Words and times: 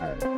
Go. 0.00 0.06
Let's 0.06 0.29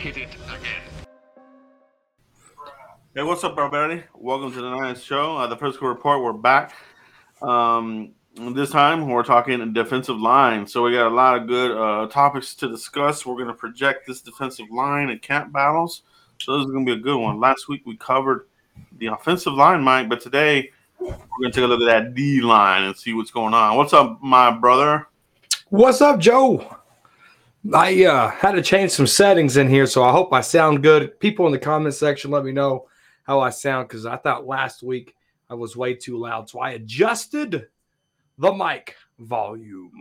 Hit 0.00 0.16
it 0.16 0.28
again. 0.46 0.80
Hey, 3.14 3.22
what's 3.22 3.44
up, 3.44 3.58
everybody? 3.58 4.02
Welcome 4.14 4.50
to 4.50 4.62
the 4.62 4.74
nice 4.74 5.02
show. 5.02 5.36
Uh, 5.36 5.46
the 5.46 5.58
Frisco 5.58 5.88
Report. 5.88 6.22
We're 6.22 6.32
back. 6.32 6.72
Um, 7.42 8.12
this 8.54 8.70
time 8.70 9.10
we're 9.10 9.22
talking 9.22 9.74
defensive 9.74 10.18
line. 10.18 10.66
So 10.66 10.84
we 10.84 10.92
got 10.92 11.08
a 11.08 11.14
lot 11.14 11.36
of 11.36 11.46
good 11.46 11.72
uh, 11.72 12.06
topics 12.06 12.54
to 12.54 12.68
discuss. 12.68 13.26
We're 13.26 13.34
going 13.34 13.48
to 13.48 13.52
project 13.52 14.06
this 14.06 14.22
defensive 14.22 14.70
line 14.70 15.10
and 15.10 15.20
camp 15.20 15.52
battles. 15.52 16.00
So 16.38 16.56
this 16.56 16.64
is 16.64 16.72
going 16.72 16.86
to 16.86 16.94
be 16.94 16.98
a 16.98 17.02
good 17.02 17.18
one. 17.18 17.38
Last 17.38 17.68
week 17.68 17.82
we 17.84 17.98
covered 17.98 18.46
the 18.96 19.08
offensive 19.08 19.52
line, 19.52 19.82
Mike, 19.82 20.08
but 20.08 20.22
today 20.22 20.70
we're 20.98 21.10
going 21.10 21.20
to 21.42 21.50
take 21.50 21.64
a 21.64 21.66
look 21.66 21.82
at 21.82 22.04
that 22.04 22.14
D 22.14 22.40
line 22.40 22.84
and 22.84 22.96
see 22.96 23.12
what's 23.12 23.30
going 23.30 23.52
on. 23.52 23.76
What's 23.76 23.92
up, 23.92 24.22
my 24.22 24.50
brother? 24.50 25.08
What's 25.68 26.00
up, 26.00 26.20
Joe? 26.20 26.79
I 27.74 28.04
uh, 28.04 28.30
had 28.30 28.52
to 28.52 28.62
change 28.62 28.90
some 28.90 29.06
settings 29.06 29.58
in 29.58 29.68
here, 29.68 29.86
so 29.86 30.02
I 30.02 30.12
hope 30.12 30.32
I 30.32 30.40
sound 30.40 30.82
good. 30.82 31.18
People 31.20 31.46
in 31.46 31.52
the 31.52 31.58
comment 31.58 31.94
section, 31.94 32.30
let 32.30 32.44
me 32.44 32.52
know 32.52 32.86
how 33.24 33.40
I 33.40 33.50
sound 33.50 33.88
because 33.88 34.06
I 34.06 34.16
thought 34.16 34.46
last 34.46 34.82
week 34.82 35.14
I 35.50 35.54
was 35.54 35.76
way 35.76 35.94
too 35.94 36.18
loud. 36.18 36.48
So 36.48 36.60
I 36.60 36.70
adjusted 36.70 37.68
the 38.38 38.52
mic 38.52 38.96
volume. 39.18 39.92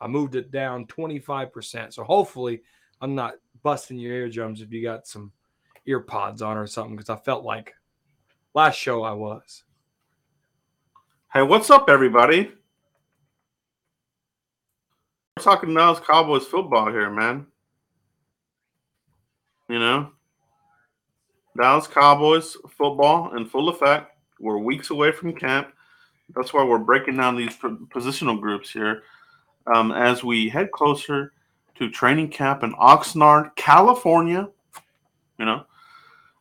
I 0.00 0.08
moved 0.08 0.34
it 0.34 0.50
down 0.50 0.86
25%. 0.86 1.92
So 1.92 2.02
hopefully 2.02 2.62
I'm 3.00 3.14
not 3.14 3.34
busting 3.62 3.98
your 3.98 4.12
eardrums 4.12 4.60
if 4.60 4.72
you 4.72 4.82
got 4.82 5.06
some 5.06 5.30
ear 5.86 6.00
pods 6.00 6.42
on 6.42 6.56
or 6.56 6.66
something 6.66 6.96
because 6.96 7.10
I 7.10 7.16
felt 7.16 7.44
like 7.44 7.72
last 8.52 8.76
show 8.76 9.04
I 9.04 9.12
was. 9.12 9.62
Hey, 11.32 11.42
what's 11.42 11.70
up, 11.70 11.88
everybody? 11.88 12.50
We're 15.36 15.42
talking 15.42 15.74
Dallas 15.74 16.00
Cowboys 16.00 16.46
football 16.46 16.90
here, 16.90 17.10
man. 17.10 17.46
You 19.68 19.78
know, 19.78 20.12
Dallas 21.58 21.86
Cowboys 21.86 22.56
football 22.70 23.36
in 23.36 23.44
full 23.44 23.68
effect. 23.68 24.12
We're 24.40 24.56
weeks 24.56 24.88
away 24.88 25.12
from 25.12 25.34
camp. 25.34 25.72
That's 26.34 26.54
why 26.54 26.64
we're 26.64 26.78
breaking 26.78 27.18
down 27.18 27.36
these 27.36 27.54
positional 27.54 28.40
groups 28.40 28.72
here 28.72 29.02
um, 29.66 29.92
as 29.92 30.24
we 30.24 30.48
head 30.48 30.70
closer 30.70 31.34
to 31.74 31.90
training 31.90 32.30
camp 32.30 32.62
in 32.62 32.72
Oxnard, 32.72 33.54
California. 33.56 34.48
You 35.38 35.44
know, 35.44 35.66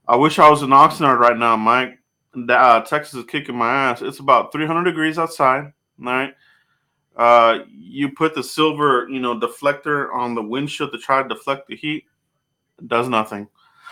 I 0.07 0.15
wish 0.15 0.39
I 0.39 0.49
was 0.49 0.61
in 0.61 0.69
Oxnard 0.69 1.19
right 1.19 1.37
now, 1.37 1.57
Mike. 1.57 1.99
Uh, 2.33 2.79
Texas 2.79 3.15
is 3.15 3.25
kicking 3.25 3.57
my 3.57 3.89
ass. 3.89 4.01
It's 4.01 4.19
about 4.19 4.53
300 4.53 4.85
degrees 4.85 5.19
outside. 5.19 5.73
All 5.99 6.05
right. 6.05 6.33
Uh, 7.15 7.59
you 7.69 8.09
put 8.09 8.35
the 8.35 8.43
silver, 8.43 9.07
you 9.09 9.19
know, 9.19 9.39
deflector 9.39 10.13
on 10.13 10.35
the 10.35 10.43
windshield 10.43 10.91
to 10.91 10.97
try 10.97 11.23
to 11.23 11.29
deflect 11.29 11.67
the 11.67 11.75
heat. 11.75 12.05
It 12.79 12.87
does 12.87 13.07
nothing. 13.07 13.47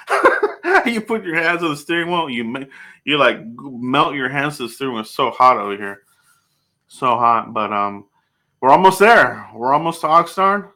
you 0.86 1.02
put 1.02 1.24
your 1.24 1.36
hands 1.36 1.64
on 1.64 1.70
the 1.70 1.78
steering 1.78 2.10
wheel. 2.10 2.30
You 2.30 2.68
you 3.06 3.18
like 3.18 3.40
melt 3.58 4.16
your 4.16 4.30
hands 4.30 4.58
to 4.58 4.64
the 4.64 4.70
steering 4.70 4.94
wheel. 4.94 5.02
It's 5.02 5.12
so 5.12 5.32
hot 5.32 5.58
over 5.58 5.78
here, 5.78 6.02
so 6.88 7.08
hot. 7.08 7.54
But 7.54 7.72
um, 7.72 8.06
we're 8.60 8.72
almost 8.72 9.00
there. 9.00 9.48
We're 9.54 9.74
almost 9.74 10.02
to 10.02 10.08
Oxnard, 10.08 10.70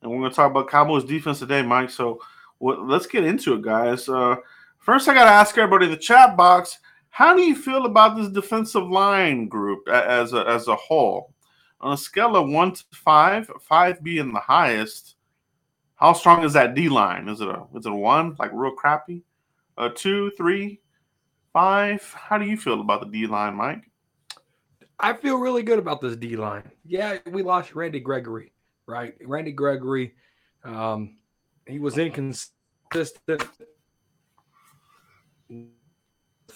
and 0.00 0.10
we're 0.10 0.22
gonna 0.22 0.34
talk 0.34 0.50
about 0.50 0.70
Cowboys 0.70 1.04
defense 1.04 1.40
today, 1.40 1.62
Mike. 1.62 1.90
So 1.90 2.20
well, 2.58 2.86
let's 2.86 3.06
get 3.06 3.24
into 3.24 3.54
it, 3.54 3.62
guys. 3.62 4.08
Uh, 4.08 4.36
first, 4.78 5.08
I 5.08 5.14
gotta 5.14 5.30
ask 5.30 5.56
everybody 5.58 5.86
in 5.86 5.90
the 5.90 5.98
chat 5.98 6.36
box. 6.36 6.78
How 7.10 7.34
do 7.34 7.42
you 7.42 7.56
feel 7.56 7.86
about 7.86 8.16
this 8.16 8.28
defensive 8.28 8.88
line 8.88 9.48
group 9.48 9.88
as 9.88 10.34
a, 10.34 10.46
as 10.46 10.68
a 10.68 10.76
whole? 10.76 11.32
On 11.86 11.92
a 11.92 11.96
scale 11.96 12.34
of 12.34 12.48
one 12.48 12.72
to 12.72 12.84
five, 12.92 13.48
five 13.60 14.02
being 14.02 14.32
the 14.32 14.40
highest, 14.40 15.14
how 15.94 16.14
strong 16.14 16.42
is 16.42 16.52
that 16.54 16.74
D 16.74 16.88
line? 16.88 17.28
Is 17.28 17.40
it 17.40 17.46
a 17.46 17.64
is 17.76 17.86
it 17.86 17.92
a 17.92 17.94
one, 17.94 18.34
like 18.40 18.50
real 18.52 18.72
crappy? 18.72 19.22
A 19.78 19.88
two, 19.88 20.32
three, 20.36 20.80
five? 21.52 22.02
How 22.12 22.38
do 22.38 22.44
you 22.44 22.56
feel 22.56 22.80
about 22.80 23.02
the 23.02 23.06
D 23.06 23.28
line, 23.28 23.54
Mike? 23.54 23.88
I 24.98 25.12
feel 25.12 25.38
really 25.38 25.62
good 25.62 25.78
about 25.78 26.00
this 26.00 26.16
D 26.16 26.34
line. 26.34 26.68
Yeah, 26.84 27.18
we 27.30 27.44
lost 27.44 27.76
Randy 27.76 28.00
Gregory, 28.00 28.50
right? 28.86 29.14
Randy 29.24 29.52
Gregory, 29.52 30.16
um, 30.64 31.18
he 31.68 31.78
was 31.78 31.98
inconsistent 31.98 33.48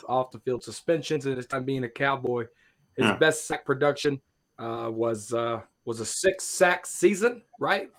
off 0.09 0.33
the 0.33 0.41
field 0.41 0.65
suspensions 0.65 1.25
and 1.27 1.37
his 1.37 1.47
time 1.47 1.65
being 1.65 1.85
a 1.85 1.89
Cowboy. 1.89 2.47
His 2.97 3.07
Yeah. 3.07 3.17
best 3.17 3.47
sack 3.47 3.65
production 3.65 4.21
uh, 4.61 4.91
was 4.91 5.33
uh, 5.33 5.61
was 5.85 6.01
a 6.01 6.07
six 6.07 6.45
sack 6.45 6.87
season, 6.87 7.43
right? 7.59 7.91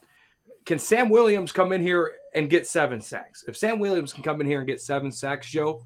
Can 0.65 0.77
Sam 0.79 1.09
Williams 1.09 1.51
come 1.51 1.71
in 1.71 1.81
here 1.81 2.11
and 2.35 2.49
get 2.49 2.67
seven 2.67 3.01
sacks? 3.01 3.43
If 3.47 3.57
Sam 3.57 3.79
Williams 3.79 4.13
can 4.13 4.23
come 4.23 4.39
in 4.41 4.47
here 4.47 4.59
and 4.59 4.67
get 4.67 4.79
seven 4.79 5.11
sacks, 5.11 5.49
Joe, 5.49 5.83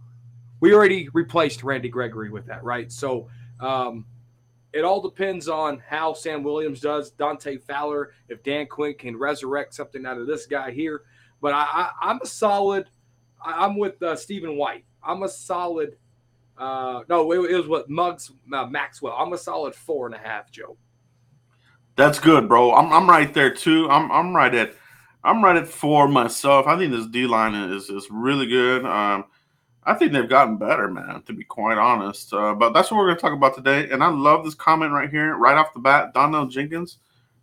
we 0.59 0.73
already 0.73 1.07
replaced 1.13 1.63
Randy 1.63 1.89
Gregory 1.89 2.29
with 2.29 2.45
that, 2.47 2.63
right? 2.63 2.91
So 2.91 3.29
um, 3.59 4.05
it 4.73 4.83
all 4.83 5.01
depends 5.01 5.47
on 5.47 5.81
how 5.87 6.13
Sam 6.13 6.43
Williams 6.43 6.81
does. 6.81 7.11
Dante 7.11 7.57
Fowler, 7.57 8.11
if 8.27 8.43
Dan 8.43 8.67
Quinn 8.67 8.95
can 8.95 9.17
resurrect 9.17 9.73
something 9.73 10.05
out 10.05 10.17
of 10.17 10.27
this 10.27 10.45
guy 10.45 10.71
here, 10.71 11.03
but 11.41 11.53
I, 11.53 11.91
I'm 12.01 12.19
a 12.21 12.25
solid. 12.25 12.89
I, 13.43 13.65
I'm 13.65 13.77
with 13.77 14.01
uh, 14.03 14.17
Stephen 14.17 14.57
White. 14.57 14.83
I'm 15.01 15.23
a 15.23 15.29
solid. 15.29 15.97
Uh, 16.57 17.01
no, 17.09 17.31
it, 17.31 17.51
it 17.51 17.57
was 17.57 17.67
what 17.67 17.89
Muggs 17.89 18.31
uh, 18.53 18.65
Maxwell. 18.65 19.15
I'm 19.17 19.33
a 19.33 19.37
solid 19.37 19.75
four 19.75 20.05
and 20.05 20.15
a 20.15 20.17
half, 20.17 20.51
Joe. 20.51 20.77
That's 21.95 22.19
good, 22.19 22.47
bro. 22.47 22.73
I'm 22.73 22.91
I'm 22.91 23.09
right 23.09 23.33
there 23.33 23.53
too. 23.53 23.89
I'm 23.89 24.11
I'm 24.11 24.35
right 24.35 24.53
at 24.53 24.73
I'm 25.23 25.43
right 25.43 25.55
at 25.55 25.67
four 25.67 26.07
myself. 26.07 26.67
I 26.67 26.77
think 26.77 26.91
this 26.91 27.07
D 27.07 27.25
line 27.25 27.55
is 27.55 27.89
is 27.89 28.07
really 28.09 28.47
good. 28.47 28.85
Um, 28.85 29.25
I 29.83 29.93
think 29.93 30.11
they've 30.11 30.27
gotten 30.27 30.57
better, 30.57 30.89
man. 30.89 31.21
To 31.23 31.33
be 31.33 31.43
quite 31.43 31.77
honest, 31.77 32.33
uh, 32.33 32.53
but 32.53 32.73
that's 32.73 32.91
what 32.91 32.97
we're 32.97 33.13
to 33.13 33.19
talk 33.19 33.33
about 33.33 33.55
today. 33.55 33.89
And 33.89 34.03
I 34.03 34.09
love 34.09 34.43
this 34.43 34.55
comment 34.55 34.91
right 34.91 35.09
here, 35.09 35.35
right 35.35 35.57
off 35.57 35.73
the 35.73 35.79
bat. 35.79 36.13
Donnell 36.13 36.47
Jenkins, 36.47 36.99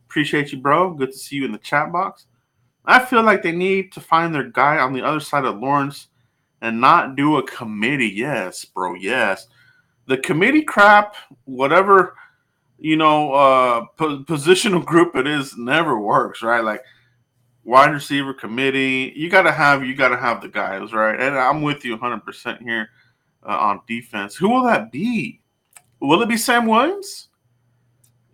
appreciate 0.07 0.53
you, 0.53 0.59
bro. 0.59 0.93
Good 0.95 1.13
to 1.13 1.19
see 1.19 1.37
you 1.37 1.45
in 1.45 1.53
the 1.53 1.59
chat 1.59 1.93
box. 1.93 2.27
I 2.85 3.05
feel 3.05 3.23
like 3.23 3.43
they 3.43 3.53
need 3.53 3.93
to 3.93 4.01
find 4.01 4.35
their 4.35 4.51
guy 4.51 4.79
on 4.79 4.93
the 4.93 5.03
other 5.03 5.21
side 5.21 5.45
of 5.45 5.59
Lawrence 5.59 6.09
and 6.63 6.81
not 6.81 7.15
do 7.17 7.37
a 7.37 7.43
committee. 7.43 8.09
Yes, 8.09 8.65
bro. 8.65 8.95
Yes, 8.95 9.49
the 10.07 10.17
committee 10.17 10.63
crap, 10.63 11.17
whatever 11.45 12.17
you 12.79 12.97
know, 12.97 13.33
uh, 13.33 13.85
po- 13.97 14.25
positional 14.25 14.85
group 14.93 15.15
it 15.15 15.27
is 15.27 15.57
never 15.57 15.99
works, 15.99 16.43
right? 16.43 16.65
Like 16.65 16.83
wide 17.65 17.93
receiver 17.93 18.35
committee, 18.35 19.13
you 19.15 19.31
gotta 19.31 19.53
have 19.53 19.85
you 19.85 19.95
gotta 19.95 20.17
have 20.17 20.43
the 20.43 20.49
guys, 20.49 20.93
right? 20.93 21.19
And 21.19 21.39
I'm 21.39 21.63
with 21.63 21.85
you 21.85 21.93
100 21.93 22.25
percent 22.25 22.61
here 22.61 22.89
uh, 23.47 23.57
on 23.57 23.81
defense. 23.87 24.35
Who 24.35 24.49
will 24.49 24.65
that 24.65 24.91
be? 24.91 25.41
Will 26.01 26.23
it 26.23 26.29
be 26.29 26.37
Sam 26.37 26.67
Williams? 26.67 27.29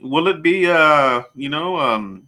Will 0.01 0.29
it 0.29 0.43
be 0.43 0.67
uh, 0.67 1.25
you 1.35 1.51
know, 1.51 1.77
um, 1.79 2.27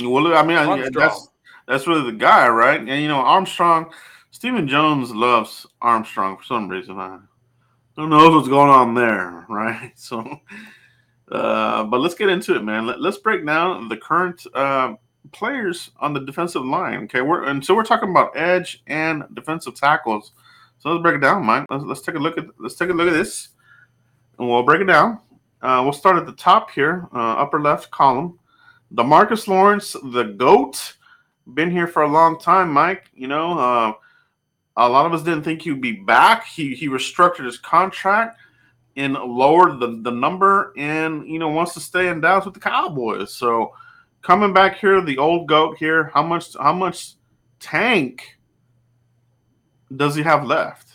will 0.00 0.26
it? 0.26 0.34
I 0.34 0.42
mean, 0.44 0.58
I- 0.58 0.66
that's 0.92 1.28
that's 1.68 1.86
really 1.86 2.10
the 2.10 2.16
guy, 2.16 2.48
right? 2.48 2.80
And 2.80 3.02
you 3.02 3.06
know, 3.06 3.18
Armstrong, 3.20 3.92
Stephen 4.38 4.68
Jones 4.68 5.12
loves 5.12 5.66
Armstrong 5.82 6.36
for 6.36 6.44
some 6.44 6.68
reason. 6.68 6.96
I 6.96 7.18
don't 7.96 8.08
know 8.08 8.30
what's 8.36 8.46
going 8.46 8.70
on 8.70 8.94
there, 8.94 9.44
right? 9.48 9.90
So. 9.96 10.40
Uh, 11.28 11.82
but 11.82 11.98
let's 11.98 12.14
get 12.14 12.28
into 12.28 12.54
it, 12.54 12.62
man. 12.62 12.86
Let, 12.86 13.00
us 13.00 13.18
break 13.18 13.44
down 13.44 13.88
the 13.88 13.96
current 13.96 14.46
uh, 14.54 14.94
players 15.32 15.90
on 15.98 16.14
the 16.14 16.20
defensive 16.20 16.64
line. 16.64 17.02
Okay, 17.02 17.20
we're 17.20 17.46
and 17.46 17.64
so 17.64 17.74
we're 17.74 17.82
talking 17.82 18.10
about 18.10 18.30
edge 18.36 18.80
and 18.86 19.24
defensive 19.34 19.74
tackles. 19.74 20.30
So 20.78 20.90
let's 20.90 21.02
break 21.02 21.16
it 21.16 21.20
down, 21.20 21.44
Mike. 21.44 21.66
Let's, 21.68 21.82
let's 21.82 22.02
take 22.02 22.14
a 22.14 22.20
look 22.20 22.38
at 22.38 22.44
let's 22.60 22.76
take 22.76 22.90
a 22.90 22.92
look 22.92 23.08
at 23.08 23.14
this, 23.14 23.48
and 24.38 24.48
we'll 24.48 24.62
break 24.62 24.82
it 24.82 24.84
down. 24.84 25.18
Uh, 25.62 25.80
we'll 25.82 25.92
start 25.92 26.16
at 26.16 26.26
the 26.26 26.32
top 26.32 26.70
here, 26.70 27.08
uh, 27.12 27.32
upper 27.32 27.60
left 27.60 27.90
column. 27.90 28.38
Demarcus 28.94 29.48
Lawrence, 29.48 29.96
the 30.12 30.22
GOAT, 30.22 30.96
been 31.54 31.72
here 31.72 31.88
for 31.88 32.02
a 32.02 32.08
long 32.08 32.38
time, 32.38 32.72
Mike. 32.72 33.10
You 33.12 33.26
know, 33.26 33.58
uh, 33.58 33.92
a 34.78 34.88
lot 34.88 35.06
of 35.06 35.12
us 35.12 35.22
didn't 35.22 35.42
think 35.42 35.62
he'd 35.62 35.80
be 35.80 35.92
back. 35.92 36.46
He 36.46 36.74
he 36.74 36.88
restructured 36.88 37.44
his 37.44 37.58
contract 37.58 38.38
and 38.96 39.14
lowered 39.14 39.80
the, 39.80 40.00
the 40.02 40.10
number 40.10 40.72
and 40.76 41.26
you 41.28 41.38
know 41.38 41.48
wants 41.48 41.74
to 41.74 41.80
stay 41.80 42.08
in 42.08 42.20
Dallas 42.20 42.44
with 42.44 42.54
the 42.54 42.60
Cowboys. 42.60 43.34
So 43.34 43.72
coming 44.22 44.52
back 44.52 44.78
here, 44.78 45.00
the 45.00 45.18
old 45.18 45.48
goat 45.48 45.78
here, 45.78 46.10
how 46.14 46.22
much 46.22 46.56
how 46.56 46.72
much 46.72 47.14
tank 47.58 48.38
does 49.94 50.14
he 50.14 50.22
have 50.22 50.46
left? 50.46 50.92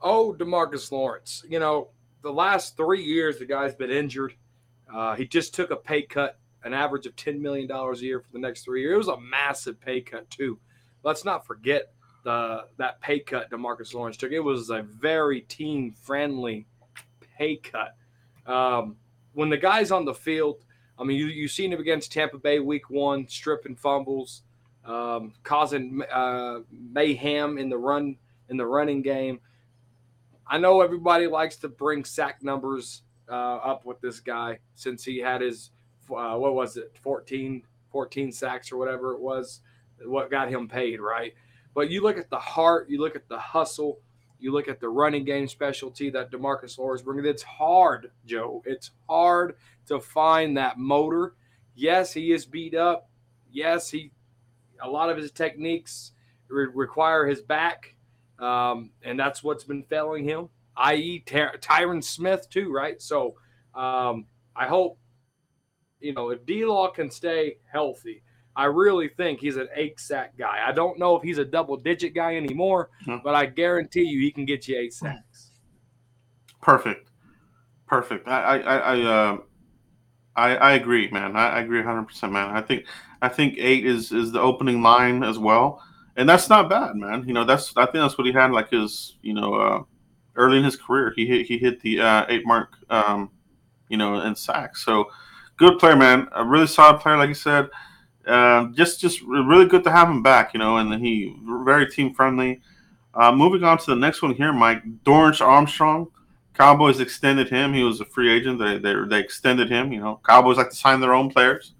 Oh, 0.00 0.34
Demarcus 0.38 0.90
Lawrence. 0.90 1.44
You 1.48 1.58
know, 1.58 1.88
the 2.22 2.32
last 2.32 2.76
three 2.76 3.02
years 3.02 3.38
the 3.38 3.44
guy's 3.44 3.74
been 3.74 3.90
injured. 3.90 4.34
Uh, 4.92 5.14
he 5.14 5.26
just 5.26 5.54
took 5.54 5.70
a 5.70 5.76
pay 5.76 6.02
cut, 6.02 6.38
an 6.64 6.74
average 6.74 7.06
of 7.06 7.14
$10 7.16 7.40
million 7.40 7.70
a 7.70 7.96
year 7.96 8.20
for 8.20 8.32
the 8.32 8.38
next 8.38 8.64
three 8.64 8.82
years. 8.82 8.94
It 8.94 8.98
was 8.98 9.08
a 9.08 9.20
massive 9.20 9.80
pay 9.80 10.00
cut, 10.00 10.28
too. 10.30 10.58
Let's 11.02 11.24
not 11.24 11.46
forget 11.46 11.92
the 12.24 12.64
that 12.78 13.00
pay 13.00 13.20
cut 13.20 13.50
Demarcus 13.50 13.94
Lawrence 13.94 14.16
took. 14.16 14.32
It 14.32 14.40
was 14.40 14.70
a 14.70 14.82
very 14.82 15.42
team 15.42 15.94
friendly 16.02 16.66
pay 17.36 17.56
cut. 17.56 17.94
Um, 18.46 18.96
when 19.34 19.48
the 19.48 19.56
guy's 19.56 19.90
on 19.90 20.04
the 20.04 20.14
field, 20.14 20.64
I 20.98 21.04
mean, 21.04 21.16
you, 21.16 21.26
you've 21.26 21.52
seen 21.52 21.72
him 21.72 21.80
against 21.80 22.12
Tampa 22.12 22.38
Bay 22.38 22.58
week 22.58 22.90
one, 22.90 23.28
stripping 23.28 23.76
fumbles, 23.76 24.42
um, 24.84 25.32
causing 25.44 26.02
uh, 26.12 26.60
mayhem 26.70 27.58
in 27.58 27.68
the 27.68 27.78
run 27.78 28.16
in 28.48 28.56
the 28.56 28.66
running 28.66 29.02
game. 29.02 29.40
I 30.46 30.58
know 30.58 30.80
everybody 30.80 31.26
likes 31.26 31.56
to 31.58 31.68
bring 31.68 32.04
sack 32.04 32.42
numbers 32.42 33.02
uh, 33.28 33.56
up 33.56 33.84
with 33.84 34.00
this 34.00 34.20
guy 34.20 34.58
since 34.74 35.04
he 35.04 35.18
had 35.18 35.42
his 35.42 35.70
uh, 36.10 36.36
what 36.36 36.54
was 36.54 36.76
it? 36.76 36.96
14 37.02 37.62
14 37.90 38.32
sacks 38.32 38.70
or 38.70 38.76
whatever 38.76 39.14
it 39.14 39.20
was 39.20 39.60
what 40.04 40.30
got 40.30 40.48
him 40.48 40.68
paid 40.68 41.00
right? 41.00 41.34
But 41.74 41.90
you 41.90 42.02
look 42.02 42.18
at 42.18 42.30
the 42.30 42.38
heart 42.38 42.88
you 42.88 43.00
look 43.00 43.16
at 43.16 43.28
the 43.28 43.38
hustle 43.38 44.00
you 44.40 44.52
look 44.52 44.68
at 44.68 44.80
the 44.80 44.88
running 44.88 45.24
game 45.24 45.48
specialty 45.48 46.10
that 46.10 46.30
Demarcus 46.30 46.78
Lawrence 46.78 47.02
bringing 47.02 47.26
it's 47.26 47.42
hard 47.42 48.10
Joe. 48.24 48.62
It's 48.64 48.90
hard 49.08 49.56
to 49.86 50.00
find 50.00 50.56
that 50.56 50.78
motor. 50.78 51.34
Yes 51.74 52.12
he 52.12 52.32
is 52.32 52.46
beat 52.46 52.74
up. 52.74 53.08
Yes 53.50 53.90
he 53.90 54.12
a 54.80 54.88
lot 54.88 55.10
of 55.10 55.16
his 55.16 55.32
techniques 55.32 56.12
re- 56.48 56.68
require 56.72 57.26
his 57.26 57.42
back 57.42 57.94
um, 58.38 58.90
and 59.02 59.18
that's 59.18 59.42
what's 59.42 59.64
been 59.64 59.82
failing 59.82 60.24
him 60.24 60.48
i.e. 60.76 61.24
Ty- 61.26 61.56
Tyron 61.58 62.02
Smith 62.02 62.48
too 62.48 62.72
right? 62.72 63.00
So 63.02 63.34
um, 63.74 64.26
I 64.56 64.66
hope, 64.66 64.98
you 66.00 66.12
know, 66.14 66.30
if 66.30 66.44
D 66.46 66.64
Law 66.64 66.88
can 66.90 67.10
stay 67.10 67.58
healthy, 67.70 68.22
I 68.56 68.64
really 68.64 69.08
think 69.08 69.40
he's 69.40 69.56
an 69.56 69.68
eight 69.74 70.00
sack 70.00 70.36
guy. 70.36 70.64
I 70.66 70.72
don't 70.72 70.98
know 70.98 71.16
if 71.16 71.22
he's 71.22 71.38
a 71.38 71.44
double 71.44 71.76
digit 71.76 72.14
guy 72.14 72.36
anymore, 72.36 72.90
Hmm. 73.04 73.16
but 73.22 73.34
I 73.34 73.46
guarantee 73.46 74.02
you 74.02 74.20
he 74.20 74.30
can 74.30 74.44
get 74.44 74.66
you 74.68 74.76
eight 74.78 74.92
sacks. 74.94 75.52
Perfect, 76.60 77.10
perfect. 77.86 78.26
I 78.28 78.58
I 78.58 78.76
I 78.76 79.00
uh, 79.02 79.38
I, 80.36 80.56
I 80.56 80.72
agree, 80.72 81.08
man. 81.10 81.36
I, 81.36 81.48
I 81.50 81.60
agree 81.60 81.78
100, 81.78 82.04
percent 82.04 82.32
man. 82.32 82.50
I 82.50 82.60
think 82.60 82.84
I 83.22 83.28
think 83.28 83.54
eight 83.58 83.86
is 83.86 84.12
is 84.12 84.32
the 84.32 84.40
opening 84.40 84.82
line 84.82 85.22
as 85.22 85.38
well, 85.38 85.82
and 86.16 86.28
that's 86.28 86.48
not 86.48 86.68
bad, 86.68 86.96
man. 86.96 87.24
You 87.26 87.34
know, 87.34 87.44
that's 87.44 87.72
I 87.76 87.84
think 87.84 87.94
that's 88.02 88.18
what 88.18 88.26
he 88.26 88.32
had 88.32 88.50
like 88.52 88.70
his 88.70 89.16
you 89.22 89.34
know 89.34 89.54
uh, 89.54 89.82
early 90.36 90.58
in 90.58 90.64
his 90.64 90.76
career. 90.76 91.12
He 91.14 91.26
hit 91.26 91.46
he 91.46 91.58
hit 91.58 91.80
the 91.80 92.00
uh, 92.00 92.26
eight 92.28 92.44
mark, 92.46 92.70
um, 92.90 93.30
you 93.88 93.96
know, 93.96 94.20
in 94.22 94.34
sacks. 94.34 94.84
So 94.84 95.10
good 95.58 95.78
player, 95.78 95.96
man. 95.96 96.28
A 96.32 96.44
really 96.44 96.66
solid 96.66 97.00
player, 97.00 97.18
like 97.18 97.28
you 97.28 97.34
said. 97.34 97.68
Um, 98.26 98.74
just 98.74 99.00
just 99.00 99.22
really 99.22 99.66
good 99.66 99.84
to 99.84 99.90
have 99.90 100.08
him 100.08 100.22
back, 100.22 100.54
you 100.54 100.60
know, 100.60 100.78
and 100.78 100.92
he 101.04 101.36
very 101.64 101.90
team 101.90 102.14
friendly. 102.14 102.60
Uh, 103.14 103.32
moving 103.32 103.64
on 103.64 103.78
to 103.78 103.86
the 103.86 103.96
next 103.96 104.22
one 104.22 104.34
here, 104.34 104.52
Mike 104.52 104.82
Dorance 105.04 105.40
Armstrong. 105.40 106.08
Cowboys 106.54 107.00
extended 107.00 107.48
him. 107.48 107.72
He 107.72 107.82
was 107.82 108.00
a 108.00 108.04
free 108.04 108.30
agent. 108.30 108.58
They 108.58 108.78
they, 108.78 108.94
they 109.08 109.18
extended 109.18 109.70
him. 109.70 109.92
You 109.92 110.00
know, 110.00 110.20
Cowboys 110.26 110.56
like 110.56 110.70
to 110.70 110.76
sign 110.76 111.00
their 111.00 111.14
own 111.14 111.30
players. 111.30 111.74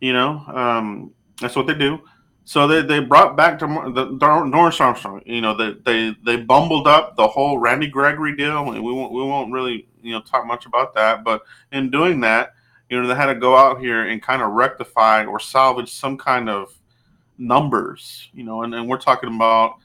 You 0.00 0.12
know, 0.12 0.44
um, 0.48 1.12
that's 1.40 1.56
what 1.56 1.66
they 1.66 1.74
do. 1.74 2.00
So 2.44 2.66
they, 2.66 2.82
they 2.82 2.98
brought 2.98 3.36
back 3.36 3.58
to 3.60 3.66
the 3.66 4.06
Dorance 4.18 4.80
Armstrong. 4.80 5.22
You 5.24 5.40
know, 5.40 5.56
they, 5.56 5.74
they 5.84 6.16
they 6.24 6.36
bumbled 6.42 6.88
up 6.88 7.16
the 7.16 7.28
whole 7.28 7.58
Randy 7.58 7.86
Gregory 7.86 8.34
deal, 8.34 8.72
and 8.72 8.82
we 8.82 8.92
won't 8.92 9.12
we 9.12 9.22
won't 9.22 9.52
really 9.52 9.86
you 10.02 10.12
know 10.12 10.20
talk 10.20 10.44
much 10.44 10.66
about 10.66 10.94
that. 10.94 11.22
But 11.22 11.42
in 11.70 11.90
doing 11.90 12.20
that, 12.20 12.54
you 12.92 13.00
know, 13.00 13.08
they 13.08 13.14
had 13.14 13.32
to 13.32 13.34
go 13.34 13.56
out 13.56 13.80
here 13.80 14.06
and 14.06 14.20
kind 14.20 14.42
of 14.42 14.52
rectify 14.52 15.24
or 15.24 15.40
salvage 15.40 15.90
some 15.90 16.18
kind 16.18 16.50
of 16.50 16.78
numbers. 17.38 18.28
You 18.34 18.44
know, 18.44 18.64
and, 18.64 18.74
and 18.74 18.86
we're 18.86 18.98
talking 18.98 19.34
about 19.34 19.76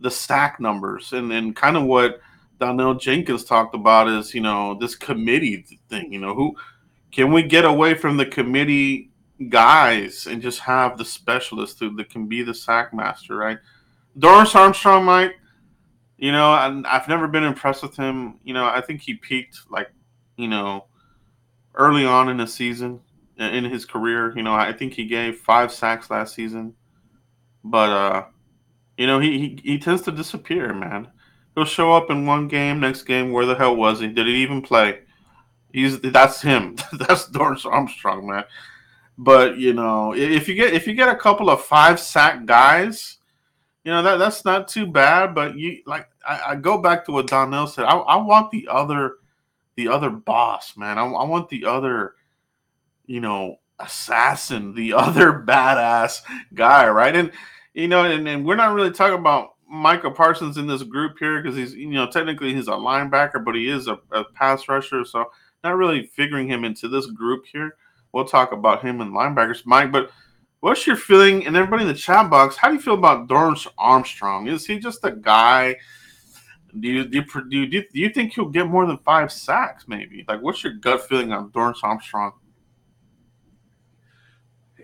the 0.00 0.10
sack 0.10 0.60
numbers 0.60 1.14
and 1.14 1.32
and 1.32 1.56
kind 1.56 1.78
of 1.78 1.84
what 1.84 2.20
Donnell 2.60 2.96
Jenkins 2.96 3.44
talked 3.44 3.74
about 3.74 4.08
is, 4.08 4.34
you 4.34 4.42
know, 4.42 4.74
this 4.78 4.94
committee 4.94 5.80
thing. 5.88 6.12
You 6.12 6.18
know, 6.18 6.34
who 6.34 6.54
can 7.10 7.32
we 7.32 7.42
get 7.42 7.64
away 7.64 7.94
from 7.94 8.18
the 8.18 8.26
committee 8.26 9.10
guys 9.48 10.26
and 10.26 10.42
just 10.42 10.60
have 10.60 10.98
the 10.98 11.04
specialist 11.04 11.80
who 11.80 11.96
that 11.96 12.10
can 12.10 12.26
be 12.26 12.42
the 12.42 12.52
sack 12.52 12.92
master, 12.92 13.36
right? 13.36 13.58
Dorance 14.18 14.54
Armstrong 14.54 15.06
might, 15.06 15.32
you 16.18 16.30
know, 16.30 16.52
and 16.52 16.86
I've 16.86 17.08
never 17.08 17.26
been 17.26 17.44
impressed 17.44 17.82
with 17.82 17.96
him. 17.96 18.38
You 18.44 18.52
know, 18.52 18.66
I 18.66 18.82
think 18.82 19.00
he 19.00 19.14
peaked 19.14 19.60
like, 19.70 19.90
you 20.36 20.48
know, 20.48 20.84
early 21.74 22.04
on 22.04 22.28
in 22.28 22.36
the 22.36 22.46
season 22.46 23.00
in 23.38 23.64
his 23.64 23.84
career. 23.84 24.32
You 24.36 24.42
know, 24.42 24.54
I 24.54 24.72
think 24.72 24.94
he 24.94 25.06
gave 25.06 25.38
five 25.38 25.72
sacks 25.72 26.10
last 26.10 26.34
season, 26.34 26.74
but 27.62 27.90
uh, 27.90 28.24
you 28.96 29.06
know, 29.06 29.20
he 29.20 29.38
he, 29.38 29.60
he 29.62 29.78
tends 29.78 30.02
to 30.02 30.12
disappear, 30.12 30.72
man 30.72 31.08
he'll 31.54 31.64
show 31.64 31.92
up 31.92 32.10
in 32.10 32.26
one 32.26 32.48
game, 32.48 32.80
next 32.80 33.02
game, 33.02 33.32
where 33.32 33.46
the 33.46 33.54
hell 33.54 33.76
was 33.76 34.00
he? 34.00 34.08
Did 34.08 34.26
he 34.26 34.36
even 34.36 34.62
play? 34.62 35.00
He's 35.72 36.00
that's 36.00 36.40
him. 36.40 36.76
that's 36.92 37.28
Dorance 37.28 37.66
Armstrong, 37.66 38.26
man. 38.26 38.44
But 39.16 39.58
you 39.58 39.72
know, 39.72 40.14
if 40.14 40.48
you 40.48 40.54
get 40.54 40.74
if 40.74 40.86
you 40.86 40.94
get 40.94 41.08
a 41.08 41.16
couple 41.16 41.50
of 41.50 41.64
five 41.64 42.00
sack 42.00 42.46
guys, 42.46 43.18
you 43.84 43.92
know 43.92 44.02
that 44.02 44.16
that's 44.16 44.44
not 44.44 44.68
too 44.68 44.86
bad. 44.86 45.34
But 45.34 45.56
you 45.56 45.82
like 45.86 46.08
I, 46.26 46.40
I 46.48 46.54
go 46.56 46.78
back 46.78 47.04
to 47.06 47.12
what 47.12 47.26
Donnell 47.26 47.66
said. 47.66 47.84
I, 47.84 47.96
I 47.96 48.16
want 48.16 48.50
the 48.50 48.68
other 48.70 49.16
the 49.76 49.88
other 49.88 50.10
boss, 50.10 50.76
man. 50.76 50.98
I, 50.98 51.04
I 51.04 51.24
want 51.24 51.48
the 51.48 51.64
other, 51.64 52.14
you 53.06 53.20
know, 53.20 53.56
assassin, 53.78 54.74
the 54.74 54.92
other 54.94 55.32
badass 55.32 56.22
guy, 56.54 56.88
right? 56.88 57.14
And 57.14 57.32
you 57.72 57.88
know, 57.88 58.04
and, 58.04 58.28
and 58.28 58.46
we're 58.46 58.54
not 58.54 58.74
really 58.74 58.92
talking 58.92 59.18
about 59.18 59.54
Micah 59.68 60.10
Parsons 60.10 60.56
in 60.56 60.66
this 60.66 60.84
group 60.84 61.16
here 61.18 61.42
because 61.42 61.56
he's 61.56 61.74
you 61.74 61.90
know 61.90 62.06
technically 62.06 62.54
he's 62.54 62.68
a 62.68 62.72
linebacker, 62.72 63.44
but 63.44 63.54
he 63.54 63.68
is 63.68 63.88
a, 63.88 63.98
a, 64.12 64.24
pass 64.24 64.68
rusher, 64.68 65.04
so 65.04 65.26
not 65.62 65.76
really 65.76 66.06
figuring 66.14 66.48
him 66.48 66.64
into 66.64 66.88
this 66.88 67.06
group 67.06 67.44
here. 67.52 67.76
We'll 68.12 68.26
talk 68.26 68.52
about 68.52 68.82
him 68.82 69.00
and 69.00 69.12
linebackers, 69.12 69.66
Mike. 69.66 69.90
But 69.90 70.10
what's 70.60 70.86
your 70.86 70.96
feeling? 70.96 71.46
And 71.46 71.56
everybody 71.56 71.82
in 71.82 71.88
the 71.88 71.94
chat 71.94 72.30
box, 72.30 72.56
how 72.56 72.68
do 72.68 72.74
you 72.74 72.80
feel 72.80 72.94
about 72.94 73.28
Dorance 73.28 73.66
Armstrong? 73.76 74.46
Is 74.46 74.66
he 74.66 74.78
just 74.78 75.04
a 75.04 75.10
guy? 75.10 75.76
Do 76.80 76.88
you 76.88 77.04
do 77.04 77.18
you, 77.18 77.44
do 77.48 77.56
you, 77.56 77.66
do 77.68 78.00
you 78.00 78.10
think 78.10 78.32
he'll 78.32 78.48
get 78.48 78.66
more 78.66 78.86
than 78.86 78.98
five 78.98 79.30
sacks? 79.30 79.86
Maybe 79.86 80.24
like 80.26 80.42
what's 80.42 80.64
your 80.64 80.72
gut 80.72 81.06
feeling 81.08 81.32
on 81.32 81.50
Dorance 81.50 81.78
Armstrong? 81.82 82.32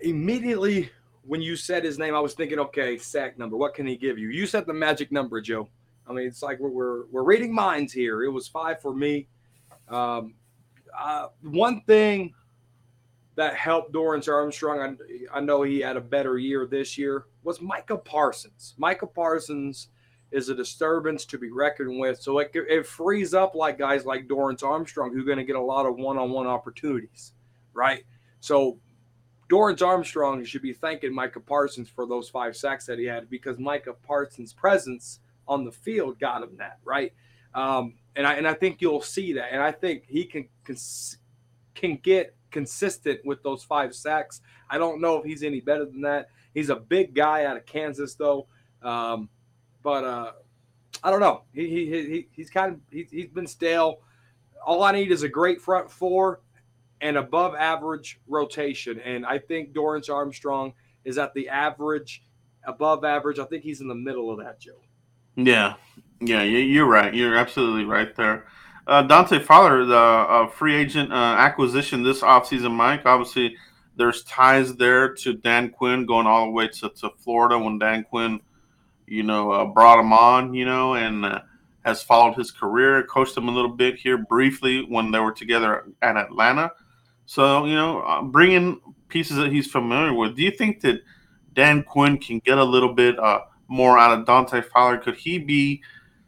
Immediately 0.01 0.89
when 1.23 1.41
you 1.41 1.55
said 1.55 1.83
his 1.83 1.99
name, 1.99 2.15
I 2.15 2.19
was 2.19 2.33
thinking, 2.33 2.59
okay, 2.59 2.97
sack 2.97 3.37
number. 3.37 3.57
What 3.57 3.75
can 3.75 3.85
he 3.85 3.95
give 3.95 4.17
you? 4.17 4.29
You 4.29 4.45
said 4.45 4.65
the 4.65 4.73
magic 4.73 5.11
number, 5.11 5.39
Joe. 5.41 5.67
I 6.07 6.13
mean, 6.13 6.27
it's 6.27 6.41
like 6.41 6.59
we're 6.59 6.69
we're, 6.69 7.05
we're 7.07 7.23
reading 7.23 7.53
minds 7.53 7.93
here. 7.93 8.23
It 8.23 8.29
was 8.29 8.47
five 8.47 8.81
for 8.81 8.93
me. 8.93 9.27
Um, 9.89 10.35
uh, 10.97 11.27
one 11.41 11.81
thing 11.81 12.33
that 13.35 13.55
helped 13.55 13.93
Dorance 13.93 14.27
Armstrong, 14.27 14.97
I, 15.33 15.37
I 15.37 15.39
know 15.41 15.61
he 15.63 15.79
had 15.79 15.97
a 15.97 16.01
better 16.01 16.37
year 16.37 16.65
this 16.65 16.97
year, 16.97 17.25
was 17.43 17.61
Micah 17.61 17.97
Parsons. 17.97 18.75
Micah 18.77 19.07
Parsons 19.07 19.87
is 20.31 20.49
a 20.49 20.55
disturbance 20.55 21.25
to 21.25 21.37
be 21.37 21.51
reckoned 21.51 21.99
with. 21.99 22.21
So 22.21 22.39
it, 22.39 22.51
it 22.53 22.85
frees 22.85 23.33
up 23.33 23.55
like 23.55 23.77
guys 23.77 24.05
like 24.05 24.27
Dorance 24.27 24.63
Armstrong 24.63 25.13
who 25.13 25.21
are 25.21 25.25
going 25.25 25.37
to 25.37 25.43
get 25.43 25.55
a 25.55 25.61
lot 25.61 25.85
of 25.85 25.97
one-on-one 25.97 26.47
opportunities, 26.47 27.33
right? 27.73 28.03
So 28.39 28.79
Dorance 29.49 29.85
Armstrong 29.85 30.43
should 30.45 30.61
be 30.61 30.73
thanking 30.73 31.13
Micah 31.13 31.41
Parsons 31.41 31.89
for 31.89 32.07
those 32.07 32.29
five 32.29 32.55
sacks 32.55 32.85
that 32.85 32.97
he 32.97 33.05
had 33.05 33.29
because 33.29 33.59
Micah 33.59 33.93
Parsons' 33.93 34.53
presence 34.53 35.19
on 35.47 35.65
the 35.65 35.71
field 35.71 36.19
got 36.19 36.43
him 36.43 36.55
that 36.57 36.79
right. 36.85 37.11
Um, 37.53 37.95
and 38.15 38.25
I 38.25 38.35
and 38.35 38.47
I 38.47 38.53
think 38.53 38.81
you'll 38.81 39.01
see 39.01 39.33
that, 39.33 39.51
and 39.51 39.61
I 39.61 39.71
think 39.71 40.05
he 40.07 40.23
can 40.23 40.47
cons- 40.63 41.17
can 41.75 41.97
get 41.97 42.35
consistent 42.49 43.19
with 43.25 43.43
those 43.43 43.63
five 43.63 43.93
sacks. 43.93 44.41
I 44.69 44.77
don't 44.77 45.01
know 45.01 45.17
if 45.17 45.25
he's 45.25 45.43
any 45.43 45.59
better 45.59 45.85
than 45.85 46.01
that. 46.01 46.29
He's 46.53 46.69
a 46.69 46.75
big 46.75 47.13
guy 47.13 47.45
out 47.45 47.57
of 47.57 47.65
Kansas, 47.65 48.15
though. 48.15 48.47
Um, 48.81 49.29
but 49.83 50.03
uh, 50.03 50.31
I 51.03 51.11
don't 51.11 51.19
know. 51.19 51.43
He, 51.53 51.67
he, 51.67 51.85
he 51.85 52.27
he's 52.31 52.49
kind 52.49 52.73
of 52.73 52.79
he, 52.91 53.07
he's 53.09 53.29
been 53.29 53.47
stale. 53.47 53.99
All 54.65 54.83
I 54.83 54.91
need 54.91 55.11
is 55.11 55.23
a 55.23 55.29
great 55.29 55.61
front 55.61 55.91
four 55.91 56.41
and 57.01 57.17
above 57.17 57.55
average 57.55 58.19
rotation. 58.27 58.99
And 58.99 59.25
I 59.25 59.39
think 59.39 59.73
Dorance 59.73 60.09
Armstrong 60.09 60.73
is 61.03 61.17
at 61.17 61.33
the 61.33 61.49
average, 61.49 62.23
above 62.65 63.03
average. 63.03 63.39
I 63.39 63.45
think 63.45 63.63
he's 63.63 63.81
in 63.81 63.87
the 63.87 63.95
middle 63.95 64.29
of 64.31 64.37
that, 64.45 64.59
Joe. 64.59 64.79
Yeah, 65.35 65.75
yeah, 66.19 66.43
you- 66.43 66.59
you're 66.59 66.85
right. 66.85 67.13
You're 67.13 67.35
absolutely 67.37 67.85
right 67.85 68.15
there. 68.15 68.45
Uh, 68.85 69.01
Dante 69.03 69.39
Fowler, 69.39 69.85
the 69.85 69.95
uh, 69.95 70.47
free 70.47 70.75
agent 70.75 71.11
uh, 71.11 71.15
acquisition 71.15 72.03
this 72.03 72.21
offseason, 72.21 72.71
Mike. 72.71 73.05
Obviously, 73.05 73.55
there's 73.95 74.23
ties 74.23 74.75
there 74.75 75.13
to 75.15 75.33
Dan 75.33 75.69
Quinn 75.69 76.05
going 76.05 76.27
all 76.27 76.45
the 76.45 76.51
way 76.51 76.67
to, 76.67 76.89
to 76.89 77.09
Florida 77.17 77.57
when 77.57 77.77
Dan 77.79 78.03
Quinn, 78.03 78.41
you 79.11 79.23
know, 79.23 79.51
uh, 79.51 79.65
brought 79.65 79.99
him 79.99 80.13
on, 80.13 80.53
you 80.53 80.63
know, 80.63 80.95
and 80.95 81.25
uh, 81.25 81.41
has 81.83 82.01
followed 82.01 82.35
his 82.35 82.49
career, 82.49 83.03
coached 83.03 83.35
him 83.35 83.49
a 83.49 83.51
little 83.51 83.75
bit 83.75 83.95
here 83.95 84.17
briefly 84.17 84.85
when 84.87 85.11
they 85.11 85.19
were 85.19 85.33
together 85.33 85.83
at 86.01 86.15
Atlanta. 86.15 86.71
So, 87.25 87.65
you 87.65 87.75
know, 87.75 87.99
uh, 88.01 88.21
bringing 88.21 88.79
pieces 89.09 89.35
that 89.35 89.51
he's 89.51 89.69
familiar 89.69 90.13
with. 90.13 90.37
Do 90.37 90.41
you 90.41 90.51
think 90.51 90.79
that 90.81 91.01
Dan 91.53 91.83
Quinn 91.83 92.17
can 92.17 92.39
get 92.39 92.57
a 92.57 92.63
little 92.63 92.93
bit 92.93 93.19
uh, 93.19 93.41
more 93.67 93.99
out 93.99 94.17
of 94.17 94.25
Dante 94.25 94.61
Fowler? 94.61 94.97
Could 94.97 95.15
he 95.15 95.37
be 95.37 95.81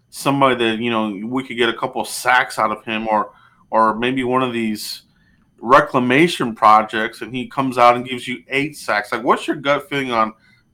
somebody 0.09 0.55
that 0.55 0.79
you 0.79 0.91
know 0.91 1.09
we 1.25 1.43
could 1.43 1.57
get 1.57 1.69
a 1.69 1.77
couple 1.77 2.03
sacks 2.03 2.59
out 2.59 2.71
of 2.71 2.83
him, 2.83 3.07
or 3.07 3.31
or 3.71 3.95
maybe 3.95 4.25
one 4.25 4.43
of 4.43 4.51
these 4.51 5.03
reclamation 5.57 6.53
projects, 6.53 7.21
and 7.21 7.33
he 7.33 7.47
comes 7.47 7.77
out 7.77 7.95
and 7.95 8.05
gives 8.05 8.27
you 8.27 8.43
eight 8.49 8.75
sacks? 8.75 9.13
Like, 9.13 9.23
what's 9.23 9.47
your 9.47 9.55
gut 9.55 9.89
feeling 9.89 10.11
on 10.11 10.33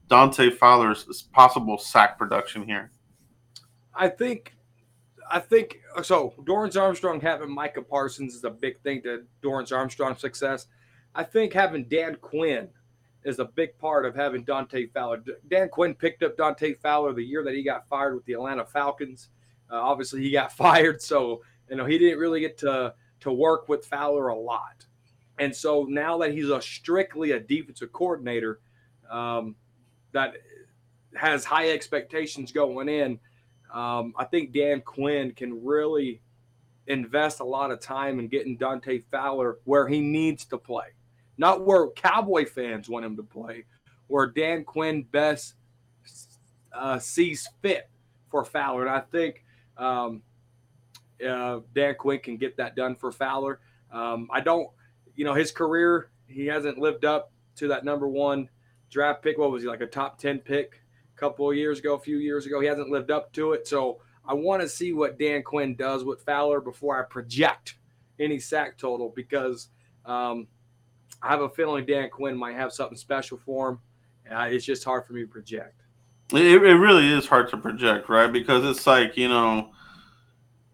Dante 0.10 0.50
Fowler's 0.50 1.24
possible 1.32 1.78
sack 1.78 2.18
production 2.18 2.64
here? 2.64 2.92
I 3.94 4.10
think, 4.10 4.56
I 5.30 5.40
think 5.40 5.80
so. 6.04 6.34
Dorance 6.44 6.80
Armstrong 6.80 7.22
having 7.22 7.54
Micah 7.54 7.82
Parsons 7.82 8.34
is 8.34 8.44
a 8.44 8.50
big 8.50 8.82
thing 8.82 9.02
to 9.04 9.24
Dorance 9.44 9.76
Armstrong's 9.76 10.20
success. 10.20 10.68
I 11.14 11.24
think 11.24 11.54
having 11.54 11.86
Dan 11.86 12.16
Quinn 12.16 12.70
is 13.24 13.40
a 13.40 13.46
big 13.46 13.78
part 13.78 14.06
of 14.06 14.16
having 14.16 14.44
Dante 14.44 14.88
Fowler. 14.88 15.22
Dan 15.50 15.70
Quinn 15.70 15.94
picked 15.94 16.24
up 16.24 16.38
Dante 16.38 16.74
Fowler 16.74 17.14
the 17.14 17.24
year 17.24 17.44
that 17.44 17.54
he 17.54 17.64
got 17.64 17.88
fired 17.88 18.16
with 18.16 18.26
the 18.26 18.34
Atlanta 18.34 18.66
Falcons. 18.66 19.30
Uh, 19.72 19.76
obviously, 19.76 20.22
he 20.22 20.32
got 20.32 20.52
fired, 20.58 21.02
so 21.02 21.42
you 21.70 21.76
know 21.76 21.86
he 21.86 21.98
didn't 21.98 22.20
really 22.20 22.40
get 22.40 22.58
to 22.60 22.94
to 23.20 23.32
work 23.32 23.68
with 23.70 23.86
Fowler 23.86 24.30
a 24.30 24.36
lot. 24.36 24.86
And 25.40 25.56
so 25.56 25.86
now 25.88 26.18
that 26.20 26.34
he's 26.34 26.50
a 26.50 26.62
strictly 26.62 27.32
a 27.32 27.40
defensive 27.40 27.92
coordinator, 27.94 28.60
um, 29.10 29.56
that 30.12 30.34
has 31.16 31.46
high 31.46 31.72
expectations 31.72 32.52
going 32.52 32.90
in. 32.90 33.20
Um, 33.74 34.14
I 34.18 34.26
think 34.26 34.54
Dan 34.54 34.82
Quinn 34.82 35.32
can 35.32 35.64
really 35.64 36.22
invest 36.88 37.40
a 37.40 37.44
lot 37.44 37.72
of 37.72 37.80
time 37.80 38.20
in 38.20 38.28
getting 38.28 38.58
Dante 38.58 39.02
Fowler 39.12 39.60
where 39.64 39.88
he 39.88 40.02
needs 40.02 40.46
to 40.46 40.58
play, 40.58 40.88
not 41.38 41.66
where 41.66 41.90
Cowboy 41.90 42.46
fans 42.46 42.90
want 42.90 43.06
him 43.06 43.16
to 43.18 43.24
play, 43.24 43.66
where 44.08 44.26
Dan 44.26 44.64
Quinn 44.64 45.04
best 45.04 45.54
uh, 46.74 46.98
sees 46.98 47.48
fit 47.62 47.90
for 48.32 48.44
Fowler. 48.44 48.88
And 48.88 48.90
I 48.90 49.02
think 49.02 49.44
um, 49.78 50.24
uh, 51.28 51.60
Dan 51.76 51.96
Quinn 51.96 52.20
can 52.20 52.38
get 52.38 52.58
that 52.58 52.76
done 52.76 52.96
for 52.96 53.12
Fowler. 53.12 53.60
Um, 53.92 54.28
I 54.32 54.42
don't, 54.42 54.70
you 55.16 55.26
know, 55.26 55.34
his 55.34 55.52
career, 55.52 56.10
he 56.28 56.48
hasn't 56.48 56.80
lived 56.80 57.06
up 57.06 57.32
to 57.58 57.68
that 57.68 57.86
number 57.86 58.08
one 58.08 58.50
draft 58.90 59.22
pick. 59.24 59.38
What 59.38 59.52
was 59.52 59.64
he 59.64 59.70
like 59.70 59.82
a 59.82 59.88
top 59.88 60.20
10 60.20 60.40
pick 60.40 60.82
a 61.16 61.20
couple 61.20 61.50
of 61.50 61.56
years 61.56 61.80
ago, 61.80 61.96
a 61.96 62.00
few 62.00 62.18
years 62.18 62.46
ago? 62.46 62.60
He 62.60 62.68
hasn't 62.68 62.90
lived 62.90 63.12
up 63.12 63.32
to 63.34 63.54
it. 63.54 63.68
So 63.68 64.00
I 64.26 64.34
want 64.34 64.62
to 64.62 64.70
see 64.70 64.94
what 64.94 65.18
Dan 65.18 65.44
Quinn 65.44 65.76
does 65.76 66.04
with 66.04 66.24
Fowler 66.24 66.62
before 66.62 67.00
I 67.00 67.08
project 67.08 67.76
any 68.20 68.40
sack 68.40 68.78
total 68.78 69.12
because 69.16 69.70
um, 70.06 70.48
I 71.22 71.30
have 71.30 71.42
a 71.42 71.50
feeling 71.50 71.86
Dan 71.86 72.10
Quinn 72.10 72.38
might 72.38 72.56
have 72.56 72.72
something 72.74 72.98
special 72.98 73.38
for 73.38 73.70
him. 73.70 73.80
It's 74.32 74.66
just 74.66 74.84
hard 74.84 75.08
for 75.08 75.14
me 75.14 75.22
to 75.22 75.28
project. 75.28 75.82
It, 76.32 76.62
it 76.62 76.76
really 76.76 77.12
is 77.12 77.26
hard 77.26 77.50
to 77.50 77.58
project, 77.58 78.08
right? 78.08 78.32
Because 78.32 78.64
it's 78.64 78.86
like 78.86 79.18
you 79.18 79.28
know, 79.28 79.72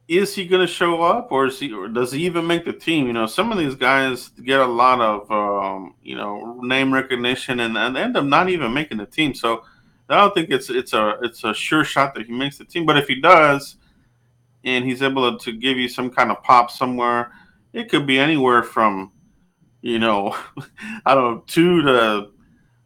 is 0.08 0.36
he 0.36 0.46
going 0.46 0.62
to 0.62 0.72
show 0.72 1.02
up, 1.02 1.32
or 1.32 1.48
is 1.48 1.60
he, 1.60 1.74
or 1.74 1.88
does 1.88 2.12
he 2.12 2.26
even 2.26 2.46
make 2.46 2.66
the 2.66 2.74
team? 2.74 3.08
You 3.08 3.14
know, 3.14 3.26
some 3.26 3.52
of 3.52 3.58
these 3.58 3.76
guys 3.76 4.30
get 4.30 4.60
a 4.60 4.66
lot 4.66 5.02
of 5.02 5.32
um, 5.32 5.96
you 6.04 6.16
know 6.16 6.60
name 6.62 6.94
recognition, 6.94 7.60
and, 7.60 7.78
and 7.78 7.98
end 7.98 8.18
up 8.18 8.26
not 8.26 8.50
even 8.50 8.74
making 8.74 9.00
the 9.00 9.06
team. 9.06 9.34
So 9.34 9.64
I 10.10 10.18
don't 10.18 10.34
think 10.34 10.50
it's 10.50 10.70
it's 10.70 10.94
a 10.94 11.18
it's 11.22 11.44
a 11.44 11.54
sure 11.54 11.84
shot 11.84 12.14
that 12.16 12.28
he 12.28 12.34
makes 12.34 12.58
the 12.58 12.66
team. 12.66 12.86
But 12.86 12.98
if 12.98 13.08
he 13.08 13.20
does, 13.20 13.78
and 14.64 14.86
he's 14.86 15.02
able 15.02 15.38
to 15.38 15.52
give 15.52 15.78
you 15.78 15.90
some 15.90 16.10
kind 16.10 16.32
of 16.32 16.44
pop 16.44 16.70
somewhere, 16.70 17.32
it 17.74 17.90
could 17.90 18.06
be 18.06 18.20
anywhere 18.20 18.62
from 18.62 19.12
you 19.86 20.00
know, 20.00 20.36
I 21.06 21.14
don't 21.14 21.36
know, 21.36 21.44
two 21.46 21.84
to 21.84 22.32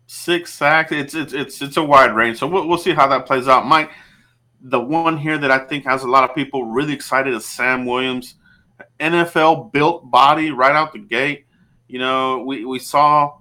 six 0.05 0.53
sacks. 0.53 0.91
It's 0.91 1.15
it's 1.15 1.31
it's 1.31 1.61
it's 1.61 1.77
a 1.77 1.83
wide 1.83 2.13
range. 2.13 2.37
So 2.37 2.45
we'll, 2.45 2.67
we'll 2.67 2.77
see 2.77 2.91
how 2.91 3.07
that 3.07 3.25
plays 3.25 3.47
out. 3.47 3.65
Mike, 3.65 3.91
the 4.61 4.79
one 4.79 5.17
here 5.17 5.37
that 5.37 5.51
I 5.51 5.59
think 5.59 5.85
has 5.85 6.03
a 6.03 6.07
lot 6.07 6.29
of 6.29 6.35
people 6.35 6.65
really 6.65 6.93
excited 6.93 7.33
is 7.33 7.45
Sam 7.45 7.85
Williams, 7.85 8.35
NFL 8.99 9.71
built 9.71 10.09
body 10.09 10.51
right 10.51 10.73
out 10.75 10.93
the 10.93 10.99
gate. 10.99 11.45
You 11.87 11.99
know, 11.99 12.43
we, 12.45 12.65
we 12.65 12.79
saw 12.79 13.39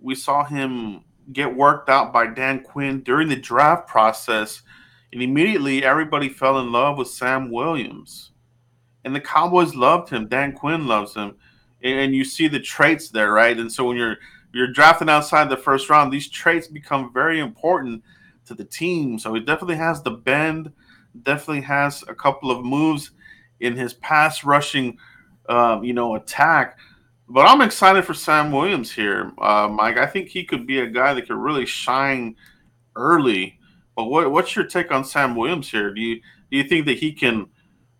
we 0.00 0.14
saw 0.14 0.44
him 0.44 1.04
get 1.32 1.54
worked 1.54 1.88
out 1.88 2.12
by 2.12 2.28
Dan 2.28 2.62
Quinn 2.62 3.00
during 3.02 3.28
the 3.28 3.36
draft 3.36 3.88
process, 3.88 4.62
and 5.12 5.22
immediately 5.22 5.84
everybody 5.84 6.28
fell 6.28 6.60
in 6.60 6.72
love 6.72 6.96
with 6.96 7.08
Sam 7.08 7.50
Williams. 7.50 8.32
And 9.04 9.14
the 9.14 9.20
Cowboys 9.20 9.74
loved 9.74 10.10
him. 10.10 10.28
Dan 10.28 10.52
Quinn 10.52 10.86
loves 10.86 11.14
him. 11.14 11.36
And, 11.82 11.98
and 12.00 12.14
you 12.14 12.24
see 12.24 12.48
the 12.48 12.58
traits 12.58 13.08
there, 13.08 13.32
right? 13.32 13.56
And 13.56 13.70
so 13.70 13.84
when 13.84 13.96
you're 13.96 14.16
you're 14.52 14.72
drafting 14.72 15.08
outside 15.08 15.50
the 15.50 15.56
first 15.56 15.90
round, 15.90 16.12
these 16.12 16.28
traits 16.28 16.66
become 16.66 17.12
very 17.12 17.40
important 17.40 18.02
to 18.46 18.54
the 18.54 18.64
team. 18.64 19.18
So 19.18 19.34
he 19.34 19.40
definitely 19.40 19.76
has 19.76 20.02
the 20.02 20.10
bend, 20.10 20.72
definitely 21.22 21.62
has 21.62 22.04
a 22.08 22.14
couple 22.14 22.50
of 22.50 22.64
moves 22.64 23.10
in 23.60 23.76
his 23.76 23.94
pass 23.94 24.44
rushing, 24.44 24.98
um, 25.48 25.84
you 25.84 25.92
know, 25.92 26.16
attack. 26.16 26.78
But 27.28 27.46
I'm 27.46 27.60
excited 27.60 28.04
for 28.04 28.14
Sam 28.14 28.52
Williams 28.52 28.92
here, 28.92 29.32
uh, 29.38 29.68
Mike. 29.68 29.98
I 29.98 30.06
think 30.06 30.28
he 30.28 30.44
could 30.44 30.66
be 30.66 30.80
a 30.80 30.86
guy 30.86 31.12
that 31.14 31.26
could 31.26 31.36
really 31.36 31.66
shine 31.66 32.36
early. 32.94 33.58
But 33.96 34.04
what, 34.04 34.30
what's 34.30 34.54
your 34.54 34.66
take 34.66 34.92
on 34.92 35.04
Sam 35.04 35.34
Williams 35.34 35.70
here? 35.70 35.92
Do 35.92 36.00
you 36.00 36.20
do 36.50 36.56
you 36.56 36.64
think 36.64 36.86
that 36.86 36.98
he 36.98 37.12
can 37.12 37.46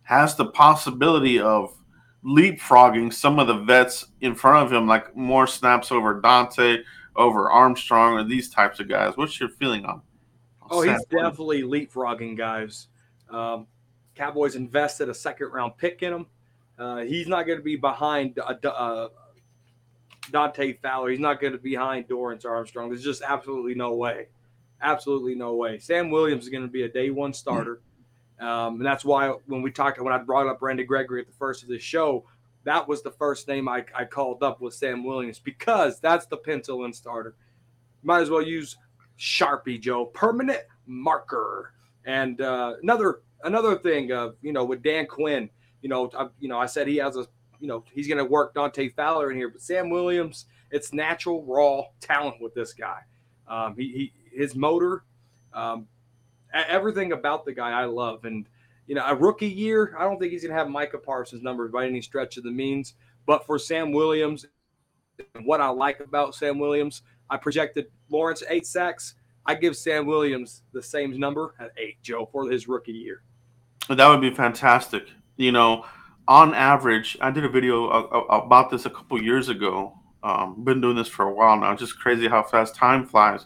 has 0.03 0.35
the 0.35 0.45
possibility 0.45 1.39
of 1.39 1.75
leapfrogging 2.23 3.13
some 3.13 3.39
of 3.39 3.47
the 3.47 3.57
vets 3.57 4.05
in 4.21 4.33
front 4.33 4.65
of 4.65 4.71
him, 4.71 4.87
like 4.87 5.15
more 5.15 5.47
snaps 5.47 5.91
over 5.91 6.21
Dante, 6.21 6.77
over 7.15 7.51
Armstrong, 7.51 8.13
or 8.13 8.23
these 8.23 8.49
types 8.49 8.79
of 8.79 8.87
guys? 8.87 9.17
What's 9.17 9.39
your 9.39 9.49
feeling 9.49 9.85
on? 9.85 10.01
Oh, 10.69 10.81
he's 10.81 11.05
definitely 11.05 11.63
leapfrogging 11.63 12.37
guys. 12.37 12.87
Um, 13.29 13.67
Cowboys 14.15 14.55
invested 14.55 15.09
a 15.09 15.13
second 15.13 15.47
round 15.47 15.77
pick 15.77 16.01
in 16.01 16.13
him. 16.13 16.25
Uh, 16.77 16.99
he's 16.99 17.27
not 17.27 17.47
going 17.47 17.57
to 17.57 17.63
be 17.63 17.75
behind 17.75 18.37
uh, 18.39 18.53
uh, 18.67 19.09
Dante 20.31 20.73
Fowler. 20.73 21.09
He's 21.09 21.19
not 21.19 21.39
going 21.39 21.53
to 21.53 21.59
be 21.59 21.71
behind 21.71 22.07
Dorance 22.07 22.45
Armstrong. 22.45 22.89
There's 22.89 23.03
just 23.03 23.21
absolutely 23.21 23.75
no 23.75 23.95
way. 23.95 24.27
Absolutely 24.81 25.35
no 25.35 25.55
way. 25.55 25.79
Sam 25.79 26.11
Williams 26.11 26.43
is 26.43 26.49
going 26.49 26.63
to 26.63 26.71
be 26.71 26.83
a 26.83 26.89
day 26.89 27.09
one 27.09 27.33
starter. 27.33 27.81
Um, 28.39 28.75
and 28.75 28.85
that's 28.85 29.03
why 29.03 29.29
when 29.47 29.61
we 29.63 29.71
talked, 29.71 29.99
when 29.99 30.13
I 30.13 30.19
brought 30.19 30.47
up 30.47 30.61
Randy 30.61 30.83
Gregory 30.83 31.21
at 31.21 31.27
the 31.27 31.33
first 31.33 31.63
of 31.63 31.69
this 31.69 31.81
show, 31.81 32.25
that 32.65 32.87
was 32.87 33.01
the 33.01 33.11
first 33.11 33.47
name 33.47 33.67
I, 33.67 33.85
I 33.95 34.05
called 34.05 34.43
up 34.43 34.61
with 34.61 34.73
Sam 34.73 35.03
Williams 35.03 35.39
because 35.39 35.99
that's 35.99 36.27
the 36.27 36.37
pencil 36.37 36.85
in 36.85 36.93
starter. 36.93 37.33
Might 38.03 38.21
as 38.21 38.29
well 38.29 38.43
use 38.43 38.77
Sharpie, 39.17 39.79
Joe, 39.79 40.05
permanent 40.05 40.61
marker. 40.85 41.73
And 42.05 42.39
uh, 42.41 42.75
another 42.81 43.21
another 43.43 43.77
thing, 43.77 44.11
uh, 44.11 44.31
you 44.41 44.53
know, 44.53 44.65
with 44.65 44.81
Dan 44.81 45.05
Quinn, 45.05 45.49
you 45.81 45.89
know, 45.89 46.09
I, 46.17 46.27
you 46.39 46.47
know, 46.47 46.57
I 46.57 46.65
said 46.65 46.87
he 46.87 46.97
has 46.97 47.17
a, 47.17 47.27
you 47.59 47.67
know, 47.67 47.83
he's 47.93 48.07
going 48.07 48.17
to 48.17 48.25
work 48.25 48.53
Dante 48.53 48.89
Fowler 48.89 49.31
in 49.31 49.37
here, 49.37 49.49
but 49.49 49.61
Sam 49.61 49.89
Williams, 49.89 50.45
it's 50.71 50.93
natural 50.93 51.43
raw 51.43 51.83
talent 51.99 52.41
with 52.41 52.53
this 52.53 52.73
guy. 52.73 52.99
Um, 53.47 53.75
he, 53.77 54.11
he 54.31 54.37
his 54.37 54.55
motor, 54.55 55.03
um, 55.53 55.87
everything 56.53 57.11
about 57.11 57.45
the 57.45 57.53
guy 57.53 57.71
I 57.71 57.85
love, 57.85 58.25
and 58.25 58.47
you 58.87 58.95
know, 58.95 59.05
a 59.05 59.15
rookie 59.15 59.47
year, 59.47 59.95
I 59.97 60.03
don't 60.03 60.17
think 60.17 60.31
he's 60.31 60.43
going 60.43 60.53
to 60.53 60.57
have 60.57 60.69
Micah 60.69 60.97
Parsons' 60.97 61.43
numbers 61.43 61.71
by 61.71 61.85
any 61.85 62.01
stretch 62.01 62.37
of 62.37 62.43
the 62.43 62.51
means. 62.51 62.93
But 63.25 63.45
for 63.45 63.59
Sam 63.59 63.91
Williams, 63.91 64.45
what 65.43 65.61
I 65.61 65.69
like 65.69 65.99
about 65.99 66.35
Sam 66.35 66.59
Williams, 66.59 67.01
I 67.29 67.37
projected 67.37 67.87
Lawrence 68.09 68.43
eight 68.49 68.65
sacks. 68.65 69.15
I 69.45 69.55
give 69.55 69.75
Sam 69.77 70.05
Williams 70.05 70.63
the 70.73 70.81
same 70.81 71.17
number 71.19 71.55
at 71.59 71.71
eight, 71.77 72.01
Joe, 72.03 72.27
for 72.31 72.49
his 72.49 72.67
rookie 72.67 72.91
year. 72.91 73.21
That 73.89 74.07
would 74.09 74.21
be 74.21 74.31
fantastic. 74.31 75.07
You 75.37 75.51
know, 75.51 75.85
on 76.27 76.53
average, 76.53 77.17
I 77.21 77.31
did 77.31 77.45
a 77.45 77.49
video 77.49 77.87
a- 77.89 78.07
a- 78.07 78.41
about 78.45 78.69
this 78.69 78.85
a 78.85 78.89
couple 78.89 79.21
years 79.21 79.47
ago. 79.49 79.93
Um, 80.23 80.63
been 80.63 80.81
doing 80.81 80.97
this 80.97 81.07
for 81.07 81.25
a 81.25 81.33
while 81.33 81.57
now. 81.57 81.73
Just 81.75 81.97
crazy 81.99 82.27
how 82.27 82.43
fast 82.43 82.75
time 82.75 83.05
flies. 83.05 83.45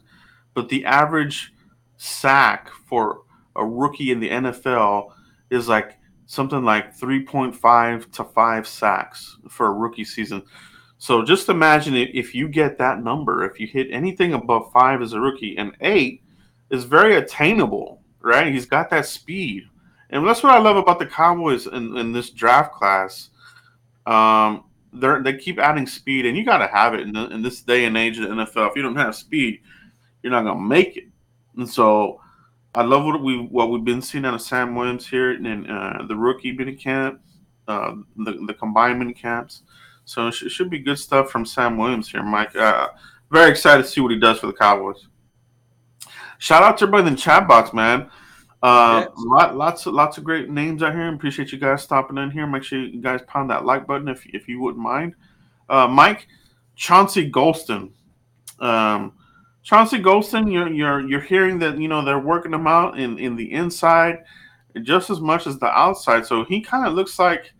But 0.56 0.70
the 0.70 0.86
average 0.86 1.54
sack 1.98 2.70
for 2.88 3.22
a 3.56 3.64
rookie 3.66 4.12
in 4.12 4.20
the 4.20 4.30
NFL 4.30 5.14
is 5.52 5.68
like 5.68 5.98
something 6.26 6.64
like 6.64 6.98
3.5 6.98 8.12
to 8.14 8.24
5 8.24 8.68
sacks 8.68 9.38
for 9.50 9.68
a 9.68 9.72
rookie 9.74 10.06
season. 10.06 10.42
So 11.02 11.24
just 11.24 11.50
imagine 11.50 11.96
if, 11.96 12.36
you 12.36 12.48
get 12.48 12.78
that 12.78 13.02
number, 13.04 13.44
if 13.44 13.60
you 13.60 13.66
hit 13.66 13.88
anything 13.90 14.36
above 14.36 14.72
five 14.72 15.02
as 15.02 15.14
a 15.14 15.20
rookie, 15.20 15.58
and 15.58 15.76
eight 15.82 16.22
is 16.70 16.84
very 16.84 17.16
attainable, 17.16 18.04
right? 18.20 18.54
He's 18.54 18.68
got 18.68 18.92
that 18.92 19.08
speed. 19.08 19.64
And 20.12 20.28
that's 20.28 20.44
what 20.44 20.54
I 20.54 20.60
love 20.60 20.78
about 20.78 21.00
the 21.00 21.08
Cowboys 21.08 21.66
in, 21.66 21.98
in 21.98 22.12
this 22.12 22.30
draft 22.30 22.74
class. 22.74 23.32
Um, 24.06 24.66
they 24.94 25.22
they 25.24 25.38
keep 25.40 25.58
adding 25.58 25.88
speed, 25.88 26.28
and 26.28 26.38
you 26.38 26.46
got 26.46 26.60
to 26.60 26.68
have 26.68 26.94
it 26.94 27.00
in, 27.00 27.14
the, 27.14 27.30
in 27.30 27.42
this 27.42 27.64
day 27.64 27.86
and 27.86 27.98
age 27.98 28.20
of 28.20 28.30
the 28.30 28.36
NFL. 28.36 28.70
If 28.70 28.76
you 28.76 28.84
don't 28.84 28.96
have 28.96 29.16
speed, 29.16 29.60
you're 30.22 30.32
not 30.32 30.44
gonna 30.44 30.62
make 30.62 30.98
it. 30.98 31.06
And 31.58 31.68
so, 31.68 32.22
I 32.76 32.84
love 32.84 33.06
what 33.06 33.24
we 33.24 33.40
what 33.40 33.72
we've 33.72 33.84
been 33.84 34.04
seeing 34.04 34.24
out 34.26 34.36
of 34.36 34.42
Sam 34.44 34.76
Williams 34.76 35.08
here 35.08 35.32
and 35.32 35.68
uh, 35.68 36.04
the 36.08 36.16
rookie 36.16 36.52
mini 36.52 36.76
camp, 36.76 37.22
uh, 37.68 37.96
the 38.18 38.34
the 38.46 38.54
combined 38.54 39.00
mini 39.00 39.14
camps. 39.14 39.64
So 40.06 40.28
it, 40.28 40.34
sh- 40.34 40.52
should 40.52 40.70
be 40.70 40.80
good 40.80 41.00
stuff 41.00 41.30
from 41.30 41.46
Sam 41.46 41.78
Williams 41.78 42.10
here, 42.12 42.24
Mike. 42.24 42.56
Uh, 42.56 42.90
very 43.32 43.50
excited 43.50 43.84
to 43.84 43.90
see 43.90 44.02
what 44.02 44.12
he 44.12 44.20
does 44.20 44.40
for 44.40 44.48
the 44.48 44.54
Cowboys. 44.54 45.08
Shout 46.38 46.64
out 46.64 46.78
to 46.80 46.86
everybody 46.86 47.08
in 47.08 47.16
the 47.16 47.22
chat 47.22 47.48
box, 47.48 47.74
man. 47.74 48.10
Uh, 48.64 49.06
Yes. 49.08 49.10
lot, 49.18 49.56
lots 49.56 49.86
of 49.86 49.94
lots 49.94 50.18
of 50.18 50.24
great 50.24 50.50
names 50.50 50.84
out 50.84 50.94
here. 50.94 51.12
Appreciate 51.14 51.52
you 51.52 51.58
guys 51.58 51.82
stopping 51.82 52.18
in 52.18 52.30
here. 52.30 52.46
Make 52.46 52.64
sure 52.64 52.80
you 52.80 53.02
guys 53.02 53.22
pound 53.28 53.50
that 53.50 53.66
like 53.66 53.88
button 53.88 54.08
if 54.08 54.26
if 54.28 54.48
you 54.48 54.60
wouldn't 54.60 54.84
mind. 54.84 55.16
Uh, 55.70 55.88
Mike 55.88 56.28
Chauncey 56.76 57.30
Golston. 57.32 57.92
Um, 58.60 59.14
Chauncey 59.64 60.00
Golston, 60.00 60.52
you're 60.52 60.70
you're 60.70 61.02
you're 61.08 61.22
hearing 61.22 61.58
that 61.60 61.78
you 61.80 61.88
know 61.88 62.04
they're 62.04 62.20
working 62.20 62.54
him 62.54 62.68
out 62.68 63.00
in 63.00 63.18
in 63.18 63.36
the 63.36 63.52
inside 63.52 64.20
just 64.84 65.10
as 65.10 65.20
much 65.20 65.48
as 65.48 65.58
the 65.60 65.68
outside. 65.68 66.26
So 66.26 66.44
he 66.46 66.62
kind 66.62 66.86
of 66.88 66.94
looks 66.94 67.18
like 67.20 67.54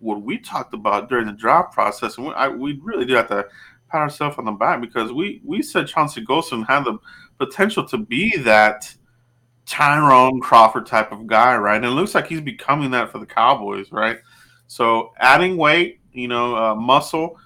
what 0.00 0.22
we 0.22 0.38
talked 0.38 0.74
about 0.74 1.08
during 1.08 1.26
the 1.26 1.32
draft 1.32 1.72
process, 1.72 2.16
and 2.16 2.28
we, 2.28 2.32
I, 2.34 2.48
we 2.48 2.80
really 2.82 3.04
do 3.04 3.14
have 3.14 3.28
to 3.28 3.46
pat 3.88 4.02
ourselves 4.02 4.36
on 4.38 4.44
the 4.44 4.52
back 4.52 4.80
because 4.80 5.12
we 5.12 5.40
we 5.44 5.62
said 5.62 5.86
Chauncey 5.86 6.24
Golston 6.24 6.66
had 6.66 6.84
the 6.84 6.98
potential 7.38 7.86
to 7.88 7.98
be 7.98 8.36
that 8.38 8.94
Tyrone 9.66 10.40
Crawford 10.40 10.86
type 10.86 11.12
of 11.12 11.26
guy, 11.26 11.56
right? 11.56 11.76
And 11.76 11.84
it 11.84 11.90
looks 11.90 12.14
like 12.14 12.26
he's 12.26 12.40
becoming 12.40 12.90
that 12.92 13.12
for 13.12 13.18
the 13.18 13.26
Cowboys, 13.26 13.92
right? 13.92 14.18
So 14.66 15.12
adding 15.18 15.56
weight, 15.56 16.00
you 16.12 16.28
know, 16.28 16.56
uh, 16.56 16.74
muscle, 16.74 17.38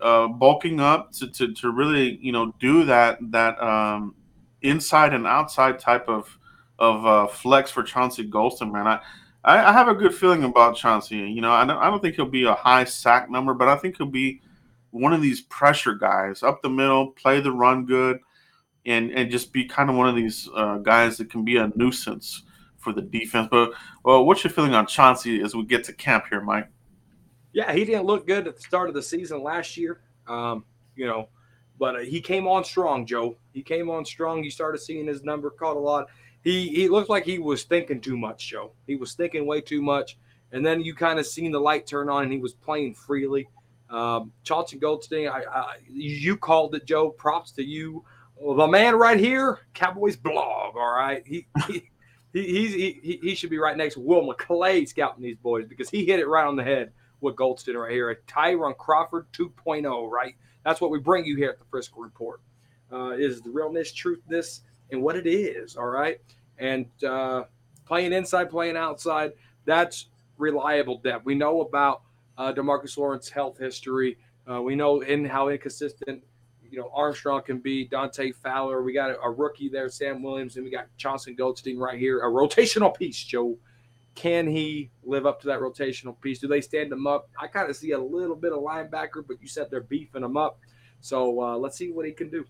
uh, 0.00 0.28
bulking 0.28 0.80
up 0.80 1.12
to, 1.12 1.28
to, 1.28 1.52
to 1.54 1.70
really, 1.70 2.18
you 2.22 2.32
know, 2.32 2.54
do 2.58 2.84
that 2.84 3.18
that 3.30 3.60
um, 3.62 4.14
inside 4.62 5.12
and 5.14 5.26
outside 5.26 5.78
type 5.78 6.08
of 6.08 6.38
of 6.78 7.04
uh, 7.04 7.26
flex 7.26 7.70
for 7.70 7.82
Chauncey 7.82 8.28
Golston, 8.28 8.72
man. 8.72 8.86
I, 8.86 9.00
I 9.44 9.70
I 9.70 9.72
have 9.72 9.88
a 9.88 9.94
good 9.94 10.14
feeling 10.14 10.44
about 10.44 10.76
Chauncey. 10.76 11.16
You 11.16 11.40
know, 11.40 11.52
I 11.52 11.64
don't, 11.64 11.78
I 11.78 11.90
don't 11.90 12.00
think 12.00 12.16
he'll 12.16 12.26
be 12.26 12.44
a 12.44 12.54
high 12.54 12.84
sack 12.84 13.30
number, 13.30 13.54
but 13.54 13.68
I 13.68 13.76
think 13.76 13.96
he'll 13.96 14.06
be 14.06 14.40
one 14.90 15.12
of 15.12 15.22
these 15.22 15.42
pressure 15.42 15.94
guys 15.94 16.42
up 16.42 16.62
the 16.62 16.70
middle, 16.70 17.08
play 17.12 17.40
the 17.40 17.52
run 17.52 17.86
good, 17.86 18.20
and 18.86 19.10
and 19.10 19.30
just 19.30 19.52
be 19.52 19.64
kind 19.64 19.90
of 19.90 19.96
one 19.96 20.08
of 20.08 20.16
these 20.16 20.48
uh, 20.54 20.78
guys 20.78 21.18
that 21.18 21.30
can 21.30 21.44
be 21.44 21.56
a 21.56 21.70
nuisance 21.76 22.42
for 22.78 22.92
the 22.92 23.02
defense. 23.02 23.48
But 23.50 23.72
well, 24.04 24.24
what's 24.24 24.44
your 24.44 24.52
feeling 24.52 24.74
on 24.74 24.86
Chauncey 24.86 25.42
as 25.42 25.54
we 25.54 25.64
get 25.64 25.84
to 25.84 25.92
camp 25.92 26.24
here, 26.30 26.40
Mike? 26.40 26.68
Yeah, 27.52 27.72
he 27.72 27.84
didn't 27.84 28.04
look 28.04 28.26
good 28.26 28.46
at 28.46 28.56
the 28.56 28.62
start 28.62 28.88
of 28.88 28.94
the 28.94 29.02
season 29.02 29.42
last 29.42 29.76
year. 29.76 30.00
Um, 30.26 30.64
you 30.94 31.06
know, 31.06 31.28
but 31.78 31.96
uh, 31.96 32.00
he 32.00 32.20
came 32.20 32.46
on 32.46 32.64
strong, 32.64 33.06
Joe. 33.06 33.36
He 33.52 33.62
came 33.62 33.88
on 33.90 34.04
strong. 34.04 34.44
You 34.44 34.50
started 34.50 34.78
seeing 34.78 35.06
his 35.06 35.22
number 35.22 35.50
caught 35.50 35.76
a 35.76 35.80
lot. 35.80 36.08
He 36.42 36.68
he 36.68 36.88
looked 36.88 37.10
like 37.10 37.24
he 37.24 37.38
was 37.38 37.64
thinking 37.64 38.00
too 38.00 38.16
much, 38.16 38.48
Joe. 38.48 38.72
He 38.86 38.96
was 38.96 39.14
thinking 39.14 39.46
way 39.46 39.60
too 39.60 39.82
much. 39.82 40.16
And 40.52 40.64
then 40.64 40.80
you 40.80 40.94
kind 40.94 41.18
of 41.18 41.26
seen 41.26 41.52
the 41.52 41.60
light 41.60 41.86
turn 41.86 42.08
on, 42.08 42.22
and 42.22 42.32
he 42.32 42.38
was 42.38 42.54
playing 42.54 42.94
freely. 42.94 43.48
Um, 43.90 44.32
Chauncey 44.44 44.78
Golston, 44.78 45.30
I, 45.30 45.42
I, 45.44 45.74
you 45.88 46.36
called 46.36 46.74
it, 46.74 46.86
Joe. 46.86 47.10
Props 47.10 47.52
to 47.52 47.62
you. 47.62 48.04
Well, 48.36 48.56
the 48.56 48.66
man 48.66 48.94
right 48.96 49.18
here, 49.18 49.60
Cowboys 49.74 50.16
blog. 50.16 50.76
All 50.76 50.94
right, 50.96 51.22
he 51.26 51.46
he 51.66 51.82
he, 52.32 53.00
he 53.02 53.18
he 53.22 53.34
should 53.34 53.50
be 53.50 53.58
right 53.58 53.76
next 53.76 53.94
to 53.94 54.00
Will 54.00 54.22
McClay 54.22 54.86
scouting 54.88 55.22
these 55.22 55.36
boys 55.36 55.66
because 55.66 55.90
he 55.90 56.04
hit 56.04 56.20
it 56.20 56.28
right 56.28 56.46
on 56.46 56.56
the 56.56 56.64
head 56.64 56.92
with 57.20 57.36
Golston 57.36 57.74
right 57.74 57.92
here. 57.92 58.10
A 58.10 58.16
Tyrone 58.26 58.74
Crawford 58.78 59.26
2.0, 59.32 60.10
right? 60.10 60.34
That's 60.64 60.80
what 60.80 60.90
we 60.90 60.98
bring 60.98 61.24
you 61.24 61.36
here 61.36 61.50
at 61.50 61.58
the 61.58 61.64
Frisco 61.70 62.00
Report. 62.00 62.40
Uh, 62.90 63.10
is 63.10 63.42
the 63.42 63.50
realness, 63.50 63.92
truthness, 63.92 64.60
and 64.90 65.02
what 65.02 65.16
it 65.16 65.26
is, 65.26 65.76
all 65.76 65.86
right? 65.86 66.20
And 66.58 66.86
uh, 67.04 67.44
playing 67.86 68.12
inside, 68.12 68.50
playing 68.50 68.76
outside, 68.76 69.32
that's 69.64 70.06
reliable 70.38 70.98
depth. 70.98 71.24
We 71.24 71.34
know 71.34 71.60
about 71.60 72.02
uh, 72.36 72.52
Demarcus 72.52 72.96
Lawrence's 72.96 73.30
health 73.30 73.58
history. 73.58 74.18
Uh, 74.50 74.62
we 74.62 74.74
know 74.74 75.00
in 75.00 75.24
how 75.24 75.48
inconsistent 75.48 76.22
you 76.70 76.78
know 76.78 76.90
Armstrong 76.94 77.42
can 77.42 77.58
be. 77.58 77.84
Dante 77.84 78.32
Fowler. 78.32 78.82
We 78.82 78.92
got 78.92 79.10
a, 79.10 79.20
a 79.20 79.30
rookie 79.30 79.68
there, 79.68 79.88
Sam 79.88 80.22
Williams, 80.22 80.56
and 80.56 80.64
we 80.64 80.70
got 80.70 80.86
Chauncey 80.96 81.34
Golston 81.34 81.78
right 81.78 81.98
here. 81.98 82.20
A 82.20 82.30
rotational 82.30 82.96
piece, 82.96 83.22
Joe. 83.22 83.58
Can 84.14 84.48
he 84.48 84.90
live 85.04 85.26
up 85.26 85.40
to 85.42 85.46
that 85.46 85.60
rotational 85.60 86.20
piece? 86.20 86.40
Do 86.40 86.48
they 86.48 86.60
stand 86.60 86.90
him 86.90 87.06
up? 87.06 87.28
I 87.40 87.46
kind 87.46 87.70
of 87.70 87.76
see 87.76 87.92
a 87.92 87.98
little 87.98 88.34
bit 88.34 88.52
of 88.52 88.58
linebacker, 88.58 89.24
but 89.26 89.40
you 89.40 89.46
said 89.46 89.68
they're 89.70 89.80
beefing 89.80 90.24
him 90.24 90.36
up. 90.36 90.58
So 91.00 91.40
uh, 91.40 91.56
let's 91.56 91.78
see 91.78 91.92
what 91.92 92.04
he 92.04 92.12
can 92.12 92.28
do. 92.28 92.44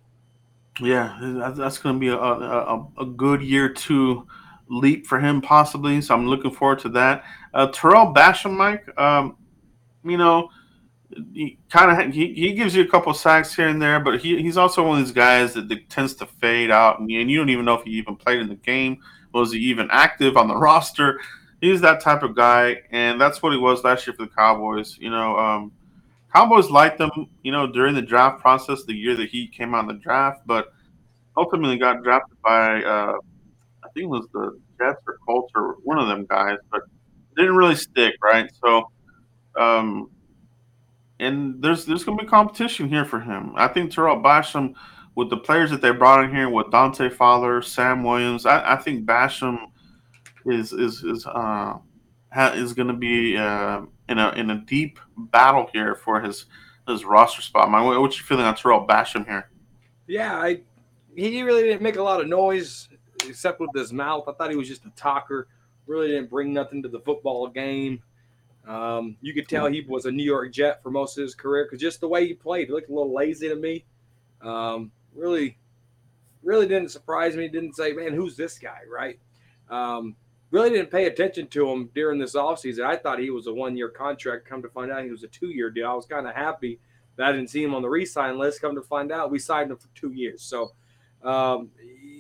Yeah, 0.81 1.17
that's 1.57 1.79
going 1.79 1.97
to 1.97 1.99
be 1.99 2.09
a, 2.09 2.17
a, 2.17 2.87
a- 2.99 3.07
good 3.07 3.43
year 3.43 3.69
two 3.69 4.27
leap 4.69 5.07
for 5.07 5.19
him, 5.19 5.41
possibly. 5.41 6.01
So 6.01 6.15
I'm 6.15 6.27
looking 6.27 6.53
forward 6.53 6.79
to 6.81 6.89
that. 6.91 7.25
Uh, 7.53 7.69
Tarell 7.69 8.15
Basham, 8.15 8.57
Mike, 8.57 8.87
um, 8.99 9.37
you 10.05 10.17
know, 10.17 10.51
he 11.33 11.59
kind 11.71 11.91
of 11.91 12.15
he, 12.15 12.35
he 12.35 12.53
gives 12.53 12.75
you 12.75 12.83
a 12.83 12.87
couple 12.87 13.13
sacks 13.15 13.55
here 13.55 13.69
and 13.69 13.81
there, 13.81 13.99
but 13.99 14.21
he, 14.21 14.41
he's 14.43 14.57
also 14.57 14.87
one 14.87 15.01
of 15.01 15.05
these 15.05 15.15
guys 15.15 15.55
that, 15.55 15.69
that 15.69 15.89
tends 15.89 16.15
to 16.17 16.27
fade 16.27 16.71
out, 16.71 17.01
and, 17.01 17.11
and 17.11 17.31
you 17.31 17.39
don't 17.39 17.49
even 17.49 17.65
know 17.65 17.75
if 17.75 17.85
he 17.85 17.93
even 17.93 18.15
played 18.15 18.41
in 18.41 18.49
the 18.49 18.57
game. 18.57 18.99
Was 19.33 19.53
he 19.53 19.59
even 19.59 19.89
active 19.91 20.37
on 20.37 20.49
the 20.49 20.57
roster? 20.59 21.21
He's 21.61 21.81
that 21.81 22.01
type 22.01 22.23
of 22.23 22.37
guy, 22.37 22.83
and 22.91 23.21
that's 23.21 23.43
what 23.43 23.53
he 23.53 23.59
was 23.59 23.83
last 23.83 24.07
year 24.07 24.15
for 24.15 24.27
the 24.27 24.31
Cowboys. 24.31 24.97
You 24.99 25.11
know, 25.11 25.37
um, 25.37 25.73
Cowboys 26.35 26.71
liked 26.71 27.01
him, 27.01 27.11
you 27.43 27.53
know, 27.53 27.67
during 27.67 27.95
the 27.95 28.03
draft 28.03 28.41
process, 28.41 28.85
the 28.85 28.95
year 28.95 29.17
that 29.17 29.31
he 29.31 29.47
came 29.47 29.75
out 29.75 29.87
the 29.89 29.95
draft, 29.95 30.43
but 30.47 30.73
ultimately 31.37 31.79
got 31.79 32.03
drafted 32.03 32.37
by, 32.43 32.83
uh, 32.83 33.15
I 33.83 33.89
think 33.95 34.05
it 34.05 34.09
was 34.09 34.27
the 34.33 34.59
Jets 34.79 35.01
or 35.07 35.19
Colts 35.27 35.53
or 35.55 35.77
one 35.85 35.99
of 35.99 36.09
them 36.09 36.27
guys, 36.27 36.59
but 36.71 36.83
didn't 37.37 37.57
really 37.57 37.77
stick, 37.77 38.15
right? 38.23 38.51
So, 38.63 38.91
um, 39.57 40.11
and 41.21 41.63
there's 41.63 41.85
there's 41.85 42.05
going 42.05 42.19
to 42.19 42.25
be 42.25 42.29
competition 42.29 42.89
here 42.89 43.05
for 43.05 43.21
him. 43.21 43.53
I 43.57 43.69
think 43.69 43.91
Tarell 43.91 44.23
Basham, 44.23 44.75
with 45.15 45.31
the 45.31 45.37
players 45.37 45.71
that 45.71 45.81
they 45.81 45.91
brought 45.91 46.25
in 46.25 46.35
here, 46.35 46.49
with 46.49 46.71
Dante 46.71 47.09
Fowler, 47.09 47.63
Sam 47.63 48.05
Williams, 48.05 48.47
I, 48.47 48.75
I 48.75 48.77
think 48.77 49.07
Basham 49.07 49.59
is 50.47 50.73
is 50.73 51.03
is 51.03 51.27
uh, 51.27 51.79
ha, 52.33 52.53
is 52.55 52.73
going 52.73 52.89
to 52.89 52.95
be 52.95 53.37
uh, 53.37 53.83
in 54.09 54.19
a 54.19 54.31
in 54.33 54.51
a 54.51 54.57
deep 54.57 54.99
battle 55.17 55.69
here 55.73 55.95
for 55.95 56.21
his 56.21 56.47
his 56.87 57.05
roster 57.05 57.43
spot. 57.43 57.71
My, 57.71 57.83
what's 57.99 58.19
your 58.19 58.27
feeling 58.27 58.47
on 58.47 58.55
Tarell 58.55 58.87
Basham 58.87 59.27
here? 59.27 59.51
Yeah, 60.07 60.37
I 60.37 60.61
he 61.15 61.43
really 61.43 61.63
didn't 61.63 61.83
make 61.83 61.97
a 61.97 62.03
lot 62.03 62.21
of 62.21 62.29
noise 62.29 62.89
except 63.27 63.61
with 63.61 63.71
his 63.75 63.93
mouth. 63.93 64.25
I 64.29 64.33
thought 64.33 64.51
he 64.51 64.57
was 64.57 64.69
just 64.69 64.85
a 64.85 64.91
talker. 64.91 65.49
Really 65.87 66.09
didn't 66.09 66.31
bring 66.31 66.53
nothing 66.53 66.83
to 66.83 66.89
the 66.89 67.01
football 67.01 67.49
game. 67.49 68.03
Um, 68.67 69.17
you 69.23 69.33
could 69.33 69.49
tell 69.49 69.67
he 69.67 69.81
was 69.89 70.05
a 70.05 70.13
New 70.13 70.25
York 70.25 70.53
Jet 70.53 70.83
for 70.83 70.91
most 70.91 71.17
of 71.17 71.23
his 71.23 71.35
career 71.35 71.65
because 71.65 71.81
just 71.81 72.01
the 72.01 72.09
way 72.09 72.27
he 72.27 72.35
played, 72.35 72.69
he 72.69 72.73
looked 72.73 72.91
a 72.91 72.93
little 72.93 73.15
lazy 73.15 73.49
to 73.49 73.57
me. 73.57 73.85
Um, 74.43 74.93
really, 75.15 75.57
really 76.43 76.69
didn't 76.69 76.91
surprise 76.91 77.35
me. 77.35 77.49
Didn't 77.49 77.75
say, 77.75 77.93
man, 77.93 78.13
who's 78.13 78.37
this 78.37 78.59
guy, 78.59 78.81
right? 78.91 79.19
Um, 79.71 80.17
really 80.51 80.71
didn't 80.71 80.91
pay 80.91 81.07
attention 81.07 81.47
to 81.49 81.71
him 81.71 81.91
during 81.95 82.19
this 82.19 82.35
offseason. 82.35 82.85
I 82.85 82.97
thought 82.97 83.19
he 83.19 83.31
was 83.31 83.47
a 83.47 83.55
one 83.55 83.77
year 83.77 83.89
contract. 83.89 84.49
Come 84.49 84.63
to 84.63 84.69
find 84.69 84.91
out, 84.91 85.05
he 85.05 85.11
was 85.11 85.25
a 85.25 85.29
two 85.29 85.49
year 85.49 85.71
deal. 85.71 85.91
I 85.91 85.95
was 85.95 86.07
kind 86.07 86.27
of 86.27 86.35
happy 86.35 86.79
that 87.17 87.29
I 87.29 87.33
didn't 87.33 87.51
see 87.51 87.63
him 87.63 87.75
on 87.75 87.83
the 87.83 87.89
re 87.89 88.07
sign 88.07 88.39
list. 88.39 88.61
Come 88.61 88.75
to 88.75 88.83
find 88.83 89.13
out, 89.13 89.31
we 89.31 89.39
signed 89.39 89.71
him 89.71 89.77
for 89.77 89.89
two 89.95 90.13
years. 90.13 90.43
So 90.43 90.73
um, 91.23 91.71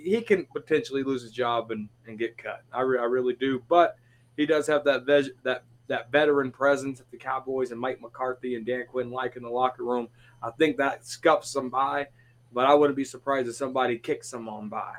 he 0.02 0.20
can 0.20 0.46
potentially 0.46 1.02
lose 1.02 1.22
his 1.22 1.32
job 1.32 1.70
and, 1.70 1.88
and 2.06 2.18
get 2.18 2.36
cut. 2.36 2.62
I, 2.72 2.82
re- 2.82 2.98
I 2.98 3.04
really 3.04 3.34
do. 3.34 3.62
But 3.68 3.96
he 4.36 4.46
does 4.46 4.66
have 4.66 4.84
that 4.84 5.04
veg- 5.04 5.36
that 5.44 5.64
that 5.88 6.12
veteran 6.12 6.50
presence 6.50 6.98
that 6.98 7.10
the 7.10 7.16
Cowboys 7.16 7.70
and 7.70 7.80
Mike 7.80 8.00
McCarthy 8.00 8.56
and 8.56 8.66
Dan 8.66 8.84
Quinn 8.88 9.10
like 9.10 9.36
in 9.36 9.42
the 9.42 9.48
locker 9.48 9.84
room. 9.84 10.08
I 10.42 10.50
think 10.50 10.76
that 10.76 11.06
scuffs 11.06 11.52
them 11.52 11.70
by, 11.70 12.08
but 12.52 12.66
I 12.66 12.74
wouldn't 12.74 12.96
be 12.96 13.04
surprised 13.04 13.48
if 13.48 13.56
somebody 13.56 13.96
kicks 13.96 14.32
on 14.34 14.68
by. 14.68 14.92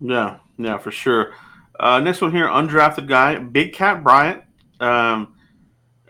Yeah, 0.00 0.38
yeah, 0.56 0.78
for 0.78 0.90
sure. 0.90 1.34
Uh, 1.80 1.98
next 1.98 2.20
one 2.20 2.30
here, 2.30 2.46
undrafted 2.46 3.08
guy, 3.08 3.38
Big 3.38 3.72
Cat 3.72 4.04
Bryant. 4.04 4.42
Um, 4.80 5.34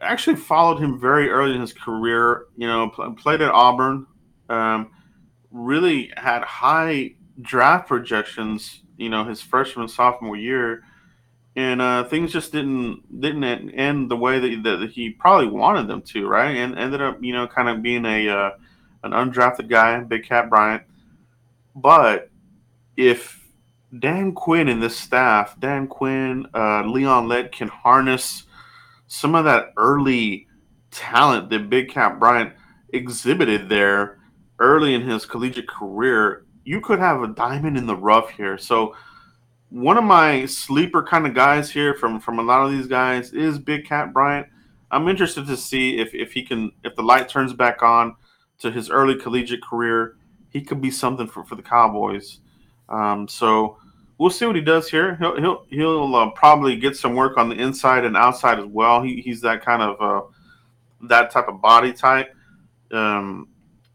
actually 0.01 0.35
followed 0.35 0.81
him 0.81 0.99
very 0.99 1.31
early 1.31 1.55
in 1.55 1.61
his 1.61 1.73
career. 1.73 2.47
You 2.57 2.67
know, 2.67 2.89
pl- 2.89 3.13
played 3.13 3.41
at 3.41 3.53
Auburn. 3.53 4.07
Um, 4.49 4.91
really 5.53 6.13
had 6.17 6.43
high 6.43 7.15
draft 7.41 7.87
projections. 7.87 8.83
You 8.97 9.11
know, 9.11 9.25
his 9.25 9.41
freshman 9.41 9.87
sophomore 9.87 10.37
year, 10.37 10.83
and 11.55 11.81
uh, 11.81 12.03
things 12.03 12.33
just 12.33 12.51
didn't 12.51 13.21
didn't 13.21 13.71
end 13.71 14.11
the 14.11 14.17
way 14.17 14.41
that, 14.41 14.63
that 14.65 14.91
he 14.91 15.11
probably 15.11 15.47
wanted 15.47 15.87
them 15.87 16.03
to, 16.03 16.27
right? 16.27 16.57
And 16.57 16.77
ended 16.77 17.01
up, 17.01 17.23
you 17.23 17.33
know, 17.33 17.47
kind 17.47 17.69
of 17.69 17.81
being 17.81 18.05
a 18.05 18.29
uh, 18.29 18.51
an 19.05 19.13
undrafted 19.13 19.69
guy, 19.69 20.01
Big 20.01 20.25
Cat 20.25 20.51
Bryant. 20.51 20.83
But 21.77 22.29
if 22.97 23.40
Dan 23.99 24.33
Quinn 24.33 24.69
and 24.69 24.83
this 24.83 24.97
staff, 24.97 25.59
Dan 25.59 25.89
Quinn, 25.89 26.47
uh, 26.55 26.85
Leon 26.85 27.29
Lett, 27.29 27.53
can 27.53 27.69
harness 27.69 28.45
some 29.09 29.35
of 29.35 29.45
that 29.45 29.73
early 29.77 30.47
talent 30.91 31.51
that 31.51 31.71
Big 31.71 31.91
Cat 31.91 32.21
Bryant 32.21 32.53
exhibited 32.93 33.69
there 33.69 34.19
early 34.61 34.95
in 34.95 35.03
his 35.03 35.27
collegiate 35.27 35.69
career, 35.69 36.45
you 36.65 36.81
could 36.81 36.99
have 36.99 37.23
a 37.23 37.29
diamond 37.29 37.77
in 37.77 37.87
the 37.87 37.97
rough 37.97 38.31
here. 38.31 38.59
So 38.59 38.95
one 39.71 39.97
of 39.97 40.05
my 40.05 40.47
sleeper 40.47 41.03
kind 41.03 41.27
of 41.27 41.35
guys 41.35 41.71
here 41.71 41.95
from 41.95 42.21
from 42.21 42.39
a 42.39 42.43
lot 42.43 42.65
of 42.65 42.71
these 42.71 42.87
guys 42.87 43.33
is 43.33 43.59
Big 43.59 43.87
Cat 43.87 44.13
Bryant. 44.13 44.47
I'm 44.91 45.09
interested 45.09 45.47
to 45.47 45.57
see 45.57 45.99
if 45.99 46.15
if 46.15 46.33
he 46.33 46.43
can 46.43 46.73
if 46.85 46.95
the 46.95 47.03
light 47.03 47.29
turns 47.29 47.53
back 47.53 47.83
on 47.83 48.17
to 48.59 48.71
his 48.71 48.91
early 48.91 49.17
collegiate 49.17 49.63
career, 49.63 50.17
he 50.51 50.61
could 50.61 50.81
be 50.81 50.91
something 50.91 51.27
for, 51.27 51.45
for 51.45 51.55
the 51.55 51.63
Cowboys. 51.63 52.41
Um, 52.89 53.27
so 53.27 53.79
we'll 54.21 54.31
see 54.31 54.45
what 54.45 54.55
he 54.55 54.63
does 54.63 54.89
here. 54.89 55.17
He'll 55.17 55.37
he'll 55.41 55.67
he'll 55.71 56.15
uh, 56.15 56.31
probably 56.31 56.77
get 56.77 56.95
some 56.95 57.15
work 57.17 57.39
on 57.39 57.49
the 57.49 57.57
inside 57.57 58.05
and 58.05 58.17
outside 58.17 58.61
as 58.61 58.67
well. 58.67 59.03
He, 59.03 59.23
he's 59.23 59.41
that 59.41 59.65
kind 59.65 59.83
of 59.83 60.01
uh, 60.01 60.27
that 61.09 61.31
type 61.31 61.49
of 61.49 61.61
body 61.61 61.93
type. 61.93 62.33
Um, 62.93 63.49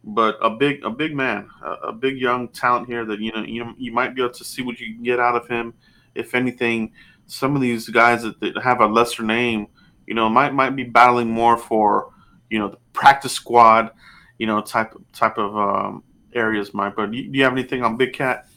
but 0.03 0.38
a 0.41 0.49
big 0.49 0.83
a 0.83 0.89
big 0.89 1.15
man, 1.15 1.47
a, 1.63 1.89
a, 1.89 1.93
big 1.93 2.17
young 2.17 2.47
talent 2.49 2.88
here 2.88 3.05
that 3.05 3.19
you 3.19 3.31
know 3.31 3.43
you 3.43 3.73
you 3.77 3.91
might 3.91 4.15
be 4.15 4.21
able 4.21 4.33
to 4.33 4.43
see 4.43 4.61
what 4.61 4.79
you 4.79 4.93
can 4.93 5.03
get 5.03 5.19
out 5.19 5.35
of 5.35 5.47
him. 5.47 5.73
If 6.15 6.33
anything, 6.33 6.93
some 7.27 7.55
of 7.55 7.61
these 7.61 7.89
guys 7.89 8.23
that, 8.23 8.39
that 8.39 8.61
have 8.63 8.81
a 8.81 8.88
lesser 8.88 9.23
name, 9.23 9.67
you 10.07 10.15
know, 10.15 10.27
might 10.29 10.53
might 10.53 10.75
be 10.75 10.83
battling 10.83 11.29
more 11.29 11.57
for 11.57 12.13
you 12.49 12.57
know 12.57 12.69
the 12.69 12.77
practice 12.93 13.33
squad, 13.33 13.91
you 14.39 14.47
know, 14.47 14.61
type 14.61 14.93
type 15.13 15.38
of 15.38 15.55
um, 15.55 16.03
areas. 16.33 16.73
Mike, 16.73 16.95
but 16.95 17.11
do 17.11 17.17
you, 17.17 17.29
do 17.29 17.38
you 17.38 17.43
have 17.43 17.53
anything 17.53 17.83
on 17.83 17.97
Big 17.97 18.13
Cat? 18.13 18.47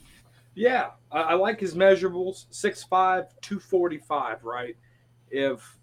Yeah, 0.54 0.90
I, 1.10 1.20
I 1.20 1.34
like 1.34 1.60
his 1.60 1.74
measurables 1.74 2.46
6'5", 2.50 2.88
245, 3.40 4.44
Right, 4.44 4.76
if 5.30 5.76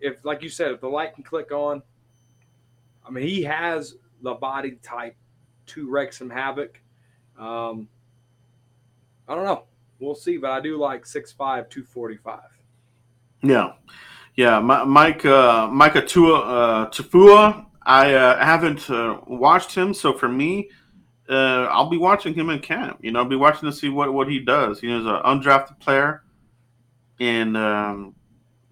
if 0.00 0.16
like 0.24 0.42
you 0.42 0.48
said, 0.48 0.72
if 0.72 0.80
the 0.80 0.88
light 0.88 1.14
can 1.14 1.22
click 1.22 1.52
on, 1.52 1.82
I 3.06 3.10
mean, 3.10 3.26
he 3.26 3.42
has 3.44 3.94
the 4.22 4.34
body 4.34 4.78
type 4.82 5.16
to 5.66 5.88
wreak 5.88 6.12
some 6.12 6.28
havoc. 6.28 6.80
Um, 7.38 7.88
I 9.28 9.34
don't 9.34 9.44
know. 9.44 9.64
We'll 10.00 10.16
see, 10.16 10.36
but 10.36 10.50
I 10.50 10.60
do 10.60 10.76
like 10.76 11.04
6'5", 11.04 11.36
245. 11.36 12.40
Yeah. 13.42 13.72
Yeah, 14.34 14.60
Mike 14.60 15.26
uh, 15.26 15.68
Mike 15.68 15.94
Atua, 15.94 16.40
uh, 16.40 16.90
Tafua, 16.90 17.66
I 17.82 18.14
uh, 18.14 18.42
haven't 18.42 18.88
uh, 18.88 19.20
watched 19.26 19.74
him, 19.74 19.92
so 19.92 20.14
for 20.14 20.28
me, 20.28 20.70
uh, 21.28 21.68
I'll 21.70 21.88
be 21.88 21.98
watching 21.98 22.34
him 22.34 22.50
in 22.50 22.60
camp. 22.60 22.98
You 23.02 23.12
know, 23.12 23.20
I'll 23.20 23.24
be 23.24 23.36
watching 23.36 23.70
to 23.70 23.76
see 23.76 23.88
what, 23.88 24.12
what 24.12 24.28
he 24.28 24.40
does. 24.40 24.80
He 24.80 24.92
is 24.92 25.06
an 25.06 25.20
undrafted 25.24 25.78
player, 25.80 26.22
and 27.20 27.56
um, 27.56 28.14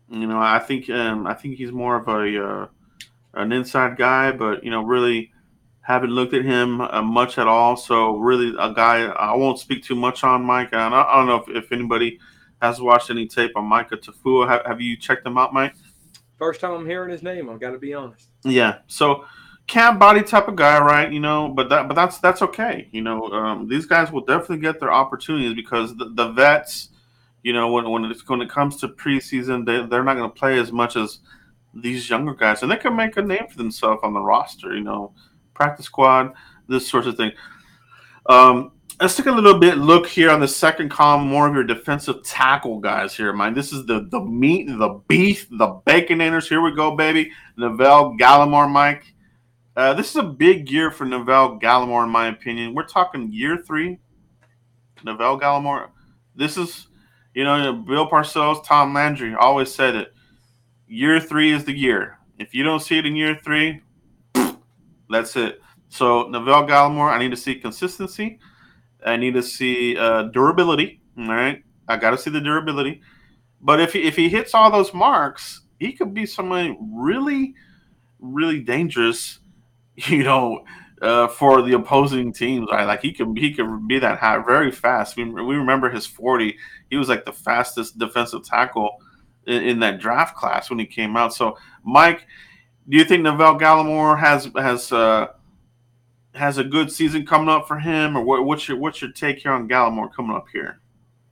you 0.09 0.27
know, 0.27 0.39
I 0.39 0.59
think 0.59 0.91
um, 0.91 1.27
I 1.27 1.35
think 1.35 1.57
he's 1.57 1.73
more 1.73 1.97
of 1.97 2.09
a 2.09 2.45
uh, 2.45 2.67
an 3.35 3.53
inside 3.53 3.97
guy, 3.97 4.33
but 4.33 4.65
you 4.65 4.71
know, 4.71 4.83
really 4.83 5.33
haven't 5.83 6.11
looked 6.11 6.35
at 6.35 6.45
him 6.45 6.81
uh, 6.81 7.03
much 7.03 7.39
at 7.39 7.47
all. 7.47 7.77
So 7.77 8.17
really, 8.17 8.55
a 8.59 8.73
guy 8.73 9.07
I 9.07 9.35
won't 9.35 9.59
speak 9.59 9.85
too 9.85 9.95
much 9.95 10.25
on 10.25 10.45
Mike. 10.45 10.69
And 10.73 10.95
I, 10.95 11.03
I 11.03 11.17
don't 11.17 11.27
know 11.27 11.37
if, 11.37 11.65
if, 11.65 11.73
anybody 11.73 12.19
has 12.61 12.81
watched 12.81 13.11
any 13.11 13.27
tape 13.27 13.53
on 13.57 13.69
Mika 13.69 13.97
Tafua. 13.97 14.49
Have, 14.49 14.67
have, 14.67 14.81
you 14.81 14.97
checked 14.97 15.27
him 15.27 15.39
out, 15.39 15.53
Mike? 15.53 15.75
First 16.39 16.61
time 16.61 16.73
I'm 16.73 16.87
hearing 16.87 17.11
his 17.11 17.23
name. 17.23 17.49
I've 17.49 17.61
got 17.61 17.71
to 17.71 17.79
be 17.79 17.95
honest. 17.95 18.29
Yeah. 18.45 18.79
So 18.87 19.25
camp 19.71 20.01
body 20.01 20.21
type 20.21 20.49
of 20.49 20.57
guy, 20.57 20.81
right? 20.81 21.11
You 21.13 21.21
know, 21.21 21.49
but 21.49 21.69
that 21.69 21.87
but 21.87 21.95
that's 21.95 22.19
that's 22.19 22.43
okay. 22.43 22.89
You 22.91 23.03
know, 23.03 23.27
um, 23.31 23.69
these 23.69 23.87
guys 23.87 24.11
will 24.11 24.25
definitely 24.25 24.59
get 24.59 24.81
their 24.81 24.93
opportunities 24.93 25.55
because 25.55 25.97
the, 25.97 26.11
the 26.15 26.33
vets, 26.33 26.89
you 27.45 27.53
know, 27.53 27.71
when 27.71 27.89
when 27.89 28.13
when 28.27 28.43
it 28.43 28.51
comes 28.51 28.79
to 28.79 28.89
preseason, 28.89 29.65
they 29.65 29.87
they're 29.87 30.03
not 30.03 30.17
going 30.17 30.29
to 30.29 30.37
play 30.37 30.59
as 30.59 30.73
much 30.73 30.97
as 30.97 31.21
these 31.73 32.11
younger 32.11 32.35
guys, 32.35 32.63
and 32.63 32.71
they 32.71 32.77
can 32.77 32.97
make 32.97 33.17
a 33.17 33.23
name 33.23 33.47
for 33.49 33.57
themselves 33.57 34.01
on 34.03 34.13
the 34.13 34.21
roster. 34.21 34.75
You 34.75 34.83
know, 34.83 35.15
practice 35.55 35.87
squad, 35.87 36.33
this 36.69 36.89
sort 36.89 37.07
of 37.07 37.17
thing. 37.17 37.31
Um, 38.27 38.73
let's 39.01 39.17
take 39.17 39.27
a 39.27 39.33
little 39.33 39.61
bit 39.61 39.79
look 39.79 40.09
here 40.09 40.31
on 40.31 40.41
the 40.41 40.49
second 40.49 40.89
column, 40.89 41.29
more 41.29 41.47
of 41.47 41.55
your 41.55 41.63
defensive 41.63 42.25
tackle 42.25 42.81
guys 42.81 43.17
here, 43.17 43.33
man. 43.33 43.55
This 43.55 43.73
is 43.73 43.87
the 43.87 44.09
the 44.11 44.21
meat, 44.21 44.67
the 44.67 45.01
beef, 45.07 45.49
the 45.49 45.81
baconators. 45.87 46.49
Here 46.49 46.61
we 46.61 46.75
go, 46.75 46.97
baby. 46.97 47.31
Neville 47.57 48.17
Gallimore, 48.19 48.69
Mike. 48.69 49.15
Uh, 49.77 49.95
this 49.95 50.11
is 50.11 50.17
a 50.17 50.23
big 50.23 50.71
year 50.71 50.91
for 50.91 51.05
Neville 51.05 51.59
Gallimore, 51.61 52.05
in 52.05 52.11
my 52.11 52.27
opinion. 52.27 52.75
We're 52.75 52.87
talking 52.87 53.33
year 53.33 53.57
three. 53.57 53.99
Neville 55.05 55.39
Gallimore. 55.39 55.91
This 56.35 56.57
is, 56.57 56.89
you 57.35 57.45
know, 57.45 57.73
Bill 57.73 58.09
Parcells, 58.09 58.65
Tom 58.65 58.93
Landry 58.93 59.35
always 59.35 59.73
said 59.73 59.95
it. 59.95 60.15
Year 60.87 61.21
three 61.21 61.53
is 61.53 61.65
the 61.65 61.77
year. 61.77 62.19
If 62.39 62.55
you 62.55 62.63
don't 62.63 62.81
see 62.81 62.99
it 62.99 63.07
in 63.07 63.15
year 63.15 63.39
three, 63.45 63.81
that's 65.11 65.37
it. 65.37 65.61
So 65.89 66.29
Neville 66.29 66.67
Gallimore, 66.67 67.11
I 67.11 67.19
need 67.19 67.31
to 67.31 67.37
see 67.37 67.55
consistency. 67.55 68.39
I 69.05 69.17
need 69.17 69.35
to 69.35 69.43
see 69.43 69.97
uh, 69.97 70.25
durability. 70.25 71.01
All 71.19 71.29
right, 71.29 71.63
I 71.89 71.97
got 71.97 72.11
to 72.11 72.19
see 72.19 72.31
the 72.31 72.41
durability. 72.41 73.03
But 73.61 73.81
if 73.81 73.93
he, 73.93 74.03
if 74.03 74.17
he 74.17 74.29
hits 74.29 74.55
all 74.55 74.71
those 74.71 74.95
marks, 74.95 75.63
he 75.79 75.93
could 75.93 76.15
be 76.15 76.27
somebody 76.27 76.77
really, 76.81 77.55
really 78.21 78.61
dangerous. 78.61 79.40
You 80.07 80.23
know, 80.23 80.65
uh, 81.03 81.29
for 81.29 81.61
the 81.61 81.75
opposing 81.75 82.33
teams, 82.33 82.69
right? 82.71 82.85
Like 82.85 83.03
he 83.03 83.13
could 83.13 83.37
he 83.37 83.53
could 83.53 83.87
be 83.87 83.99
that 83.99 84.19
high 84.19 84.39
very 84.39 84.71
fast. 84.71 85.17
We, 85.17 85.25
we 85.25 85.57
remember 85.57 85.91
his 85.91 86.07
forty. 86.07 86.57
He 86.89 86.97
was 86.97 87.09
like 87.09 87.27
the 87.27 87.33
fastest 87.33 87.99
defensive 87.99 88.45
tackle 88.45 88.97
in, 89.47 89.63
in 89.63 89.81
that 89.81 90.01
draft 90.01 90.37
class 90.37 90.71
when 90.71 90.79
he 90.79 90.87
came 90.87 91.17
out. 91.17 91.35
So 91.35 91.59
Mike 91.85 92.27
do 92.91 92.97
you 92.97 93.05
think 93.05 93.23
Neville 93.23 93.59
Gallimore 93.59 94.19
has 94.19 94.51
has 94.57 94.91
uh, 94.93 95.29
has 96.35 96.59
a 96.59 96.65
good 96.65 96.91
season 96.91 97.25
coming 97.25 97.49
up 97.49 97.69
for 97.69 97.79
him, 97.79 98.17
or 98.17 98.23
what, 98.23 98.45
what's 98.45 98.69
your 98.69 98.79
what's 98.79 99.01
your 99.01 99.13
take 99.13 99.39
here 99.39 99.53
on 99.53 99.69
Gallimore 99.69 100.13
coming 100.13 100.35
up 100.37 100.47
here? 100.53 100.81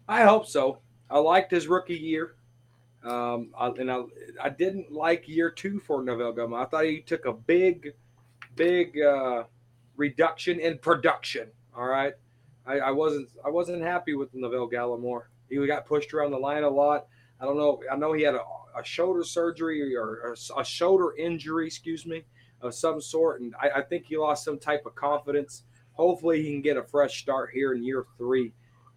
I 0.09 0.23
hope 0.23 0.47
so. 0.47 0.79
I 1.11 1.19
liked 1.19 1.51
his 1.51 1.67
rookie 1.67 1.97
year, 1.97 2.37
um, 3.03 3.51
I, 3.59 3.69
and 3.69 3.91
I 3.91 4.03
I 4.41 4.51
didn't 4.51 4.93
like 4.93 5.29
year 5.29 5.51
two 5.51 5.81
for 5.81 6.03
Neville 6.03 6.33
Gallimore. 6.33 6.65
I 6.65 6.69
thought 6.69 6.85
he 6.85 7.01
took 7.01 7.25
a 7.25 7.33
big, 7.33 7.93
big 8.59 9.01
uh, 9.01 9.45
reduction 9.97 10.61
in 10.61 10.79
production. 10.79 11.49
All 11.75 11.87
right, 11.87 12.13
I, 12.67 12.79
I 12.79 12.91
wasn't 12.91 13.31
I 13.45 13.49
wasn't 13.49 13.83
happy 13.83 14.15
with 14.15 14.35
Neville 14.35 14.69
Gallimore. 14.69 15.25
He 15.49 15.65
got 15.67 15.87
pushed 15.87 16.13
around 16.13 16.33
the 16.33 16.39
line 16.39 16.65
a 16.65 16.69
lot. 16.69 17.07
I 17.41 17.45
don't 17.45 17.57
know. 17.57 17.81
I 17.91 17.97
know 17.97 18.13
he 18.13 18.23
had 18.23 18.35
a 18.35 18.43
a 18.79 18.85
shoulder 18.85 19.25
surgery 19.25 19.95
or, 19.97 20.37
a 20.57 20.65
shoulder 20.65 21.15
injury, 21.17 21.67
excuse 21.67 22.07
me, 22.07 22.25
of 22.61 22.75
some 22.75 23.01
sort. 23.01 23.41
And 23.41 23.55
I, 23.61 23.81
I, 23.81 23.83
think 23.83 24.07
he 24.07 24.17
lost 24.17 24.45
some 24.45 24.59
type 24.59 24.87
of 24.87 24.95
confidence. 24.95 25.65
Hopefully, 25.93 26.43
he 26.43 26.53
can 26.53 26.63
get 26.63 26.77
a 26.77 26.83
fresh 26.83 27.21
start 27.21 27.51
here 27.53 27.73
in 27.73 27.83
year 27.83 28.07
three. 28.17 28.53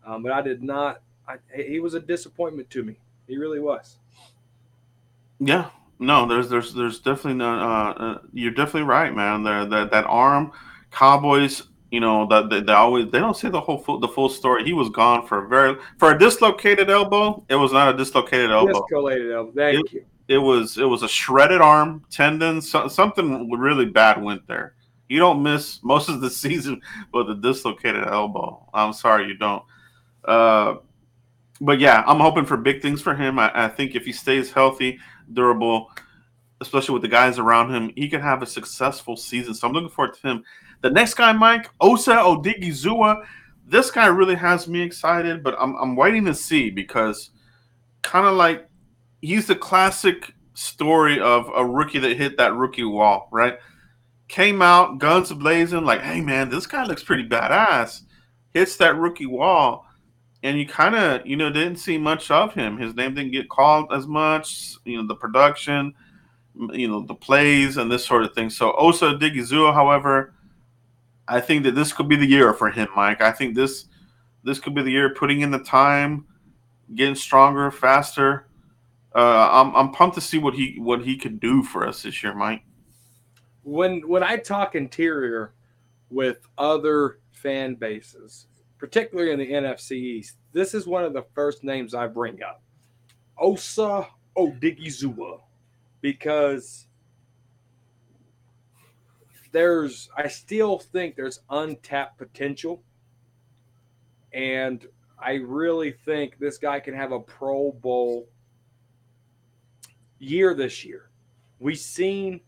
Um, 0.05 0.23
but 0.23 0.31
I 0.31 0.41
did 0.41 0.61
not. 0.61 1.01
I, 1.27 1.37
he 1.55 1.79
was 1.79 1.93
a 1.93 1.99
disappointment 1.99 2.69
to 2.71 2.83
me. 2.83 2.97
He 3.27 3.37
really 3.37 3.59
was. 3.59 3.97
Yeah, 5.39 5.69
no, 6.01 6.25
there's 6.25 6.49
there's 6.49 6.73
there's 6.73 6.99
definitely 6.99 7.35
no. 7.35 7.53
Uh, 7.53 7.93
uh, 7.93 8.17
you're 8.33 8.51
definitely 8.51 8.83
right, 8.83 9.15
man. 9.15 9.43
There 9.43 9.65
that 9.65 9.91
that 9.91 10.05
arm, 10.05 10.51
Cowboys 10.91 11.63
you 11.91 11.99
know 11.99 12.25
that 12.27 12.49
they, 12.49 12.61
they, 12.61 12.73
always 12.73 13.11
they 13.11 13.19
don't 13.19 13.35
say 13.35 13.49
the 13.49 13.59
whole 13.59 13.77
full, 13.77 13.99
the 13.99 14.07
full 14.07 14.29
story. 14.29 14.63
He 14.63 14.73
was 14.73 14.89
gone 14.89 15.27
for 15.27 15.45
a 15.45 15.47
very 15.47 15.75
for 15.99 16.11
a 16.11 16.17
dislocated 16.17 16.89
elbow. 16.89 17.45
It 17.49 17.55
was 17.55 17.73
not 17.73 17.93
a 17.93 17.97
dislocated 17.97 18.49
elbow. 18.49 18.85
Dislocated 18.89 19.31
elbow. 19.31 19.51
Thank 19.51 19.87
it, 19.87 19.93
you. 19.93 20.05
It 20.27 20.37
was 20.37 20.77
it 20.77 20.85
was 20.85 21.03
a 21.03 21.09
shredded 21.09 21.61
arm 21.61 22.03
tendon. 22.09 22.61
So, 22.61 22.87
something 22.87 23.51
really 23.51 23.85
bad 23.85 24.23
went 24.23 24.47
there. 24.47 24.75
You 25.09 25.19
don't 25.19 25.43
miss 25.43 25.83
most 25.83 26.07
of 26.07 26.21
the 26.21 26.29
season 26.31 26.81
with 27.13 27.29
a 27.29 27.35
dislocated 27.35 28.07
elbow. 28.07 28.67
I'm 28.73 28.93
sorry 28.93 29.27
you 29.27 29.35
don't. 29.35 29.63
Uh, 30.23 30.75
but 31.61 31.79
yeah, 31.79 32.03
I'm 32.05 32.19
hoping 32.19 32.45
for 32.45 32.57
big 32.57 32.81
things 32.81 33.01
for 33.01 33.15
him. 33.15 33.39
I, 33.39 33.51
I 33.53 33.67
think 33.69 33.95
if 33.95 34.03
he 34.03 34.11
stays 34.11 34.51
healthy, 34.51 34.99
durable, 35.31 35.91
especially 36.59 36.93
with 36.93 37.03
the 37.03 37.07
guys 37.07 37.39
around 37.39 37.73
him, 37.73 37.91
he 37.95 38.09
could 38.09 38.21
have 38.21 38.41
a 38.41 38.47
successful 38.47 39.15
season. 39.15 39.53
So 39.53 39.67
I'm 39.67 39.73
looking 39.73 39.89
forward 39.89 40.15
to 40.15 40.27
him 40.27 40.43
the 40.81 40.89
next 40.89 41.13
guy, 41.13 41.31
Mike, 41.31 41.69
Osa 41.79 42.13
Odighizuwa. 42.13 43.23
this 43.65 43.91
guy 43.91 44.07
really 44.07 44.35
has 44.35 44.67
me 44.67 44.81
excited, 44.81 45.43
but 45.43 45.55
I'm, 45.59 45.75
I'm 45.75 45.95
waiting 45.95 46.25
to 46.25 46.33
see 46.33 46.71
because 46.71 47.29
kind 48.01 48.25
of 48.25 48.33
like 48.33 48.67
he's 49.21 49.45
the 49.45 49.55
classic 49.55 50.33
story 50.55 51.19
of 51.19 51.49
a 51.55 51.63
rookie 51.63 51.99
that 51.99 52.17
hit 52.17 52.37
that 52.37 52.55
rookie 52.55 52.83
wall, 52.83 53.29
right? 53.31 53.59
Came 54.27 54.61
out, 54.61 54.97
guns 54.97 55.31
blazing, 55.31 55.85
like, 55.85 56.01
hey 56.01 56.21
man, 56.21 56.49
this 56.49 56.65
guy 56.65 56.83
looks 56.83 57.03
pretty 57.03 57.27
badass. 57.27 58.01
Hits 58.53 58.75
that 58.77 58.97
rookie 58.97 59.27
wall, 59.27 59.85
and 60.43 60.57
you 60.57 60.67
kind 60.67 60.95
of 60.95 61.25
you 61.25 61.35
know 61.35 61.49
didn't 61.51 61.77
see 61.77 61.97
much 61.97 62.31
of 62.31 62.53
him. 62.53 62.77
His 62.77 62.95
name 62.95 63.13
didn't 63.13 63.31
get 63.31 63.49
called 63.49 63.91
as 63.93 64.07
much. 64.07 64.75
You 64.85 64.97
know 64.97 65.07
the 65.07 65.15
production, 65.15 65.93
you 66.73 66.87
know 66.87 67.01
the 67.01 67.15
plays 67.15 67.77
and 67.77 67.91
this 67.91 68.05
sort 68.05 68.23
of 68.23 68.33
thing. 68.33 68.49
So 68.49 68.73
Osa 68.73 69.13
Odighizuwa, 69.13 69.73
however, 69.73 70.33
I 71.27 71.41
think 71.41 71.63
that 71.63 71.75
this 71.75 71.93
could 71.93 72.07
be 72.09 72.15
the 72.15 72.25
year 72.25 72.53
for 72.53 72.69
him, 72.69 72.87
Mike. 72.95 73.21
I 73.21 73.31
think 73.31 73.55
this 73.55 73.85
this 74.43 74.59
could 74.59 74.73
be 74.75 74.81
the 74.81 74.91
year 74.91 75.13
putting 75.13 75.41
in 75.41 75.51
the 75.51 75.59
time, 75.59 76.25
getting 76.95 77.15
stronger, 77.15 77.71
faster. 77.71 78.47
Uh, 79.15 79.49
I'm 79.51 79.75
I'm 79.75 79.91
pumped 79.91 80.15
to 80.15 80.21
see 80.21 80.37
what 80.39 80.53
he 80.55 80.77
what 80.79 81.03
he 81.03 81.17
could 81.17 81.39
do 81.39 81.63
for 81.63 81.87
us 81.87 82.03
this 82.03 82.23
year, 82.23 82.33
Mike. 82.33 82.63
when 83.63 84.01
when 84.07 84.23
I 84.23 84.37
talk 84.37 84.75
interior 84.75 85.53
with 86.09 86.47
other 86.57 87.19
fan 87.31 87.75
bases, 87.75 88.47
particularly 88.81 89.31
in 89.31 89.37
the 89.37 89.51
NFC 89.51 89.91
East, 89.91 90.37
this 90.53 90.73
is 90.73 90.87
one 90.87 91.03
of 91.03 91.13
the 91.13 91.21
first 91.35 91.63
names 91.63 91.93
I 91.93 92.07
bring 92.07 92.41
up. 92.41 92.63
Osa 93.37 94.07
Odighizuwa. 94.35 95.39
Because 96.01 96.87
there's 99.51 100.09
I 100.17 100.27
still 100.27 100.79
think 100.79 101.15
there's 101.15 101.41
untapped 101.51 102.17
potential. 102.17 102.81
And 104.33 104.87
I 105.19 105.33
really 105.33 105.91
think 105.91 106.39
this 106.39 106.57
guy 106.57 106.79
can 106.79 106.95
have 106.95 107.11
a 107.11 107.19
Pro 107.19 107.73
Bowl 107.73 108.29
year 110.17 110.55
this 110.55 110.83
year. 110.83 111.11
We've 111.59 111.77
seen 111.77 112.41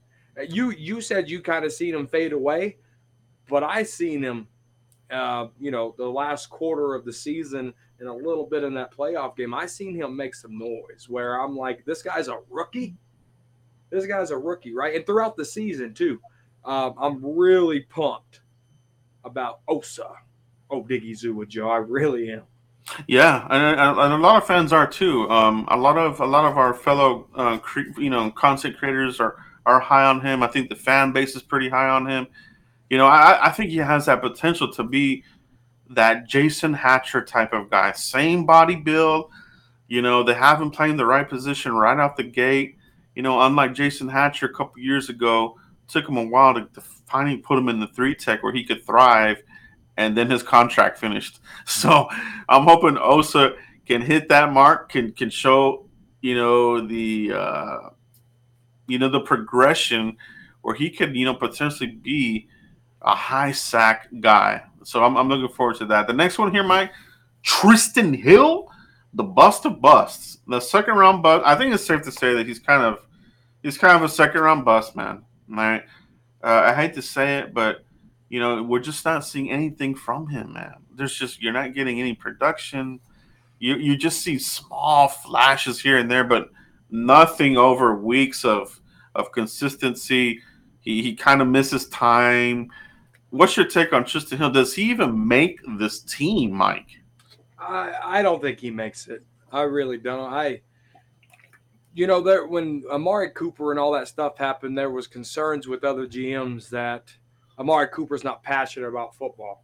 you 0.50 0.72
you 0.72 1.00
said 1.00 1.30
you 1.30 1.42
kind 1.42 1.64
of 1.64 1.72
seen 1.72 1.94
him 1.94 2.08
fade 2.08 2.34
away, 2.34 2.78
but 3.48 3.62
I 3.62 3.84
seen 3.84 4.24
him 4.24 4.48
uh, 5.12 5.48
you 5.60 5.72
know, 5.72 5.94
the 5.98 6.08
last 6.08 6.50
quarter 6.50 6.96
of 6.96 7.06
the 7.06 7.14
season 7.14 7.74
and 8.00 8.10
a 8.10 8.14
little 8.14 8.46
bit 8.46 8.64
in 8.64 8.74
that 8.76 8.96
playoff 8.96 9.36
game. 9.36 9.54
I 9.54 9.66
seen 9.66 9.96
him 9.96 10.16
make 10.16 10.36
some 10.36 10.58
noise 10.58 11.08
where 11.08 11.40
I'm 11.40 11.56
like, 11.56 11.86
this 11.86 12.02
guy's 12.02 12.28
a 12.28 12.40
rookie. 12.50 12.96
This 13.90 14.06
guy's 14.06 14.32
a 14.32 14.38
rookie, 14.38 14.74
right? 14.74 14.96
And 14.96 15.06
throughout 15.06 15.38
the 15.38 15.46
season 15.46 15.94
too, 15.94 16.20
um, 16.66 16.96
I'm 16.98 17.24
really 17.24 17.82
pumped 17.82 18.42
about 19.24 19.60
Osa. 19.68 20.10
Oh, 20.70 20.84
Diggy 20.84 21.16
Zoo 21.16 21.36
with 21.36 21.50
Joe. 21.50 21.70
I 21.70 21.78
really 21.78 22.32
am. 22.32 22.44
Yeah, 23.08 23.48
and, 23.50 23.80
and 23.80 24.00
and 24.00 24.14
a 24.14 24.18
lot 24.18 24.38
of 24.38 24.46
fans 24.46 24.74
are 24.74 24.88
too. 24.88 25.30
Um, 25.30 25.66
a 25.70 25.78
lot 25.78 25.98
of 25.98 26.20
a 26.20 26.26
lot 26.26 26.46
of 26.46 26.58
our 26.58 26.74
fellow, 26.74 27.28
uh, 27.36 27.58
cre- 27.58 27.98
you 27.98 28.10
know, 28.10 28.30
content 28.32 28.78
creators 28.78 29.20
are 29.20 29.38
are 29.66 29.80
high 29.80 30.06
on 30.06 30.22
him. 30.22 30.44
I 30.44 30.48
think 30.48 30.70
the 30.70 30.76
fan 30.76 31.14
base 31.14 31.36
is 31.36 31.42
pretty 31.42 31.70
high 31.70 31.88
on 31.88 32.08
him. 32.08 32.28
You 32.94 33.00
know, 33.00 33.08
I, 33.08 33.48
I 33.48 33.50
think 33.50 33.72
he 33.72 33.78
has 33.78 34.06
that 34.06 34.22
potential 34.22 34.72
to 34.74 34.84
be 34.84 35.24
that 35.90 36.28
Jason 36.28 36.74
Hatcher 36.74 37.26
type 37.26 37.52
of 37.52 37.72
guy. 37.72 37.92
Same 37.94 38.46
body 38.46 38.76
build. 38.76 39.32
You 39.88 40.04
know, 40.04 40.22
they 40.22 40.36
have 40.36 40.62
him 40.62 40.70
playing 40.70 40.98
the 40.98 41.06
right 41.08 41.28
position 41.28 41.74
right 41.74 41.98
out 41.98 42.18
the 42.18 42.24
gate. 42.24 42.78
You 43.16 43.24
know, 43.24 43.42
unlike 43.42 43.74
Jason 43.74 44.08
Hatcher 44.08 44.46
a 44.46 44.54
couple 44.54 44.80
years 44.80 45.10
ago, 45.10 45.58
took 45.88 46.08
him 46.08 46.18
a 46.18 46.24
while 46.24 46.54
to, 46.54 46.66
to 46.66 46.82
finally 47.08 47.38
put 47.38 47.58
him 47.58 47.68
in 47.68 47.80
the 47.80 47.88
three 47.88 48.14
tech 48.14 48.44
where 48.44 48.54
he 48.54 48.64
could 48.64 48.86
thrive, 48.86 49.42
and 49.98 50.16
then 50.16 50.30
his 50.30 50.44
contract 50.44 51.00
finished. 51.00 51.40
So 51.66 52.08
I'm 52.48 52.62
hoping 52.62 53.00
Osa 53.00 53.56
can 53.88 54.04
hit 54.04 54.30
that 54.30 54.54
mark, 54.54 54.90
can 54.90 55.14
can 55.14 55.32
show, 55.32 55.88
you 56.22 56.36
know, 56.36 56.86
the 56.86 57.34
uh, 57.34 57.90
you 58.86 59.00
know 59.00 59.10
the 59.10 59.22
progression 59.22 60.16
where 60.62 60.76
he 60.76 60.92
could, 60.92 61.16
you 61.16 61.26
know, 61.26 61.34
potentially 61.34 61.90
be 61.90 62.50
a 63.04 63.16
high 63.16 63.52
sack 63.52 64.08
guy. 64.20 64.64
So 64.84 65.04
I'm, 65.04 65.18
I'm 65.18 65.30
looking 65.30 65.54
forward 65.56 65.78
to 65.78 65.86
that. 65.86 66.08
The 66.08 66.14
next 66.14 66.38
one 66.38 66.52
here, 66.52 66.64
Mike, 66.64 66.92
Trysten 67.44 68.16
Hill, 68.18 68.70
the 69.14 69.24
bust 69.24 69.66
of 69.66 69.82
busts, 69.82 70.40
the 70.48 70.60
second 70.60 70.96
round 70.96 71.24
bust. 71.24 71.44
I 71.46 71.56
think 71.56 71.74
it's 71.74 71.86
safe 71.86 72.02
to 72.04 72.12
say 72.12 72.34
that 72.34 72.48
he's 72.48 72.60
kind 72.60 72.84
of 72.84 73.00
he's 73.62 73.78
kind 73.78 73.96
of 73.96 74.04
a 74.04 74.10
second 74.10 74.42
round 74.42 74.66
bust, 74.66 74.96
man. 74.96 75.24
Right? 75.48 75.84
Uh, 76.44 76.64
I 76.66 76.74
hate 76.74 76.94
to 76.96 77.02
say 77.02 77.40
it, 77.40 77.54
but 77.54 77.86
you 78.30 78.40
know 78.40 78.64
we're 78.64 78.80
just 78.80 79.06
not 79.06 79.26
seeing 79.26 79.52
anything 79.52 79.96
from 79.96 80.28
him, 80.28 80.54
man. 80.54 80.76
There's 80.96 81.16
just 81.16 81.42
you're 81.42 81.54
not 81.54 81.74
getting 81.74 82.00
any 82.00 82.14
production. 82.14 83.00
You 83.60 83.76
you 83.76 83.96
just 83.96 84.22
see 84.22 84.40
small 84.40 85.08
flashes 85.08 85.80
here 85.80 85.98
and 85.98 86.10
there, 86.10 86.24
but 86.24 86.50
nothing 86.90 87.58
over 87.58 87.96
weeks 87.96 88.44
of 88.44 88.80
of 89.16 89.32
consistency. 89.32 90.42
He 90.80 91.04
he 91.04 91.16
kind 91.16 91.42
of 91.42 91.48
misses 91.48 91.88
time. 91.90 92.70
What's 93.34 93.58
your 93.58 93.66
take 93.66 93.94
on 93.94 94.04
Trysten 94.04 94.38
Hill? 94.38 94.52
Does 94.52 94.76
he 94.76 94.84
even 94.92 95.28
make 95.28 95.60
this 95.80 96.02
team, 96.02 96.52
Mike? 96.52 97.02
I, 97.58 97.92
I 98.04 98.22
don't 98.22 98.40
think 98.40 98.60
he 98.60 98.70
makes 98.70 99.08
it. 99.08 99.26
I 99.52 99.64
really 99.64 99.98
don't. 99.98 100.32
I, 100.32 100.62
you 101.96 102.06
know, 102.06 102.22
there 102.22 102.46
when 102.46 102.84
Amari 102.92 103.32
Cooper 103.32 103.72
and 103.72 103.80
all 103.80 103.92
that 103.94 104.08
stuff 104.08 104.38
happened, 104.38 104.78
there 104.78 104.92
was 104.92 105.08
concerns 105.08 105.68
with 105.68 105.84
other 105.84 106.06
GMs 106.06 106.70
that 106.70 107.12
Amari 107.58 107.88
Cooper's 107.88 108.24
not 108.24 108.44
passionate 108.44 108.90
about 108.90 109.16
football, 109.16 109.64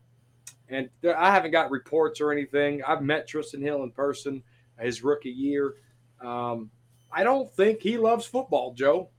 and 0.70 0.90
there, 1.02 1.16
I 1.16 1.32
haven't 1.32 1.52
got 1.52 1.70
reports 1.70 2.20
or 2.20 2.32
anything. 2.32 2.82
I've 2.84 3.04
met 3.04 3.30
Trysten 3.30 3.62
Hill 3.62 3.84
in 3.84 3.92
person 3.92 4.42
his 4.80 5.04
rookie 5.04 5.30
year. 5.30 5.76
Um, 6.22 6.72
I 7.12 7.24
don't 7.24 7.54
think 7.54 7.82
he 7.82 8.00
loves 8.00 8.26
football, 8.26 8.74
Joe. 8.74 9.10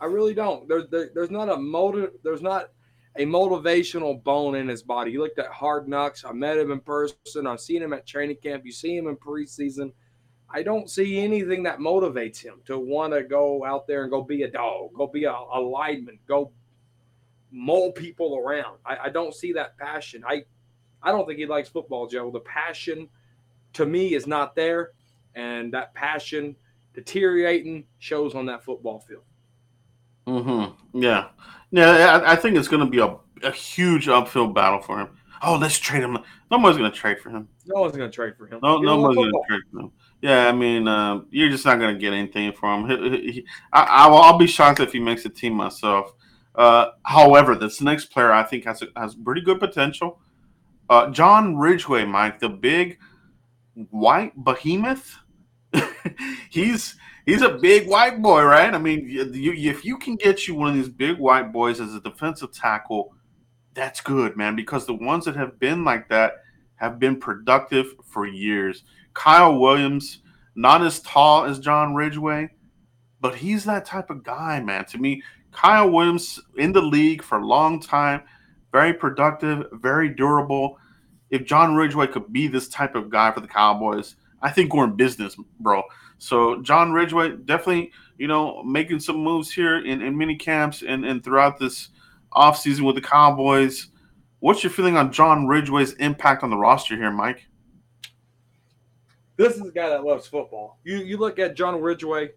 I 0.00 0.06
really 0.06 0.32
don't. 0.32 0.66
There's 0.66 0.88
there, 0.88 1.10
there's 1.14 1.30
not 1.30 1.50
a 1.50 1.58
motive. 1.58 2.12
There's 2.22 2.40
not 2.40 2.70
a 3.16 3.24
motivational 3.24 4.22
bone 4.22 4.56
in 4.56 4.68
his 4.68 4.82
body. 4.82 5.12
You 5.12 5.22
looked 5.22 5.38
at 5.38 5.46
Hard 5.46 5.88
Knocks. 5.88 6.24
I 6.24 6.32
met 6.32 6.58
him 6.58 6.72
in 6.72 6.80
person. 6.80 7.46
I've 7.46 7.60
seen 7.60 7.82
him 7.82 7.92
at 7.92 8.06
training 8.06 8.38
camp. 8.42 8.64
You 8.64 8.72
see 8.72 8.96
him 8.96 9.06
in 9.06 9.16
preseason. 9.16 9.92
I 10.50 10.62
don't 10.62 10.90
see 10.90 11.18
anything 11.18 11.62
that 11.64 11.78
motivates 11.78 12.40
him 12.40 12.60
to 12.66 12.78
want 12.78 13.12
to 13.12 13.22
go 13.22 13.64
out 13.64 13.86
there 13.86 14.02
and 14.02 14.10
go 14.10 14.22
be 14.22 14.42
a 14.42 14.50
dog, 14.50 14.90
go 14.94 15.06
be 15.06 15.24
a, 15.24 15.32
a 15.32 15.60
lineman, 15.60 16.18
go 16.28 16.52
mull 17.50 17.92
people 17.92 18.36
around. 18.36 18.78
I, 18.84 18.96
I 19.04 19.08
don't 19.08 19.34
see 19.34 19.52
that 19.54 19.76
passion. 19.78 20.22
I 20.26 20.44
I 21.02 21.10
don't 21.10 21.26
think 21.26 21.38
he 21.38 21.46
likes 21.46 21.68
football, 21.68 22.06
Joe. 22.06 22.30
The 22.30 22.40
passion 22.40 23.08
to 23.74 23.84
me 23.84 24.14
is 24.14 24.26
not 24.26 24.54
there, 24.54 24.92
and 25.34 25.72
that 25.74 25.92
passion 25.94 26.56
deteriorating 26.94 27.84
shows 27.98 28.34
on 28.34 28.46
that 28.46 28.64
football 28.64 29.00
field. 29.00 29.24
Mm-hmm. 30.26 31.00
Yeah, 31.00 31.28
yeah. 31.74 32.20
I, 32.24 32.32
I 32.32 32.36
think 32.36 32.56
it's 32.56 32.68
going 32.68 32.84
to 32.84 32.90
be 32.90 32.98
a, 32.98 33.16
a 33.46 33.50
huge 33.52 34.08
uphill 34.08 34.48
battle 34.48 34.80
for 34.80 34.98
him. 35.00 35.08
Oh, 35.42 35.56
let's 35.56 35.78
trade 35.78 36.02
him. 36.02 36.18
Nobody's 36.50 36.78
going 36.78 36.90
to 36.90 36.96
trade 36.96 37.18
for 37.18 37.28
him. 37.30 37.48
No 37.66 37.80
one's 37.82 37.96
going 37.96 38.10
to 38.10 38.14
trade 38.14 38.34
for 38.38 38.46
him. 38.46 38.60
No, 38.62 38.76
don't 38.76 38.84
nobody's 38.84 39.16
going 39.16 39.30
to 39.32 39.40
trade 39.48 39.62
for 39.70 39.80
him. 39.80 39.90
Yeah, 40.22 40.48
I 40.48 40.52
mean, 40.52 40.88
uh, 40.88 41.20
you're 41.30 41.50
just 41.50 41.66
not 41.66 41.78
going 41.78 41.94
to 41.94 42.00
get 42.00 42.14
anything 42.14 42.52
from 42.52 42.90
him. 42.90 43.12
He- 43.12 43.32
he- 43.32 43.46
I, 43.72 43.82
I 43.82 44.06
will, 44.06 44.18
I'll 44.18 44.38
be 44.38 44.46
shocked 44.46 44.80
if 44.80 44.92
he 44.92 45.00
makes 45.00 45.24
a 45.26 45.28
team 45.28 45.52
myself. 45.54 46.14
Uh, 46.54 46.86
however, 47.02 47.54
this 47.54 47.80
next 47.80 48.06
player 48.06 48.32
I 48.32 48.42
think 48.44 48.64
has 48.64 48.82
has 48.96 49.14
pretty 49.14 49.40
good 49.42 49.58
potential. 49.60 50.20
Uh, 50.88 51.10
John 51.10 51.56
Ridgeway, 51.56 52.04
Mike, 52.04 52.38
the 52.38 52.48
big 52.48 52.98
white 53.90 54.32
behemoth. 54.36 55.16
he's 56.50 56.96
he's 57.26 57.42
a 57.42 57.50
big 57.50 57.88
white 57.88 58.20
boy, 58.22 58.42
right? 58.42 58.72
I 58.72 58.78
mean, 58.78 59.08
you, 59.08 59.52
if 59.52 59.84
you 59.84 59.98
can 59.98 60.16
get 60.16 60.46
you 60.46 60.54
one 60.54 60.68
of 60.68 60.74
these 60.74 60.88
big 60.88 61.18
white 61.18 61.52
boys 61.52 61.80
as 61.80 61.94
a 61.94 62.00
defensive 62.00 62.52
tackle, 62.52 63.14
that's 63.74 64.00
good, 64.00 64.36
man. 64.36 64.56
Because 64.56 64.86
the 64.86 64.94
ones 64.94 65.24
that 65.24 65.36
have 65.36 65.58
been 65.58 65.84
like 65.84 66.08
that 66.08 66.34
have 66.76 66.98
been 66.98 67.18
productive 67.18 67.94
for 68.04 68.26
years. 68.26 68.84
Kyle 69.14 69.58
Williams, 69.58 70.20
not 70.54 70.82
as 70.82 71.00
tall 71.00 71.44
as 71.44 71.58
John 71.58 71.94
Ridgeway, 71.94 72.50
but 73.20 73.34
he's 73.34 73.64
that 73.64 73.86
type 73.86 74.10
of 74.10 74.22
guy, 74.22 74.60
man. 74.60 74.84
To 74.86 74.98
me, 74.98 75.22
Kyle 75.52 75.88
Williams 75.90 76.40
in 76.56 76.72
the 76.72 76.82
league 76.82 77.22
for 77.22 77.38
a 77.38 77.46
long 77.46 77.80
time, 77.80 78.22
very 78.72 78.92
productive, 78.92 79.66
very 79.72 80.08
durable. 80.08 80.78
If 81.30 81.44
John 81.44 81.74
Ridgeway 81.74 82.08
could 82.08 82.32
be 82.32 82.48
this 82.48 82.68
type 82.68 82.94
of 82.94 83.08
guy 83.08 83.30
for 83.30 83.40
the 83.40 83.48
Cowboys, 83.48 84.16
I 84.42 84.50
think 84.50 84.74
we're 84.74 84.84
in 84.84 84.96
business, 84.96 85.36
bro. 85.60 85.82
So 86.18 86.62
John 86.62 86.92
Ridgeway 86.92 87.36
definitely, 87.44 87.92
you 88.18 88.28
know, 88.28 88.62
making 88.62 89.00
some 89.00 89.16
moves 89.16 89.52
here 89.52 89.84
in, 89.84 90.02
in 90.02 90.16
mini 90.16 90.36
camps 90.36 90.82
and, 90.86 91.04
and 91.04 91.22
throughout 91.22 91.58
this 91.58 91.88
offseason 92.32 92.82
with 92.82 92.94
the 92.94 93.02
Cowboys. 93.02 93.88
What's 94.40 94.62
your 94.62 94.70
feeling 94.70 94.96
on 94.96 95.12
John 95.12 95.46
Ridgeway's 95.46 95.92
impact 95.94 96.42
on 96.42 96.50
the 96.50 96.56
roster 96.56 96.96
here, 96.96 97.10
Mike? 97.10 97.46
This 99.36 99.56
is 99.56 99.66
a 99.66 99.72
guy 99.72 99.88
that 99.88 100.04
loves 100.04 100.26
football. 100.26 100.78
You 100.84 100.98
you 100.98 101.16
look 101.16 101.38
at 101.38 101.56
John 101.56 101.80
Ridgeway, 101.80 102.30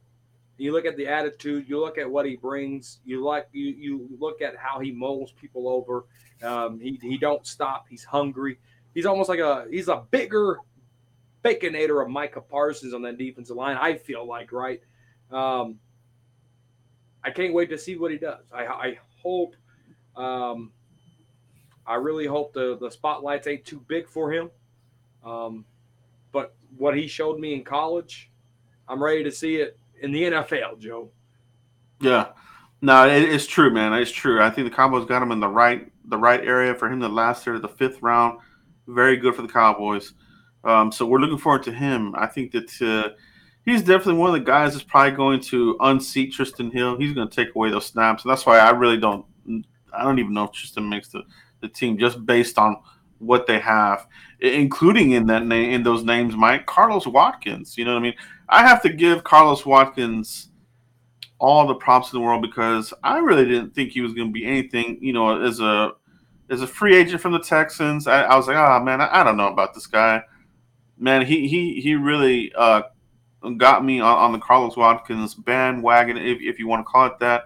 you 0.57 0.71
look 0.71 0.85
at 0.85 0.97
the 0.97 1.07
attitude, 1.07 1.69
you 1.69 1.79
look 1.79 1.97
at 1.97 2.09
what 2.09 2.25
he 2.25 2.35
brings, 2.35 2.99
you 3.05 3.23
like 3.23 3.47
you 3.51 3.67
you 3.67 4.07
look 4.19 4.41
at 4.41 4.55
how 4.57 4.79
he 4.79 4.91
moles 4.91 5.31
people 5.39 5.67
over. 5.67 6.05
Um, 6.41 6.79
he 6.79 6.99
he 7.01 7.17
don't 7.17 7.45
stop. 7.45 7.85
He's 7.89 8.03
hungry. 8.03 8.57
He's 8.95 9.05
almost 9.05 9.29
like 9.29 9.39
a 9.39 9.65
he's 9.69 9.89
a 9.89 10.03
bigger 10.09 10.59
baconator 11.47 12.01
of 12.03 12.09
Micah 12.09 12.41
Parsons 12.41 12.93
on 12.93 13.01
that 13.03 13.17
defensive 13.17 13.55
line. 13.55 13.77
I 13.79 13.95
feel 13.95 14.27
like 14.27 14.51
right. 14.51 14.81
Um, 15.31 15.79
I 17.23 17.31
can't 17.31 17.53
wait 17.53 17.69
to 17.69 17.77
see 17.77 17.97
what 17.97 18.11
he 18.11 18.17
does. 18.17 18.43
I 18.53 18.65
I 18.65 18.99
hope. 19.21 19.55
Um, 20.15 20.71
I 21.85 21.95
really 21.95 22.25
hope 22.25 22.53
the 22.53 22.77
the 22.79 22.89
spotlights 22.89 23.47
ain't 23.47 23.65
too 23.65 23.83
big 23.87 24.07
for 24.07 24.31
him. 24.31 24.49
Um, 25.23 25.65
but 26.31 26.55
what 26.77 26.95
he 26.95 27.07
showed 27.07 27.39
me 27.39 27.53
in 27.53 27.63
college, 27.63 28.31
I'm 28.87 29.01
ready 29.01 29.23
to 29.23 29.31
see 29.31 29.57
it 29.57 29.77
in 30.01 30.11
the 30.11 30.23
NFL, 30.23 30.79
Joe. 30.79 31.09
Yeah, 31.99 32.29
no, 32.81 33.07
it, 33.07 33.23
it's 33.23 33.47
true, 33.47 33.71
man. 33.71 33.93
It's 33.93 34.11
true. 34.11 34.41
I 34.41 34.49
think 34.49 34.69
the 34.69 34.75
Cowboys 34.75 35.05
got 35.05 35.21
him 35.21 35.31
in 35.31 35.39
the 35.39 35.47
right 35.47 35.91
the 36.05 36.17
right 36.17 36.41
area 36.41 36.73
for 36.73 36.89
him 36.89 36.99
to 37.01 37.07
last 37.07 37.45
there 37.45 37.59
the 37.59 37.67
fifth 37.67 38.01
round. 38.01 38.39
Very 38.87 39.17
good 39.17 39.35
for 39.35 39.41
the 39.41 39.47
Cowboys. 39.47 40.13
Um, 40.63 40.91
so 40.91 41.05
we're 41.05 41.19
looking 41.19 41.37
forward 41.37 41.63
to 41.63 41.71
him. 41.71 42.13
I 42.15 42.27
think 42.27 42.51
that 42.51 42.81
uh, 42.81 43.15
he's 43.65 43.81
definitely 43.81 44.15
one 44.15 44.29
of 44.29 44.33
the 44.33 44.45
guys 44.45 44.73
that's 44.73 44.83
probably 44.83 45.11
going 45.11 45.39
to 45.41 45.77
unseat 45.81 46.33
Trysten 46.33 46.71
Hill. 46.71 46.97
He's 46.97 47.13
going 47.13 47.27
to 47.27 47.35
take 47.35 47.55
away 47.55 47.69
those 47.69 47.85
snaps, 47.85 48.23
and 48.23 48.31
that's 48.31 48.45
why 48.45 48.59
I 48.59 48.71
really 48.71 48.97
don't. 48.97 49.25
I 49.93 50.03
don't 50.03 50.19
even 50.19 50.33
know 50.33 50.43
if 50.43 50.51
Trysten 50.51 50.87
makes 50.89 51.09
the, 51.09 51.23
the 51.61 51.67
team 51.67 51.97
just 51.97 52.25
based 52.25 52.57
on 52.57 52.77
what 53.19 53.47
they 53.47 53.59
have, 53.59 54.07
including 54.39 55.11
in 55.11 55.25
that 55.27 55.45
name 55.45 55.71
in 55.71 55.83
those 55.83 56.03
names, 56.03 56.35
Mike 56.35 56.65
Carlos 56.65 57.07
Watkins. 57.07 57.77
You 57.77 57.85
know 57.85 57.93
what 57.93 57.99
I 57.99 58.03
mean? 58.03 58.15
I 58.49 58.67
have 58.67 58.81
to 58.83 58.89
give 58.89 59.23
Carlos 59.23 59.65
Watkins 59.65 60.49
all 61.39 61.67
the 61.67 61.75
props 61.75 62.11
in 62.11 62.19
the 62.19 62.25
world 62.25 62.41
because 62.41 62.93
I 63.03 63.19
really 63.19 63.45
didn't 63.45 63.75
think 63.75 63.91
he 63.91 64.01
was 64.01 64.13
going 64.13 64.27
to 64.27 64.33
be 64.33 64.45
anything. 64.45 64.97
You 65.01 65.13
know, 65.13 65.41
as 65.41 65.59
a 65.59 65.91
as 66.49 66.61
a 66.61 66.67
free 66.67 66.95
agent 66.95 67.21
from 67.21 67.33
the 67.33 67.39
Texans, 67.39 68.07
I, 68.07 68.23
I 68.23 68.35
was 68.35 68.47
like, 68.47 68.55
oh 68.55 68.83
man, 68.83 69.01
I, 69.01 69.21
I, 69.21 69.23
don't 69.23 69.37
know 69.37 69.47
about 69.47 69.73
this 69.73 69.85
guy. 69.85 70.21
Man, 70.99 71.25
he 71.25 71.47
he 71.47 71.79
he 71.81 71.95
really 71.95 72.51
uh, 72.55 72.83
got 73.57 73.85
me 73.85 73.99
on, 73.99 74.17
on, 74.17 74.31
the 74.31 74.39
Carlos 74.39 74.75
Watkins 74.75 75.35
bandwagon, 75.35 76.17
if, 76.17 76.39
if 76.41 76.59
you 76.59 76.67
want 76.67 76.79
to 76.79 76.91
call 76.91 77.05
it 77.05 77.19
that. 77.19 77.45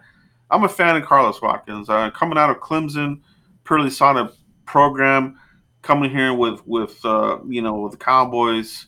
I'm 0.49 0.63
a 0.63 0.69
fan 0.69 0.95
of 0.95 1.03
Carlos 1.03 1.41
Watkins. 1.41 1.89
Uh, 1.89 2.09
coming 2.11 2.37
out 2.37 2.49
of 2.49 2.57
Clemson, 2.57 3.21
pretty 3.63 3.89
solid 3.89 4.31
program. 4.65 5.37
Coming 5.81 6.11
here 6.11 6.33
with 6.33 6.65
with 6.65 7.03
uh, 7.03 7.39
you 7.47 7.61
know 7.61 7.79
with 7.79 7.93
the 7.93 7.97
Cowboys 7.97 8.87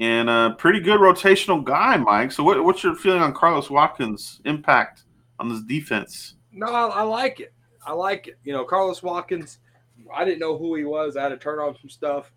and 0.00 0.28
a 0.28 0.54
pretty 0.58 0.80
good 0.80 1.00
rotational 1.00 1.62
guy, 1.62 1.96
Mike. 1.96 2.32
So, 2.32 2.42
what, 2.42 2.62
what's 2.64 2.82
your 2.82 2.94
feeling 2.94 3.22
on 3.22 3.32
Carlos 3.32 3.70
Watkins' 3.70 4.40
impact 4.44 5.04
on 5.38 5.48
this 5.48 5.62
defense? 5.62 6.34
No, 6.52 6.66
I, 6.66 6.86
I, 6.86 7.02
like 7.02 7.40
it. 7.40 7.52
I 7.86 7.92
like 7.92 8.28
it. 8.28 8.38
You 8.44 8.52
know, 8.52 8.64
Carlos 8.64 9.02
Watkins. 9.02 9.58
I 10.12 10.24
didn't 10.24 10.40
know 10.40 10.58
who 10.58 10.74
he 10.74 10.84
was. 10.84 11.16
I 11.16 11.22
had 11.22 11.28
to 11.30 11.36
turn 11.36 11.58
on 11.58 11.76
some 11.80 11.88
stuff. 11.88 12.32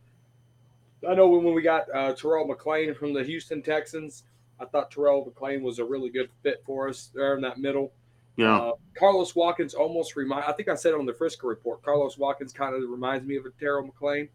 I 1.08 1.14
know 1.14 1.28
when, 1.28 1.54
we 1.54 1.62
got 1.62 1.86
uh, 1.94 2.14
Terrell 2.14 2.48
McClain 2.48 2.96
from 2.96 3.14
the 3.14 3.24
Houston 3.24 3.62
Texans, 3.62 4.24
I 4.60 4.66
thought 4.66 4.92
Terrell 4.92 5.26
McClain 5.26 5.62
was 5.62 5.80
a 5.80 5.86
really 5.86 6.10
good 6.10 6.30
fit 6.42 6.64
for 6.66 6.90
us 6.90 7.12
there 7.14 7.36
in 7.36 7.42
that 7.42 7.60
middle. 7.60 7.94
Yeah. 8.36 8.58
Uh, 8.58 8.72
Carlos 8.96 9.36
Watkins 9.36 9.74
almost 9.74 10.16
remind. 10.16 10.46
I 10.46 10.52
think 10.52 10.70
I 10.70 10.76
said 10.76 10.94
on 10.94 11.06
the 11.06 11.14
Frisco 11.14 11.48
report. 11.48 11.84
Carlos 11.84 12.18
Watkins 12.18 12.54
kind 12.54 12.76
of 12.76 12.90
reminds 12.90 13.26
me 13.26 13.36
of 13.36 13.46
a 13.46 13.50
Terrell 13.60 13.90
McClain. 13.90 14.30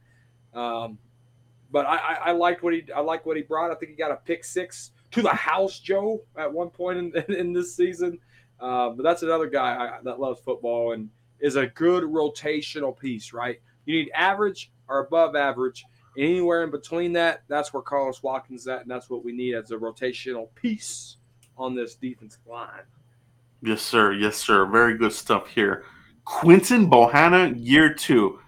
Um, 0.54 0.98
but 1.70 1.86
I, 1.86 1.96
I, 1.96 2.14
I 2.14 2.30
liked 2.32 2.62
what 2.62 2.74
he 2.74 2.84
I 2.94 3.00
like 3.00 3.24
what 3.24 3.36
he 3.36 3.42
brought. 3.42 3.70
I 3.70 3.74
think 3.76 3.92
he 3.92 3.96
got 3.96 4.10
a 4.10 4.16
pick 4.16 4.44
six 4.44 4.90
to 5.12 5.22
the 5.22 5.30
house, 5.30 5.78
Joe, 5.78 6.22
at 6.36 6.52
one 6.52 6.70
point 6.70 6.98
in, 6.98 7.34
in 7.34 7.52
this 7.52 7.74
season. 7.74 8.18
Uh, 8.60 8.90
but 8.90 9.02
that's 9.02 9.22
another 9.22 9.48
guy 9.48 9.74
I, 9.74 9.98
that 10.04 10.20
loves 10.20 10.40
football 10.40 10.92
and 10.92 11.08
is 11.40 11.56
a 11.56 11.66
good 11.66 12.04
rotational 12.04 12.96
piece, 12.96 13.32
right? 13.32 13.60
You 13.86 13.96
need 13.98 14.10
average 14.14 14.70
or 14.88 15.00
above 15.00 15.34
average. 15.34 15.84
Anywhere 16.18 16.64
in 16.64 16.70
between 16.70 17.12
that, 17.14 17.42
that's 17.48 17.72
where 17.72 17.82
Carlos 17.82 18.22
Watkins 18.22 18.66
at, 18.68 18.82
and 18.82 18.90
that's 18.90 19.08
what 19.08 19.24
we 19.24 19.32
need 19.32 19.54
as 19.54 19.70
a 19.70 19.76
rotational 19.76 20.48
piece 20.54 21.16
on 21.56 21.74
this 21.74 21.94
defensive 21.94 22.46
line. 22.46 22.82
Yes, 23.62 23.80
sir. 23.80 24.12
Yes, 24.12 24.36
sir. 24.36 24.66
Very 24.66 24.98
good 24.98 25.12
stuff 25.12 25.46
here. 25.46 25.84
Quinton 26.24 26.90
Bohanna, 26.90 27.54
year 27.56 27.92
two. 27.92 28.40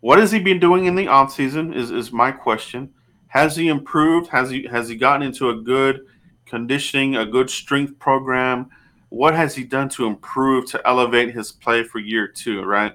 What 0.00 0.18
has 0.18 0.30
he 0.30 0.38
been 0.38 0.60
doing 0.60 0.86
in 0.86 0.94
the 0.94 1.06
offseason 1.06 1.74
is, 1.74 1.90
is 1.90 2.12
my 2.12 2.30
question. 2.32 2.90
Has 3.28 3.56
he 3.56 3.68
improved? 3.68 4.28
Has 4.30 4.50
he 4.50 4.66
has 4.66 4.88
he 4.88 4.96
gotten 4.96 5.26
into 5.26 5.50
a 5.50 5.60
good 5.60 6.00
conditioning, 6.46 7.16
a 7.16 7.26
good 7.26 7.48
strength 7.48 7.98
program? 7.98 8.68
What 9.10 9.34
has 9.34 9.54
he 9.54 9.64
done 9.64 9.88
to 9.90 10.06
improve 10.06 10.66
to 10.70 10.86
elevate 10.86 11.34
his 11.34 11.52
play 11.52 11.82
for 11.82 11.98
year 11.98 12.28
two, 12.28 12.62
right? 12.62 12.92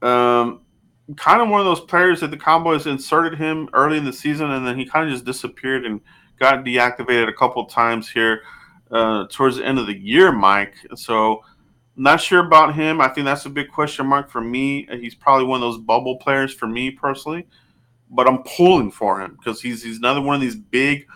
Um, 0.00 0.61
kind 1.16 1.42
of 1.42 1.48
one 1.48 1.60
of 1.60 1.66
those 1.66 1.80
players 1.80 2.20
that 2.20 2.30
the 2.30 2.36
Cowboys 2.36 2.86
inserted 2.86 3.38
him 3.38 3.68
early 3.72 3.98
in 3.98 4.04
the 4.04 4.12
season 4.12 4.50
and 4.50 4.66
then 4.66 4.78
he 4.78 4.84
kind 4.84 5.06
of 5.06 5.12
just 5.12 5.24
disappeared 5.24 5.84
and 5.84 6.00
got 6.38 6.64
deactivated 6.64 7.28
a 7.28 7.32
couple 7.32 7.64
times 7.66 8.10
here 8.10 8.42
uh, 8.90 9.26
towards 9.30 9.56
the 9.56 9.64
end 9.64 9.78
of 9.78 9.86
the 9.86 9.96
year, 9.96 10.32
Mike. 10.32 10.74
So 10.94 11.42
not 11.96 12.20
sure 12.20 12.44
about 12.44 12.74
him. 12.74 13.00
I 13.00 13.08
think 13.08 13.24
that's 13.24 13.46
a 13.46 13.50
big 13.50 13.70
question 13.70 14.06
mark 14.06 14.30
for 14.30 14.40
me. 14.40 14.86
He's 15.00 15.14
probably 15.14 15.46
one 15.46 15.62
of 15.62 15.62
those 15.62 15.78
bubble 15.78 16.16
players 16.16 16.52
for 16.52 16.66
me 16.66 16.90
personally, 16.90 17.46
but 18.10 18.26
I'm 18.26 18.42
pulling 18.42 18.90
for 18.90 19.20
him 19.20 19.36
because 19.36 19.60
he's 19.60 19.82
he's 19.82 19.98
another 19.98 20.20
one 20.20 20.34
of 20.34 20.40
these 20.40 20.56
big, 20.56 21.06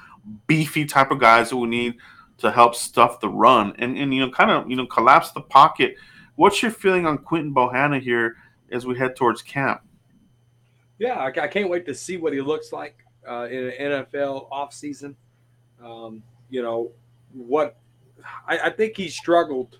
beefy 0.46 0.84
type 0.84 1.10
of 1.10 1.18
guys 1.18 1.50
that 1.50 1.56
we 1.56 1.68
need 1.68 1.96
to 2.38 2.50
help 2.50 2.74
stuff 2.74 3.20
the 3.20 3.28
run 3.28 3.72
and 3.78 3.96
and 3.96 4.12
you 4.12 4.20
know 4.20 4.30
kind 4.30 4.50
of 4.50 4.68
you 4.68 4.76
know 4.76 4.86
collapse 4.86 5.32
the 5.32 5.40
pocket. 5.40 5.96
What's 6.34 6.62
your 6.62 6.70
feeling 6.70 7.06
on 7.06 7.18
Quinton 7.18 7.54
Bohanna 7.54 8.00
here 8.00 8.36
as 8.70 8.86
we 8.86 8.98
head 8.98 9.16
towards 9.16 9.42
camp? 9.42 9.82
Yeah, 10.98 11.14
I, 11.14 11.26
I 11.26 11.48
can't 11.48 11.68
wait 11.68 11.86
to 11.86 11.94
see 11.94 12.16
what 12.16 12.32
he 12.32 12.40
looks 12.40 12.72
like 12.72 12.98
uh, 13.28 13.48
in 13.50 13.68
an 13.68 13.92
NFL 13.92 14.50
offseason. 14.50 15.14
Um, 15.82 16.22
you 16.48 16.62
know 16.62 16.92
what? 17.32 17.76
I, 18.46 18.58
I 18.58 18.70
think 18.70 18.96
he 18.96 19.08
struggled 19.08 19.78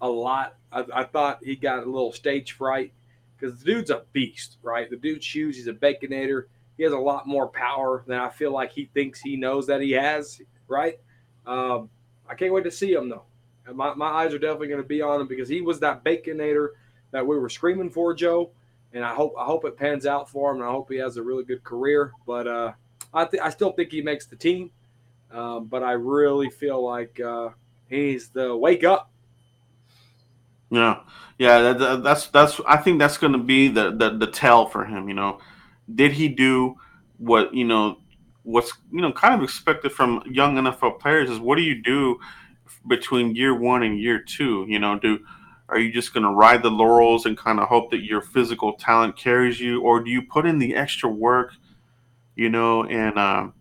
a 0.00 0.08
lot. 0.08 0.56
I, 0.72 0.84
I 0.92 1.04
thought 1.04 1.40
he 1.42 1.56
got 1.56 1.84
a 1.84 1.86
little 1.86 2.12
stage 2.12 2.52
fright 2.52 2.92
because 3.38 3.58
the 3.58 3.64
dude's 3.64 3.90
a 3.90 4.02
beast, 4.12 4.58
right? 4.62 4.90
The 4.90 4.96
dude 4.96 5.22
shoots. 5.22 5.56
He's 5.56 5.66
a 5.66 5.72
baconator. 5.72 6.44
He 6.76 6.84
has 6.84 6.92
a 6.92 6.98
lot 6.98 7.26
more 7.26 7.48
power 7.48 8.02
than 8.06 8.18
I 8.18 8.30
feel 8.30 8.52
like 8.52 8.72
he 8.72 8.86
thinks 8.92 9.20
he 9.20 9.36
knows 9.36 9.66
that 9.66 9.80
he 9.80 9.92
has, 9.92 10.40
right? 10.66 10.98
Um, 11.46 11.90
I 12.28 12.34
can't 12.34 12.52
wait 12.52 12.64
to 12.64 12.70
see 12.70 12.92
him 12.92 13.08
though. 13.08 13.24
My, 13.72 13.94
my 13.94 14.06
eyes 14.06 14.32
are 14.32 14.38
definitely 14.38 14.68
going 14.68 14.82
to 14.82 14.88
be 14.88 15.02
on 15.02 15.20
him 15.20 15.26
because 15.26 15.48
he 15.48 15.60
was 15.60 15.80
that 15.80 16.02
baconator 16.02 16.70
that 17.12 17.26
we 17.26 17.38
were 17.38 17.48
screaming 17.48 17.90
for, 17.90 18.14
Joe. 18.14 18.50
And 18.92 19.04
I 19.04 19.14
hope 19.14 19.34
I 19.38 19.44
hope 19.44 19.64
it 19.64 19.76
pans 19.76 20.04
out 20.04 20.28
for 20.28 20.50
him, 20.50 20.56
and 20.56 20.64
I 20.64 20.70
hope 20.70 20.90
he 20.90 20.98
has 20.98 21.16
a 21.16 21.22
really 21.22 21.44
good 21.44 21.62
career. 21.62 22.12
But 22.26 22.48
uh, 22.48 22.72
I 23.14 23.24
th- 23.24 23.42
I 23.42 23.50
still 23.50 23.72
think 23.72 23.92
he 23.92 24.02
makes 24.02 24.26
the 24.26 24.36
team. 24.36 24.70
Um, 25.30 25.66
but 25.66 25.84
I 25.84 25.92
really 25.92 26.50
feel 26.50 26.84
like 26.84 27.20
uh, 27.20 27.50
he's 27.88 28.30
the 28.30 28.56
wake 28.56 28.82
up 28.82 29.10
yeah, 30.70 31.00
yeah. 31.38 31.72
That, 31.72 32.02
that's 32.02 32.28
that's. 32.28 32.60
I 32.66 32.76
think 32.76 33.00
that's 33.00 33.18
going 33.18 33.32
to 33.32 33.38
be 33.38 33.68
the, 33.68 33.90
the 33.90 34.10
the 34.10 34.26
tell 34.26 34.66
for 34.66 34.84
him. 34.84 35.08
You 35.08 35.14
know, 35.14 35.40
did 35.92 36.12
he 36.12 36.28
do 36.28 36.76
what 37.18 37.52
you 37.52 37.64
know? 37.64 37.98
What's 38.44 38.72
you 38.92 39.00
know 39.00 39.12
kind 39.12 39.34
of 39.34 39.42
expected 39.42 39.92
from 39.92 40.22
young 40.30 40.54
NFL 40.54 41.00
players 41.00 41.28
is 41.28 41.38
what 41.38 41.56
do 41.56 41.62
you 41.62 41.82
do 41.82 42.20
between 42.86 43.34
year 43.34 43.54
one 43.54 43.82
and 43.82 43.98
year 43.98 44.20
two? 44.20 44.64
You 44.68 44.78
know, 44.78 44.98
do 44.98 45.18
are 45.70 45.78
you 45.78 45.92
just 45.92 46.12
going 46.12 46.24
to 46.24 46.30
ride 46.30 46.62
the 46.62 46.70
laurels 46.70 47.26
and 47.26 47.36
kind 47.36 47.60
of 47.60 47.68
hope 47.68 47.90
that 47.90 48.04
your 48.04 48.20
physical 48.20 48.74
talent 48.74 49.16
carries 49.16 49.60
you, 49.60 49.82
or 49.82 50.02
do 50.02 50.10
you 50.10 50.22
put 50.22 50.46
in 50.46 50.58
the 50.58 50.74
extra 50.74 51.08
work? 51.08 51.52
You 52.36 52.48
know, 52.48 52.84
and 52.84 53.18
um, 53.18 53.54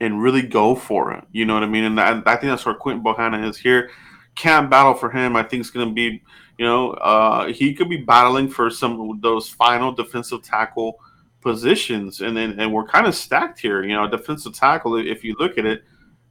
and 0.00 0.22
really 0.22 0.42
go 0.42 0.74
for 0.74 1.12
it. 1.12 1.24
You 1.32 1.44
know 1.44 1.54
what 1.54 1.62
I 1.62 1.66
mean? 1.66 1.84
And 1.84 2.00
I, 2.00 2.18
I 2.18 2.36
think 2.36 2.50
that's 2.50 2.66
where 2.66 2.74
Quinton 2.74 3.04
Bohanna 3.04 3.48
is 3.48 3.56
here 3.56 3.90
camp 4.34 4.70
battle 4.70 4.94
for 4.94 5.10
him, 5.10 5.36
I 5.36 5.42
think, 5.42 5.62
is 5.62 5.70
going 5.70 5.88
to 5.88 5.94
be, 5.94 6.22
you 6.58 6.64
know, 6.64 6.92
uh, 6.92 7.46
he 7.46 7.74
could 7.74 7.88
be 7.88 7.96
battling 7.96 8.48
for 8.48 8.70
some 8.70 9.00
of 9.00 9.20
those 9.20 9.48
final 9.48 9.92
defensive 9.92 10.42
tackle 10.42 11.00
positions, 11.40 12.20
and 12.20 12.36
then 12.36 12.58
and 12.58 12.72
we're 12.72 12.86
kind 12.86 13.06
of 13.06 13.14
stacked 13.14 13.60
here. 13.60 13.84
You 13.84 13.94
know, 13.94 14.08
defensive 14.08 14.54
tackle. 14.54 14.96
If 14.96 15.24
you 15.24 15.36
look 15.38 15.58
at 15.58 15.66
it, 15.66 15.82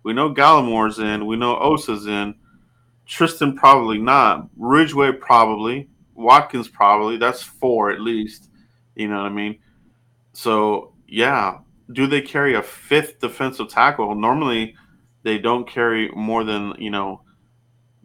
we 0.04 0.14
know 0.14 0.34
Gallimore's 0.34 1.00
in, 1.00 1.26
we 1.26 1.36
know 1.36 1.58
Osa's 1.58 2.08
in, 2.08 2.36
Trysten 3.08 3.56
probably 3.56 3.98
not, 3.98 4.48
Ridgeway 4.58 5.14
probably, 5.14 5.90
Watkins 6.16 6.68
probably. 6.68 7.18
That's 7.18 7.44
four 7.44 7.92
at 7.92 8.02
least. 8.02 8.50
You 8.96 9.08
know 9.08 9.18
what 9.18 9.26
I 9.26 9.30
mean? 9.30 9.60
So 10.34 10.94
yeah, 11.08 11.60
do 11.92 12.08
they 12.08 12.22
carry 12.22 12.56
a 12.56 12.64
fifth 12.64 13.20
defensive 13.20 13.70
tackle? 13.70 14.16
Normally, 14.16 14.76
they 15.24 15.38
don't 15.38 15.68
carry 15.68 16.10
more 16.10 16.44
than 16.44 16.74
you 16.78 16.92
know 16.92 17.22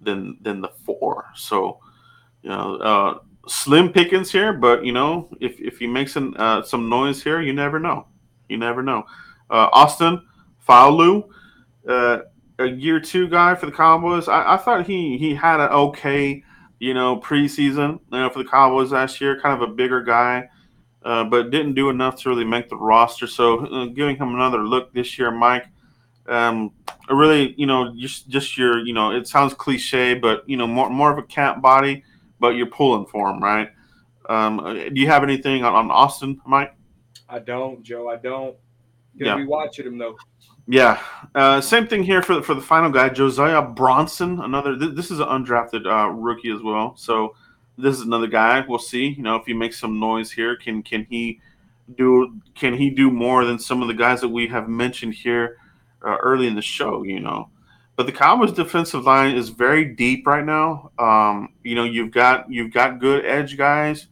than 0.00 0.38
than 0.40 0.60
the 0.60 0.68
four. 0.84 1.26
So, 1.34 1.80
you 2.42 2.50
know, 2.50 2.76
uh, 2.76 3.18
slim 3.48 3.92
pickings 3.92 4.30
here, 4.30 4.52
but 4.52 4.84
you 4.84 4.92
know, 4.92 5.28
if 5.40 5.60
if 5.60 5.78
he 5.78 5.86
makes 5.86 6.16
an, 6.16 6.36
uh, 6.36 6.62
some 6.62 6.88
noise 6.88 7.22
here, 7.22 7.40
you 7.40 7.52
never 7.52 7.78
know. 7.78 8.06
You 8.48 8.58
never 8.58 8.82
know. 8.82 9.04
Uh, 9.50 9.68
Austin 9.72 10.22
Faoliu, 10.66 11.28
uh, 11.88 12.18
a 12.58 12.66
year 12.66 13.00
two 13.00 13.28
guy 13.28 13.54
for 13.54 13.66
the 13.66 13.72
Cowboys. 13.72 14.28
I, 14.28 14.54
I 14.54 14.56
thought 14.56 14.86
he 14.86 15.16
he 15.18 15.34
had 15.34 15.60
an 15.60 15.70
okay, 15.70 16.42
you 16.80 16.94
know, 16.94 17.18
preseason 17.20 18.00
you 18.12 18.18
know, 18.18 18.30
for 18.30 18.42
the 18.42 18.48
Cowboys 18.48 18.92
last 18.92 19.20
year. 19.20 19.40
Kind 19.40 19.60
of 19.62 19.68
a 19.68 19.72
bigger 19.72 20.02
guy. 20.02 20.48
Uh, 21.04 21.24
but 21.24 21.50
didn't 21.50 21.74
do 21.74 21.90
enough 21.90 22.20
to 22.20 22.28
really 22.28 22.44
make 22.44 22.68
the 22.68 22.76
roster. 22.76 23.26
So, 23.26 23.64
uh, 23.66 23.86
giving 23.86 24.16
him 24.16 24.34
another 24.34 24.58
look 24.58 24.92
this 24.92 25.16
year, 25.18 25.30
Mike. 25.30 25.66
Um, 26.26 26.72
really, 27.08 27.54
you 27.56 27.66
know, 27.66 27.94
just 27.96 28.28
just 28.28 28.58
your, 28.58 28.84
you 28.84 28.92
know, 28.92 29.12
it 29.12 29.26
sounds 29.28 29.54
cliche, 29.54 30.14
but 30.14 30.42
you 30.48 30.56
know, 30.56 30.66
more 30.66 30.90
more 30.90 31.10
of 31.12 31.16
a 31.18 31.22
cat 31.22 31.62
body, 31.62 32.04
but 32.40 32.50
you're 32.50 32.66
pulling 32.66 33.06
for 33.06 33.30
him, 33.30 33.42
right? 33.42 33.70
Um, 34.28 34.58
do 34.92 35.00
you 35.00 35.06
have 35.06 35.22
anything 35.22 35.64
on, 35.64 35.72
on 35.74 35.90
Austin, 35.90 36.38
Mike? 36.44 36.74
I 37.28 37.38
don't, 37.38 37.82
Joe. 37.82 38.08
I 38.08 38.16
don't. 38.16 38.56
Gonna 39.18 39.30
Yeah. 39.30 39.36
be 39.36 39.46
watching 39.46 39.86
him 39.86 39.98
though. 39.98 40.16
Yeah, 40.70 41.02
uh, 41.34 41.62
same 41.62 41.86
thing 41.86 42.02
here 42.02 42.20
for 42.20 42.34
the, 42.34 42.42
for 42.42 42.54
the 42.54 42.60
final 42.60 42.90
guy, 42.90 43.08
Josiah 43.08 43.62
Bronson. 43.62 44.38
Another, 44.40 44.78
th- 44.78 44.94
this 44.94 45.10
is 45.10 45.18
an 45.18 45.26
undrafted 45.26 45.86
uh, 45.86 46.10
rookie 46.10 46.50
as 46.50 46.60
well. 46.62 46.94
So 46.94 47.34
this 47.78 47.96
is 47.96 48.02
another 48.02 48.26
guy. 48.26 48.62
We'll 48.68 48.78
see. 48.78 49.08
You 49.08 49.22
know, 49.22 49.36
if 49.36 49.46
he 49.46 49.54
makes 49.54 49.80
some 49.80 49.98
noise 49.98 50.30
here, 50.30 50.56
can 50.56 50.82
can 50.82 51.06
he 51.08 51.40
do 51.96 52.38
can 52.54 52.74
he 52.74 52.90
do 52.90 53.10
more 53.10 53.46
than 53.46 53.58
some 53.58 53.80
of 53.80 53.88
the 53.88 53.94
guys 53.94 54.20
that 54.20 54.28
we 54.28 54.46
have 54.48 54.68
mentioned 54.68 55.14
here 55.14 55.56
uh, 56.06 56.16
early 56.16 56.46
in 56.46 56.54
the 56.54 56.60
show? 56.60 57.02
You 57.02 57.20
know, 57.20 57.48
but 57.96 58.04
the 58.04 58.12
Cowboys' 58.12 58.52
defensive 58.52 59.04
line 59.04 59.36
is 59.36 59.48
very 59.48 59.86
deep 59.94 60.26
right 60.26 60.44
now. 60.44 60.90
Um, 60.98 61.54
you 61.62 61.76
know, 61.76 61.84
you've 61.84 62.10
got 62.10 62.50
you've 62.52 62.74
got 62.74 62.98
good 62.98 63.24
edge 63.24 63.56
guys. 63.56 64.08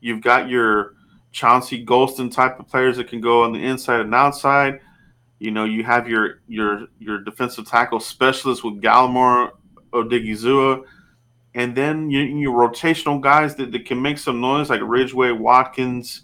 You've 0.00 0.22
got 0.22 0.48
your 0.48 0.94
Chauncey 1.32 1.84
Golston 1.84 2.32
type 2.32 2.60
of 2.60 2.68
players 2.68 2.96
that 2.98 3.08
can 3.08 3.20
go 3.20 3.42
on 3.42 3.52
the 3.52 3.58
inside 3.58 4.02
and 4.02 4.14
outside. 4.14 4.80
You 5.38 5.50
know, 5.50 5.64
you 5.64 5.84
have 5.84 6.08
your 6.08 6.40
your 6.48 6.86
your 6.98 7.18
defensive 7.22 7.66
tackle 7.66 8.00
specialist 8.00 8.64
with 8.64 8.80
Gallimore, 8.80 9.50
Odighizuwa, 9.92 10.84
and 11.54 11.74
then 11.74 12.10
your, 12.10 12.24
your 12.24 12.68
rotational 12.68 13.20
guys 13.20 13.54
that, 13.56 13.72
that 13.72 13.84
can 13.84 14.00
make 14.00 14.18
some 14.18 14.40
noise 14.40 14.70
like 14.70 14.80
Ridgeway, 14.82 15.32
Watkins, 15.32 16.22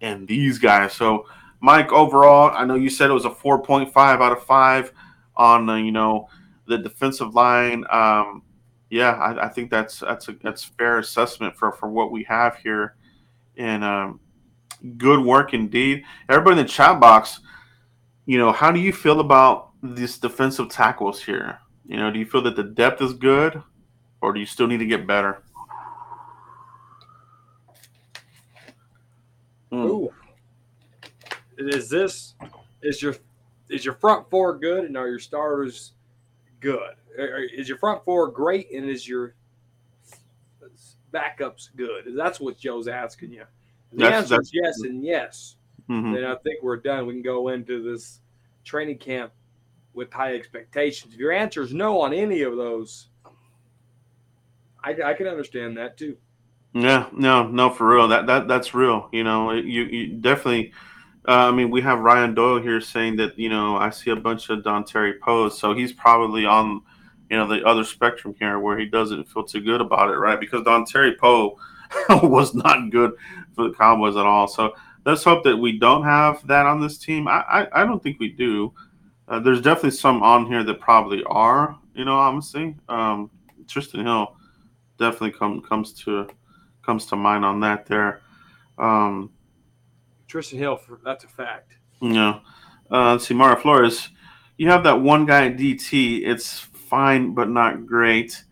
and 0.00 0.28
these 0.28 0.58
guys. 0.58 0.92
So, 0.92 1.26
Mike, 1.60 1.92
overall, 1.92 2.50
I 2.54 2.64
know 2.64 2.74
you 2.74 2.90
said 2.90 3.10
it 3.10 3.14
was 3.14 3.24
a 3.24 3.30
4.5 3.30 3.94
out 3.96 4.32
of 4.32 4.42
five 4.44 4.92
on 5.36 5.68
uh, 5.68 5.76
you 5.76 5.92
know 5.92 6.28
the 6.66 6.78
defensive 6.78 7.34
line. 7.34 7.84
Um, 7.90 8.42
yeah, 8.90 9.12
I, 9.12 9.46
I 9.46 9.48
think 9.48 9.70
that's 9.70 10.00
that's 10.00 10.28
a 10.28 10.32
that's 10.42 10.64
fair 10.64 10.98
assessment 10.98 11.56
for 11.56 11.72
for 11.72 11.88
what 11.88 12.12
we 12.12 12.24
have 12.24 12.56
here, 12.58 12.96
and 13.56 13.82
um, 13.82 14.20
good 14.96 15.24
work 15.24 15.54
indeed. 15.54 16.04
Everybody 16.28 16.60
in 16.60 16.66
the 16.66 16.72
chat 16.72 17.00
box 17.00 17.40
you 18.26 18.38
know, 18.38 18.52
how 18.52 18.72
do 18.72 18.80
you 18.80 18.92
feel 18.92 19.20
about 19.20 19.70
these 19.82 20.18
defensive 20.18 20.68
tackles 20.70 21.22
here? 21.22 21.58
You 21.86 21.96
know, 21.98 22.10
do 22.10 22.18
you 22.18 22.24
feel 22.26 22.42
that 22.42 22.56
the 22.56 22.62
depth 22.62 23.02
is 23.02 23.12
good, 23.12 23.62
or 24.20 24.32
do 24.32 24.40
you 24.40 24.46
still 24.46 24.66
need 24.66 24.78
to 24.78 24.86
get 24.86 25.06
better? 25.06 25.42
Hmm. 29.70 29.84
Ooh. 29.84 30.12
Is 31.58 31.88
this 31.88 32.34
is 32.82 33.00
your 33.02 33.14
is 33.68 33.84
your 33.84 33.94
front 33.94 34.28
four 34.30 34.56
good 34.58 34.84
and 34.84 34.96
are 34.96 35.08
your 35.08 35.18
starters 35.18 35.92
good? 36.60 36.94
Is 37.16 37.68
your 37.68 37.78
front 37.78 38.04
four 38.04 38.28
great 38.28 38.72
and 38.72 38.88
is 38.88 39.06
your 39.06 39.34
backups 41.12 41.68
good? 41.76 42.12
That's 42.16 42.40
what 42.40 42.58
Joe's 42.58 42.88
asking 42.88 43.32
you. 43.32 43.44
The 43.92 43.98
That's- 43.98 44.22
answer 44.22 44.40
is 44.40 44.50
yes 44.52 44.80
and 44.80 45.04
yes. 45.04 45.56
Mhm. 45.88 46.14
Then 46.14 46.24
I 46.24 46.34
think 46.36 46.62
we're 46.62 46.76
done. 46.76 47.06
We 47.06 47.14
can 47.14 47.22
go 47.22 47.48
into 47.48 47.82
this 47.82 48.20
training 48.64 48.98
camp 48.98 49.32
with 49.92 50.12
high 50.12 50.34
expectations. 50.34 51.14
If 51.14 51.20
your 51.20 51.32
answer 51.32 51.62
is 51.62 51.72
no 51.72 52.00
on 52.00 52.12
any 52.12 52.42
of 52.42 52.56
those, 52.56 53.08
I, 54.82 54.96
I 55.04 55.14
can 55.14 55.26
understand 55.26 55.76
that 55.76 55.96
too. 55.96 56.16
Yeah, 56.74 57.06
no, 57.12 57.46
no, 57.46 57.70
for 57.70 57.88
real. 57.88 58.08
That 58.08 58.26
that 58.26 58.48
that's 58.48 58.74
real. 58.74 59.08
You 59.12 59.24
know, 59.24 59.52
you 59.52 59.84
you 59.84 60.14
definitely. 60.14 60.72
Uh, 61.26 61.48
I 61.48 61.52
mean, 61.52 61.70
we 61.70 61.80
have 61.80 62.00
Ryan 62.00 62.34
Doyle 62.34 62.60
here 62.60 62.80
saying 62.82 63.16
that 63.16 63.38
you 63.38 63.48
know 63.48 63.76
I 63.76 63.90
see 63.90 64.10
a 64.10 64.16
bunch 64.16 64.50
of 64.50 64.58
Dontari 64.60 65.18
Poes, 65.20 65.58
so 65.58 65.72
he's 65.72 65.92
probably 65.92 66.44
on 66.44 66.82
you 67.30 67.36
know 67.36 67.46
the 67.46 67.64
other 67.64 67.84
spectrum 67.84 68.34
here 68.38 68.58
where 68.58 68.76
he 68.76 68.86
doesn't 68.86 69.24
feel 69.28 69.44
too 69.44 69.60
good 69.60 69.80
about 69.80 70.10
it, 70.10 70.16
right? 70.16 70.40
Because 70.40 70.62
Dontari 70.62 71.16
Poe 71.16 71.56
was 72.22 72.54
not 72.54 72.90
good 72.90 73.12
for 73.54 73.68
the 73.68 73.74
Cowboys 73.74 74.16
at 74.16 74.26
all. 74.26 74.48
So 74.48 74.74
let's 75.04 75.24
hope 75.24 75.44
that 75.44 75.56
we 75.56 75.78
don't 75.78 76.04
have 76.04 76.46
that 76.46 76.66
on 76.66 76.80
this 76.80 76.98
team. 76.98 77.28
I 77.28 77.40
I, 77.40 77.82
I 77.82 77.86
don't 77.86 78.02
think 78.02 78.18
we 78.20 78.30
do. 78.30 78.72
Uh, 79.26 79.40
there's 79.40 79.60
definitely 79.60 79.92
some 79.92 80.22
on 80.22 80.46
here 80.46 80.62
that 80.64 80.80
probably 80.80 81.22
are. 81.24 81.78
You 81.94 82.04
know, 82.04 82.16
honestly, 82.16 82.76
um, 82.88 83.30
Trysten 83.66 84.04
Hill 84.04 84.36
definitely 84.98 85.32
come 85.32 85.62
comes 85.62 85.92
to 86.04 86.28
comes 86.84 87.06
to 87.06 87.16
mind 87.16 87.44
on 87.44 87.60
that 87.60 87.86
there. 87.86 88.20
Um, 88.78 89.30
Trysten 90.28 90.58
Hill, 90.58 90.76
for, 90.76 91.00
that's 91.04 91.24
a 91.24 91.28
fact. 91.28 91.74
you 92.00 92.12
know, 92.12 92.40
uh, 92.90 93.12
let's 93.12 93.26
see, 93.26 93.34
Mara 93.34 93.60
Flores. 93.60 94.08
You 94.56 94.68
have 94.70 94.84
that 94.84 95.00
one 95.00 95.26
guy 95.26 95.46
at 95.46 95.56
DT. 95.56 96.26
It's 96.26 96.58
fine, 96.58 97.34
but 97.34 97.48
not 97.48 97.86
great. 97.86 98.44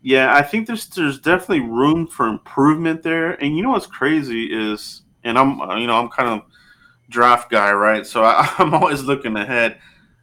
Yeah, 0.00 0.34
I 0.34 0.42
think 0.42 0.66
there's 0.66 0.86
there's 0.86 1.18
definitely 1.18 1.60
room 1.60 2.06
for 2.06 2.28
improvement 2.28 3.02
there. 3.02 3.32
And 3.42 3.56
you 3.56 3.62
know 3.62 3.70
what's 3.70 3.86
crazy 3.86 4.44
is, 4.44 5.02
and 5.28 5.38
I'm 5.38 5.60
uh, 5.60 5.76
you 5.76 5.86
know 5.86 5.98
I'm 5.98 6.08
kind 6.08 6.28
of 6.28 6.42
draft 7.08 7.50
guy, 7.50 7.72
right? 7.72 8.06
So 8.06 8.24
I, 8.24 8.52
I'm 8.58 8.74
always 8.74 9.02
looking 9.02 9.36
ahead. 9.36 9.78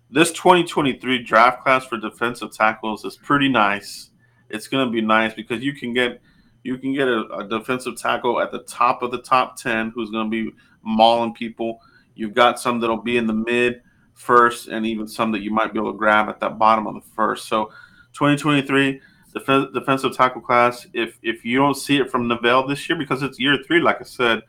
This 0.10 0.32
2023 0.32 1.24
draft 1.24 1.64
class 1.64 1.86
for 1.86 1.98
defensive 1.98 2.52
tackles 2.52 3.06
is 3.06 3.18
pretty 3.18 3.50
nice. 3.50 4.12
It's 4.50 4.68
going 4.68 4.86
to 4.86 4.92
be 4.92 5.02
nice 5.02 5.34
because 5.34 5.64
you 5.64 5.74
can 5.74 5.94
get 5.94 6.22
you 6.64 6.78
can 6.78 6.94
get 6.94 7.08
a, 7.08 7.26
a 7.38 7.48
defensive 7.48 7.96
tackle 7.96 8.40
at 8.40 8.52
the 8.52 8.60
top 8.60 9.04
of 9.04 9.12
the 9.12 9.22
top 9.22 9.56
10 9.56 9.92
who's 9.92 10.10
going 10.10 10.30
to 10.30 10.32
be 10.32 10.56
mauling 10.82 11.34
people. 11.34 11.80
You've 12.16 12.34
got 12.34 12.60
some 12.60 12.80
that'll 12.80 12.98
be 12.98 13.18
in 13.18 13.28
the 13.28 13.34
mid 13.34 13.82
first, 14.14 14.68
and 14.68 14.86
even 14.86 15.08
some 15.08 15.32
that 15.34 15.42
you 15.42 15.52
might 15.52 15.74
be 15.74 15.80
able 15.80 15.92
to 15.92 15.98
grab 15.98 16.30
at 16.30 16.40
that 16.40 16.58
bottom 16.58 16.88
of 16.88 16.96
the 16.96 17.02
first. 17.16 17.48
So, 17.48 17.66
2023 18.14 19.02
def- 19.34 19.74
defensive 19.74 20.16
tackle 20.16 20.42
class. 20.42 20.88
If 20.94 21.20
if 21.22 21.46
you 21.46 21.58
don't 21.58 21.76
see 21.76 21.98
it 21.98 22.10
from 22.10 22.28
Neville 22.28 22.68
this 22.68 22.88
year, 22.90 22.98
because 22.98 23.22
it's 23.22 23.40
year 23.40 23.58
three, 23.66 23.80
like 23.82 24.00
I 24.00 24.06
said, 24.06 24.44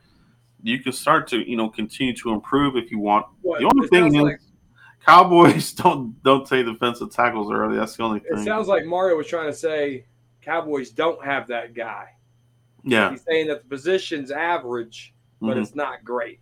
you 0.63 0.79
can 0.79 0.91
start 0.91 1.27
to 1.29 1.49
you 1.49 1.55
know 1.57 1.69
continue 1.69 2.15
to 2.17 2.31
improve 2.31 2.75
if 2.75 2.91
you 2.91 2.99
want. 2.99 3.25
What, 3.41 3.59
The 3.59 3.65
only 3.65 3.85
it 3.85 3.89
thing 3.89 4.07
is, 4.07 4.21
like- 4.21 4.39
Cowboys 5.05 5.71
don't 5.73 6.21
don't 6.23 6.45
take 6.47 6.65
defensive 6.65 7.11
tackles 7.11 7.51
early. 7.51 7.77
That's 7.77 7.95
the 7.95 8.03
only 8.03 8.19
thing. 8.19 8.39
It 8.39 8.43
sounds 8.45 8.67
like 8.67 8.85
Mario 8.85 9.15
was 9.15 9.27
trying 9.27 9.47
to 9.47 9.53
say 9.57 10.05
Cowboys 10.41 10.89
don't 10.91 11.23
have 11.23 11.47
that 11.47 11.73
guy. 11.73 12.07
yeah, 12.83 13.11
He's 13.11 13.23
saying 13.23 13.47
that 13.47 13.63
the 13.63 13.69
position's 13.69 14.31
average, 14.31 15.13
but 15.41 15.55
mhm, 15.57 15.61
it's 15.61 15.75
not 15.75 16.03
great. 16.03 16.41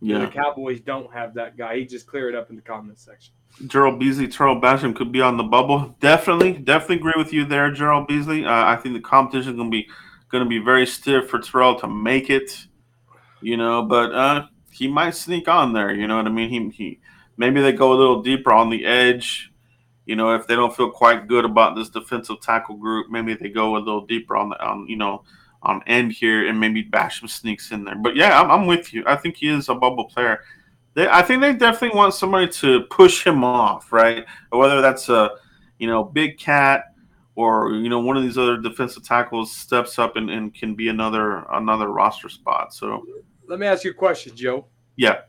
yeah. 0.00 0.18
The 0.20 0.28
Cowboys 0.28 0.80
don't 0.80 1.12
have 1.12 1.34
that 1.34 1.56
guy. 1.56 1.76
He 1.78 1.84
just 1.84 2.06
cleared 2.06 2.34
it 2.34 2.38
up 2.38 2.50
in 2.50 2.56
the 2.56 2.62
comments 2.62 3.04
section. 3.04 3.34
Gerald 3.66 3.98
Beasley, 4.00 4.26
Tarell 4.28 4.60
Basham 4.60 4.96
could 4.96 5.12
be 5.12 5.20
on 5.20 5.36
the 5.36 5.42
bubble. 5.44 5.94
Definitely, 6.00 6.54
definitely 6.54 6.96
agree 6.96 7.12
with 7.16 7.32
you 7.34 7.44
there, 7.44 7.70
Gerald 7.70 8.06
Beasley. 8.08 8.44
Uh, 8.46 8.50
I 8.64 8.76
think 8.76 8.94
the 8.94 9.00
competition 9.00 9.50
is 9.52 9.56
going 9.56 9.70
to 9.70 9.76
be 9.76 9.88
going 10.30 10.42
to 10.42 10.48
be 10.48 10.58
very 10.58 10.86
stiff 10.86 11.28
for 11.28 11.38
Tarell 11.38 11.78
to 11.80 11.86
make 11.86 12.30
it. 12.30 12.66
You 13.42 13.56
know, 13.56 13.82
but 13.82 14.14
uh, 14.14 14.46
he 14.70 14.88
might 14.88 15.14
sneak 15.14 15.48
on 15.48 15.72
there. 15.72 15.92
You 15.92 16.06
know 16.06 16.16
what 16.16 16.26
I 16.26 16.30
mean? 16.30 16.48
He, 16.48 16.70
he 16.70 17.00
maybe 17.36 17.60
they 17.60 17.72
go 17.72 17.92
a 17.92 17.98
little 17.98 18.22
deeper 18.22 18.52
on 18.52 18.70
the 18.70 18.84
edge. 18.84 19.50
You 20.06 20.16
know, 20.16 20.34
if 20.34 20.46
they 20.46 20.56
don't 20.56 20.74
feel 20.74 20.90
quite 20.90 21.28
good 21.28 21.44
about 21.44 21.76
this 21.76 21.88
defensive 21.88 22.40
tackle 22.40 22.76
group, 22.76 23.08
maybe 23.10 23.34
they 23.34 23.48
go 23.48 23.76
a 23.76 23.78
little 23.78 24.06
deeper 24.06 24.36
on 24.36 24.48
the 24.50 24.64
on 24.64 24.86
you 24.88 24.96
know 24.96 25.24
on 25.62 25.82
end 25.86 26.12
here, 26.12 26.48
and 26.48 26.58
maybe 26.58 26.84
Basham 26.84 27.28
sneaks 27.28 27.70
in 27.70 27.84
there. 27.84 27.94
But 27.94 28.16
yeah, 28.16 28.40
I'm, 28.40 28.50
I'm 28.50 28.66
with 28.66 28.92
you. 28.92 29.04
I 29.06 29.16
think 29.16 29.36
he 29.36 29.48
is 29.48 29.68
a 29.68 29.74
bubble 29.74 30.04
player. 30.04 30.40
They, 30.94 31.08
I 31.08 31.22
think 31.22 31.40
they 31.40 31.52
definitely 31.52 31.96
want 31.96 32.14
somebody 32.14 32.48
to 32.48 32.82
push 32.90 33.24
him 33.24 33.44
off, 33.44 33.92
right? 33.92 34.26
Whether 34.50 34.80
that's 34.80 35.08
a, 35.08 35.30
you 35.78 35.86
know, 35.86 36.04
big 36.04 36.38
cat 36.38 36.84
or 37.34 37.72
you 37.72 37.88
know 37.88 38.00
one 38.00 38.16
of 38.16 38.22
these 38.22 38.36
other 38.36 38.58
defensive 38.58 39.04
tackles 39.04 39.54
steps 39.54 39.98
up 39.98 40.16
and, 40.16 40.30
and 40.30 40.54
can 40.54 40.74
be 40.74 40.88
another 40.88 41.44
another 41.52 41.88
roster 41.88 42.28
spot. 42.28 42.74
So 42.74 43.06
Let 43.48 43.58
me 43.58 43.66
ask 43.66 43.84
you 43.84 43.90
a 43.90 43.94
question, 43.94 44.34
Joe. 44.36 44.66
yeah, 44.96 45.22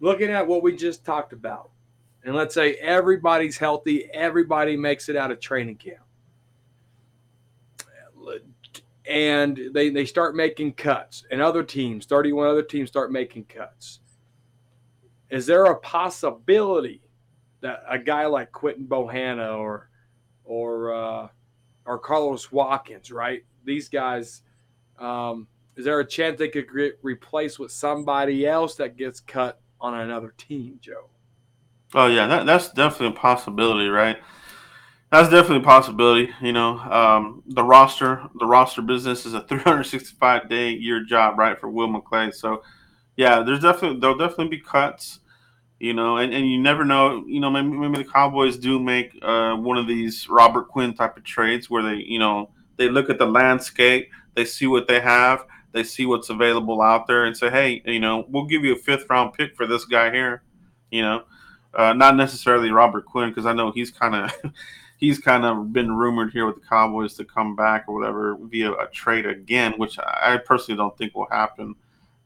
Looking 0.00 0.30
at 0.30 0.46
what 0.46 0.62
we 0.62 0.76
just 0.76 1.04
talked 1.04 1.32
about, 1.32 1.70
and 2.24 2.34
let's 2.34 2.54
say 2.54 2.74
everybody's 2.74 3.56
healthy, 3.56 4.10
everybody 4.12 4.76
makes 4.76 5.08
it 5.08 5.16
out 5.16 5.30
of 5.30 5.40
training 5.40 5.76
camp. 5.76 6.00
And 9.08 9.70
they, 9.72 9.88
they 9.90 10.04
start 10.04 10.34
making 10.34 10.72
cuts, 10.72 11.24
and 11.30 11.40
other 11.40 11.62
teams, 11.62 12.06
31 12.06 12.48
other 12.48 12.62
teams, 12.62 12.88
start 12.88 13.12
making 13.12 13.44
cuts. 13.44 14.00
Is 15.30 15.46
there 15.46 15.66
a 15.66 15.76
possibility 15.76 17.02
that 17.60 17.84
a 17.88 17.98
guy 17.98 18.26
like 18.26 18.52
Quinton 18.52 18.86
Bohanna 18.86 19.56
or 19.56 19.88
or 20.44 20.94
uh, 20.94 21.28
or 21.84 21.98
Carlos 21.98 22.50
Watkins, 22.52 23.10
right? 23.10 23.44
These 23.64 23.88
guys, 23.88 24.42
um, 24.98 25.46
is 25.76 25.84
there 25.84 26.00
a 26.00 26.06
chance 26.06 26.38
they 26.38 26.48
could 26.48 26.66
get 26.74 26.98
replaced 27.02 27.58
with 27.58 27.70
somebody 27.70 28.46
else 28.46 28.76
that 28.76 28.96
gets 28.96 29.20
cut 29.20 29.60
on 29.80 29.94
another 29.94 30.32
team, 30.38 30.78
Joe? 30.80 31.08
Oh 31.94 32.06
yeah, 32.06 32.26
that, 32.26 32.46
that's 32.46 32.70
definitely 32.70 33.16
a 33.16 33.20
possibility, 33.20 33.88
right? 33.88 34.18
That's 35.12 35.28
definitely 35.28 35.58
a 35.58 35.66
possibility. 35.66 36.32
You 36.40 36.52
know, 36.52 36.78
um, 36.78 37.42
the 37.46 37.62
roster, 37.62 38.22
the 38.40 38.46
roster 38.46 38.82
business 38.82 39.24
is 39.24 39.34
a 39.34 39.40
365 39.48 40.48
day 40.48 40.70
year 40.70 41.04
job, 41.04 41.38
right, 41.38 41.58
for 41.58 41.70
Will 41.70 41.88
McClay. 41.88 42.34
So, 42.34 42.62
yeah, 43.16 43.42
there's 43.42 43.60
definitely 43.60 44.00
there'll 44.00 44.18
definitely 44.18 44.48
be 44.48 44.60
cuts. 44.60 45.20
You 45.78 45.92
know, 45.92 46.16
and, 46.16 46.32
and 46.32 46.50
you 46.50 46.58
never 46.58 46.86
know. 46.86 47.22
You 47.26 47.38
know, 47.38 47.50
maybe 47.50 47.68
maybe 47.68 48.02
the 48.02 48.10
Cowboys 48.10 48.56
do 48.56 48.80
make 48.80 49.16
uh, 49.20 49.54
one 49.56 49.76
of 49.76 49.86
these 49.86 50.26
Robert 50.28 50.68
Quinn 50.68 50.94
type 50.94 51.18
of 51.18 51.24
trades 51.24 51.68
where 51.68 51.82
they, 51.82 51.96
you 51.96 52.18
know, 52.18 52.48
they 52.78 52.88
look 52.88 53.10
at 53.10 53.18
the 53.18 53.26
landscape, 53.26 54.10
they 54.34 54.46
see 54.46 54.66
what 54.66 54.88
they 54.88 55.00
have, 55.00 55.44
they 55.76 55.84
see 55.84 56.06
what's 56.06 56.30
available 56.30 56.80
out 56.80 57.06
there 57.06 57.26
and 57.26 57.36
say, 57.36 57.50
hey, 57.50 57.82
you 57.84 58.00
know, 58.00 58.24
we'll 58.28 58.46
give 58.46 58.64
you 58.64 58.72
a 58.72 58.78
fifth 58.78 59.04
round 59.10 59.34
pick 59.34 59.54
for 59.54 59.66
this 59.66 59.84
guy 59.84 60.10
here. 60.10 60.42
You 60.90 61.02
know, 61.02 61.24
uh, 61.74 61.92
not 61.92 62.16
necessarily 62.16 62.70
Robert 62.70 63.04
Quinn 63.04 63.28
because 63.28 63.44
I 63.44 63.52
know 63.52 63.70
he's 63.70 63.90
kind 63.90 64.14
of 64.14 64.52
he's 64.96 65.18
kind 65.18 65.44
of 65.44 65.74
been 65.74 65.94
rumored 65.94 66.32
here 66.32 66.46
with 66.46 66.54
the 66.54 66.66
Cowboys 66.66 67.14
to 67.14 67.24
come 67.24 67.54
back 67.54 67.84
or 67.86 67.94
whatever 67.94 68.38
via 68.40 68.72
a 68.72 68.86
trade 68.88 69.26
again, 69.26 69.74
which 69.76 69.98
I 69.98 70.38
personally 70.38 70.78
don't 70.78 70.96
think 70.96 71.14
will 71.14 71.28
happen. 71.30 71.74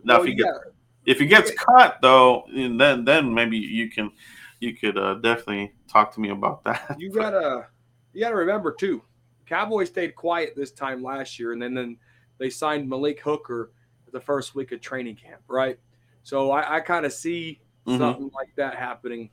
Now, 0.04 0.18
Well, 0.18 0.22
if 0.22 0.28
he 0.28 0.34
gets 0.34 0.58
if 1.06 1.18
he 1.18 1.26
gets 1.26 1.50
cut 1.52 1.98
though, 2.00 2.44
then 2.54 3.04
then 3.04 3.34
maybe 3.34 3.58
you 3.58 3.90
can 3.90 4.12
you 4.60 4.76
could 4.76 4.96
uh, 4.96 5.14
definitely 5.14 5.72
talk 5.88 6.14
to 6.14 6.20
me 6.20 6.30
about 6.30 6.62
that. 6.64 6.96
you 6.98 7.10
gotta 7.10 7.66
you 8.12 8.20
gotta 8.20 8.36
remember 8.36 8.72
too. 8.72 9.02
Cowboys 9.46 9.88
stayed 9.88 10.14
quiet 10.14 10.54
this 10.54 10.70
time 10.70 11.02
last 11.02 11.40
year, 11.40 11.52
and 11.52 11.60
then 11.60 11.74
then 11.74 11.96
they 12.40 12.50
signed 12.50 12.88
Malik 12.88 13.20
Hooker 13.20 13.70
the 14.10 14.20
first 14.20 14.56
week 14.56 14.72
of 14.72 14.80
training 14.80 15.14
camp, 15.14 15.42
right? 15.46 15.78
So 16.24 16.50
I, 16.50 16.76
I 16.76 16.80
kind 16.80 17.06
of 17.06 17.12
see 17.12 17.60
Mhm. 17.86 17.98
something 17.98 18.30
like 18.34 18.48
that 18.56 18.74
happening 18.74 19.30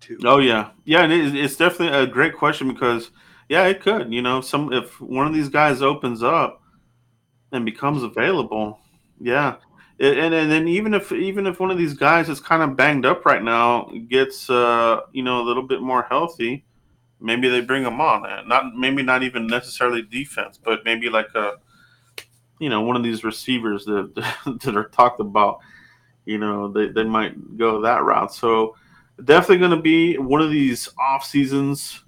too. 0.00 0.18
Oh 0.24 0.38
yeah, 0.38 0.70
yeah, 0.84 1.02
and 1.02 1.12
it, 1.12 1.34
it's 1.34 1.56
definitely 1.56 1.98
a 1.98 2.06
great 2.06 2.36
question 2.36 2.72
because 2.72 3.10
yeah, 3.48 3.64
it 3.66 3.80
could. 3.82 4.12
You 4.12 4.22
know, 4.22 4.40
some 4.40 4.72
if 4.72 5.00
one 5.00 5.26
of 5.26 5.34
these 5.34 5.48
guys 5.48 5.82
opens 5.82 6.22
up 6.22 6.62
and 7.52 7.64
becomes 7.64 8.02
available, 8.02 8.78
yeah, 9.20 9.56
It- 9.98 10.18
and 10.18 10.32
and 10.34 10.50
then 10.50 10.68
even 10.68 10.94
if 10.94 11.10
even 11.12 11.46
if 11.46 11.58
one 11.60 11.70
of 11.70 11.78
these 11.78 11.94
guys 11.94 12.28
is 12.28 12.40
kind 12.40 12.62
of 12.62 12.76
banged 12.76 13.04
up 13.06 13.26
right 13.26 13.42
now, 13.42 13.90
gets 14.08 14.48
uh 14.48 15.00
you 15.12 15.22
know 15.22 15.40
a 15.40 15.44
little 15.44 15.64
bit 15.64 15.80
more 15.82 16.02
healthy, 16.08 16.64
maybe 17.20 17.48
they 17.48 17.60
bring 17.60 17.84
him 17.84 18.00
on. 18.00 18.22
Not 18.48 18.74
maybe 18.76 19.02
not 19.02 19.22
even 19.22 19.46
necessarily 19.46 20.02
defense, 20.02 20.58
but 20.62 20.84
maybe 20.84 21.08
like 21.10 21.28
a 21.34 21.54
you 22.60 22.68
know 22.68 22.82
one 22.82 22.94
of 22.94 23.02
these 23.02 23.24
receivers 23.24 23.84
that 23.86 24.14
that 24.62 24.76
are 24.76 24.88
talked 24.90 25.18
about. 25.18 25.58
You 26.26 26.38
know, 26.38 26.70
they 26.70 26.88
they 26.88 27.02
might 27.02 27.56
go 27.56 27.80
that 27.80 28.04
route. 28.04 28.32
So 28.32 28.76
definitely 29.24 29.58
going 29.58 29.70
to 29.72 29.82
be 29.82 30.16
one 30.18 30.40
of 30.40 30.50
these 30.50 30.88
off 30.98 31.24
seasons. 31.24 32.04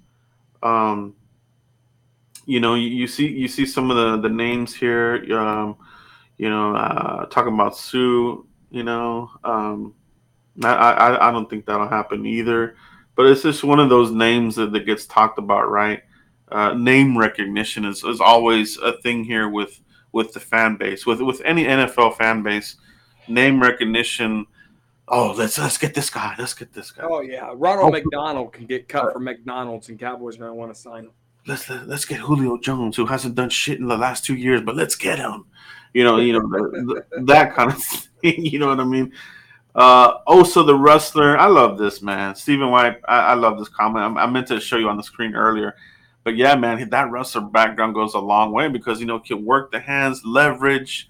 Um, 0.61 1.15
you 2.45 2.59
know, 2.59 2.75
you, 2.75 2.87
you 2.87 3.07
see 3.07 3.27
you 3.27 3.49
see 3.49 3.65
some 3.65 3.91
of 3.91 3.97
the 3.97 4.29
the 4.29 4.33
names 4.33 4.73
here. 4.73 5.15
Um, 5.35 5.77
you 6.37 6.49
know, 6.49 6.75
uh, 6.75 7.25
talking 7.25 7.53
about 7.53 7.75
Suh. 7.75 8.37
You 8.71 8.83
know, 8.83 9.29
um, 9.43 9.93
I, 10.63 10.69
I 10.73 11.29
I 11.29 11.31
don't 11.31 11.49
think 11.49 11.65
that'll 11.65 11.89
happen 11.89 12.25
either. 12.25 12.75
But 13.15 13.27
it's 13.27 13.43
just 13.43 13.63
one 13.63 13.79
of 13.79 13.89
those 13.89 14.11
names 14.11 14.55
that, 14.55 14.71
that 14.71 14.85
gets 14.85 15.05
talked 15.05 15.37
about, 15.37 15.69
right? 15.69 16.01
Uh, 16.51 16.73
name 16.73 17.17
recognition 17.17 17.85
is, 17.85 18.03
is 18.03 18.19
always 18.19 18.77
a 18.77 18.99
thing 19.01 19.23
here 19.23 19.49
with 19.49 19.79
with 20.13 20.31
the 20.31 20.39
fan 20.39 20.77
base, 20.77 21.05
with 21.05 21.19
with 21.21 21.41
any 21.43 21.65
NFL 21.65 22.15
fan 22.17 22.41
base. 22.41 22.77
Name 23.27 23.61
recognition. 23.61 24.45
Oh, 25.07 25.33
let's 25.37 25.57
let's 25.57 25.77
get 25.77 25.93
this 25.93 26.09
guy. 26.09 26.35
Let's 26.37 26.53
get 26.53 26.73
this 26.73 26.91
guy. 26.91 27.03
Oh 27.03 27.21
yeah, 27.21 27.51
Ronald 27.55 27.87
Oh. 27.87 27.91
McDonald 27.91 28.53
can 28.53 28.65
get 28.65 28.87
cut 28.87 29.11
from 29.11 29.25
McDonald's, 29.25 29.89
and 29.89 29.99
Cowboys 29.99 30.37
gonna 30.37 30.53
want 30.53 30.73
to 30.73 30.79
sign 30.79 31.05
him. 31.05 31.11
let's 31.45 31.69
let's 31.69 32.05
get 32.05 32.19
Julio 32.19 32.57
Jones, 32.57 32.95
who 32.95 33.05
hasn't 33.05 33.35
done 33.35 33.49
shit 33.49 33.79
in 33.79 33.87
the 33.87 33.97
last 33.97 34.23
two 34.25 34.35
years, 34.35 34.61
but 34.61 34.75
let's 34.75 34.95
get 34.95 35.19
him. 35.19 35.45
You 35.93 36.03
know, 36.03 36.17
you 36.17 36.33
know 36.33 36.41
the, 36.41 37.03
the, 37.11 37.21
that 37.25 37.53
kind 37.53 37.71
of 37.71 37.83
thing. 37.83 37.99
You 38.23 38.57
know 38.59 38.69
what 38.69 38.79
I 38.79 38.85
mean? 38.85 39.11
Uh, 39.75 40.19
also, 40.27 40.63
the 40.63 40.75
wrestler. 40.75 41.37
I 41.37 41.47
love 41.47 41.77
this 41.77 42.01
man, 42.01 42.35
Stephen 42.35 42.69
White. 42.71 42.97
I, 43.05 43.17
I 43.19 43.33
love 43.33 43.57
this 43.59 43.67
comment. 43.67 44.17
I, 44.17 44.23
I 44.23 44.27
meant 44.27 44.47
to 44.47 44.59
show 44.61 44.77
you 44.77 44.87
on 44.87 44.95
the 44.97 45.03
screen 45.03 45.35
earlier, 45.35 45.75
but 46.23 46.35
yeah, 46.35 46.55
man, 46.55 46.89
that 46.89 47.11
wrestler 47.11 47.41
background 47.41 47.95
goes 47.95 48.13
a 48.13 48.19
long 48.19 48.51
way 48.51 48.69
because 48.69 48.99
you 48.99 49.05
know 49.05 49.19
can 49.19 49.45
work 49.45 49.71
the 49.71 49.79
hands, 49.79 50.21
leverage. 50.25 51.09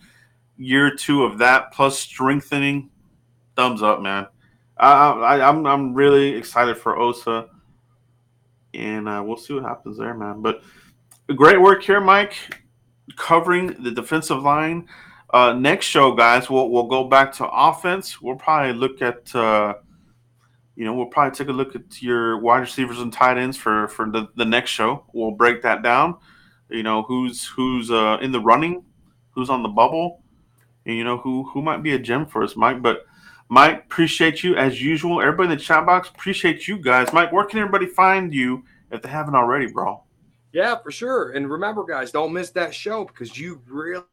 Year 0.58 0.96
two 0.96 1.24
of 1.24 1.40
that 1.40 1.72
plus 1.72 1.98
strengthening. 1.98 2.90
Thumbs 3.56 3.82
up, 3.82 4.02
man. 4.02 4.28
I, 4.78 5.12
I, 5.12 5.50
I'm 5.50 5.66
I'm 5.66 5.94
really 5.94 6.36
excited 6.36 6.78
for 6.78 6.98
Osa 6.98 7.50
and 8.74 9.08
uh, 9.08 9.24
we'll 9.26 9.38
see 9.38 9.54
what 9.54 9.64
happens 9.64 9.98
there, 9.98 10.14
man. 10.14 10.42
But 10.42 10.64
great 11.36 11.62
work 11.62 11.84
here, 11.84 12.02
Mike, 12.02 12.34
covering 13.16 13.84
the 13.84 13.92
defensive 13.92 14.42
line. 14.42 14.88
Uh, 15.34 15.54
next 15.54 15.86
show, 15.88 16.14
guys, 16.14 16.50
we'll 16.50 16.70
we'll 16.70 16.88
go 16.88 17.04
back 17.06 17.32
to 17.34 17.48
offense. 17.48 18.22
We'll 18.22 18.36
probably 18.36 18.74
look 18.74 19.02
at, 19.02 19.34
uh, 19.36 19.76
you 20.76 20.86
know, 20.86 20.94
we'll 20.94 21.06
probably 21.06 21.36
take 21.36 21.50
a 21.50 21.54
look 21.54 21.76
at 21.76 22.02
your 22.02 22.40
wide 22.40 22.60
receivers 22.60 23.00
and 23.00 23.14
tight 23.14 23.38
ends 23.38 23.58
for 23.58 23.88
for 23.90 24.10
the, 24.10 24.30
the 24.36 24.46
next 24.46 24.72
show. 24.72 25.06
We'll 25.14 25.32
break 25.32 25.62
that 25.62 25.84
down. 25.84 26.18
You 26.70 26.84
know, 26.84 27.04
who's 27.04 27.46
who's 27.46 27.92
uh, 27.92 28.18
in 28.22 28.32
the 28.32 28.40
running, 28.40 28.84
who's 29.32 29.50
on 29.50 29.62
the 29.62 29.70
bubble, 29.70 30.24
and 30.86 30.96
you 30.96 31.04
know 31.04 31.18
who 31.18 31.44
who 31.50 31.62
might 31.62 31.84
be 31.84 31.94
a 31.94 32.00
gem 32.00 32.26
for 32.26 32.44
us, 32.44 32.56
Mike. 32.56 32.82
But 32.82 33.06
Mike, 33.50 33.84
appreciate 33.86 34.44
you 34.44 34.56
as 34.56 34.82
usual. 34.82 35.22
Everybody 35.22 35.52
in 35.52 35.58
the 35.58 35.64
chat 35.64 35.86
box, 35.86 36.10
appreciate 36.10 36.68
you 36.68 36.78
guys. 36.78 37.14
Mike, 37.14 37.32
where 37.32 37.46
can 37.46 37.60
everybody 37.60 37.86
find 37.86 38.34
you 38.34 38.64
if 38.90 39.02
they 39.02 39.10
haven't 39.10 39.36
already, 39.36 39.68
bro? 39.68 40.04
Yeah, 40.54 40.78
for 40.78 40.92
sure. 40.92 41.32
And 41.32 41.50
remember, 41.50 41.84
guys, 41.84 42.12
don't 42.12 42.34
miss 42.34 42.50
that 42.52 42.74
show 42.74 43.06
because 43.06 43.38
you 43.38 43.62
really 43.68 44.04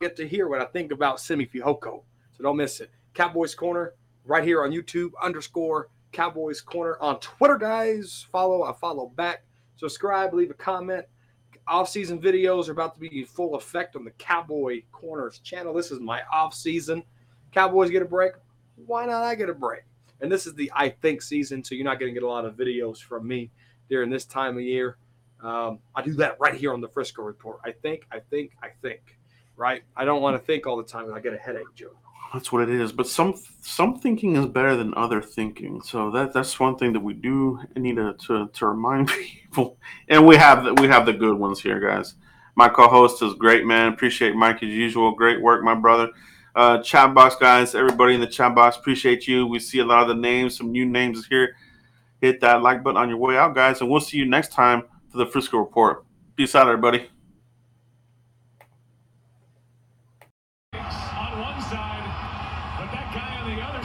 get 0.00 0.16
to 0.16 0.28
hear 0.28 0.48
what 0.48 0.60
I 0.60 0.66
think 0.66 0.92
about 0.92 1.20
Simi 1.20 1.46
Fehoko. 1.46 2.02
So 2.32 2.42
don't 2.42 2.56
miss 2.56 2.80
it. 2.80 2.90
Cowboys 3.14 3.54
Corner 3.54 3.94
right 4.26 4.44
here 4.44 4.64
on 4.64 4.70
YouTube 4.70 5.12
underscore 5.22 5.88
Cowboys 6.12 6.60
Corner 6.60 6.96
on 7.00 7.18
Twitter, 7.20 7.56
guys. 7.56 8.26
Follow, 8.30 8.64
I 8.64 8.72
follow 8.72 9.12
back. 9.16 9.44
Subscribe, 9.76 10.34
leave 10.34 10.50
a 10.50 10.54
comment. 10.54 11.04
Off-season 11.68 12.20
videos 12.20 12.68
are 12.68 12.72
about 12.72 12.94
to 12.94 13.00
be 13.00 13.18
in 13.18 13.26
full 13.26 13.56
effect 13.56 13.96
on 13.96 14.04
the 14.04 14.12
Cowboy 14.12 14.82
Corners 14.92 15.40
channel. 15.40 15.74
This 15.74 15.90
is 15.90 16.00
my 16.00 16.22
off-season. 16.32 17.02
Cowboys 17.52 17.90
get 17.90 18.02
a 18.02 18.06
break. 18.06 18.32
Why 18.86 19.06
not 19.06 19.22
I 19.22 19.34
get 19.34 19.48
a 19.48 19.54
break? 19.54 19.82
And 20.20 20.30
this 20.30 20.46
is 20.46 20.54
the 20.54 20.70
I 20.74 20.88
think 20.88 21.22
season, 21.22 21.62
so 21.62 21.74
you're 21.74 21.84
not 21.84 21.98
going 22.00 22.14
to 22.14 22.18
get 22.18 22.24
a 22.24 22.30
lot 22.30 22.44
of 22.44 22.54
videos 22.54 22.98
from 22.98 23.26
me 23.26 23.50
during 23.88 24.10
this 24.10 24.24
time 24.24 24.56
of 24.56 24.62
year. 24.62 24.96
Um, 25.42 25.80
I 25.94 26.02
do 26.02 26.14
that 26.14 26.38
right 26.40 26.54
here 26.54 26.72
on 26.72 26.80
the 26.80 26.88
Frisco 26.88 27.22
Report. 27.22 27.60
I 27.64 27.72
think, 27.72 28.06
I 28.10 28.20
think, 28.20 28.52
I 28.62 28.68
think. 28.80 29.18
Right? 29.56 29.82
I 29.96 30.04
don't 30.04 30.22
want 30.22 30.40
to 30.40 30.46
think 30.46 30.66
all 30.66 30.76
the 30.76 30.82
time. 30.82 31.12
I 31.12 31.20
get 31.20 31.34
a 31.34 31.38
headache, 31.38 31.74
Joe. 31.74 31.96
That's 32.32 32.52
what 32.52 32.62
it 32.62 32.70
is. 32.70 32.92
But 32.92 33.06
some 33.06 33.34
some 33.60 33.98
thinking 33.98 34.36
is 34.36 34.46
better 34.46 34.76
than 34.76 34.94
other 34.94 35.22
thinking. 35.22 35.80
So 35.82 36.10
that 36.10 36.32
that's 36.32 36.58
one 36.58 36.76
thing 36.76 36.92
that 36.92 37.00
we 37.00 37.14
do 37.14 37.60
need 37.76 37.96
to 37.96 38.14
to, 38.26 38.48
to 38.48 38.66
remind 38.66 39.08
people. 39.08 39.78
And 40.08 40.26
we 40.26 40.36
have 40.36 40.64
the, 40.64 40.74
we 40.74 40.88
have 40.88 41.06
the 41.06 41.12
good 41.12 41.38
ones 41.38 41.60
here, 41.60 41.80
guys. 41.80 42.14
My 42.54 42.68
co-host 42.68 43.22
is 43.22 43.34
great, 43.34 43.66
man. 43.66 43.92
Appreciate 43.92 44.34
Mike 44.34 44.62
as 44.62 44.70
usual. 44.70 45.12
Great 45.14 45.40
work, 45.40 45.62
my 45.62 45.74
brother. 45.74 46.10
Uh, 46.54 46.82
chat 46.82 47.12
box 47.12 47.36
guys, 47.36 47.74
everybody 47.74 48.14
in 48.14 48.20
the 48.20 48.26
chat 48.26 48.54
box, 48.54 48.78
appreciate 48.78 49.28
you. 49.28 49.46
We 49.46 49.58
see 49.58 49.80
a 49.80 49.84
lot 49.84 50.00
of 50.00 50.08
the 50.08 50.14
names, 50.14 50.56
some 50.56 50.72
new 50.72 50.86
names 50.86 51.26
here. 51.26 51.54
Hit 52.22 52.40
that 52.40 52.62
like 52.62 52.82
button 52.82 52.96
on 52.96 53.10
your 53.10 53.18
way 53.18 53.36
out, 53.36 53.54
guys, 53.54 53.82
and 53.82 53.90
we'll 53.90 54.00
see 54.00 54.16
you 54.16 54.24
next 54.24 54.52
time 54.52 54.84
for 55.10 55.18
the 55.18 55.26
Frisco 55.26 55.58
Report. 55.58 56.06
Peace 56.34 56.54
out, 56.54 56.66
everybody. 56.66 57.10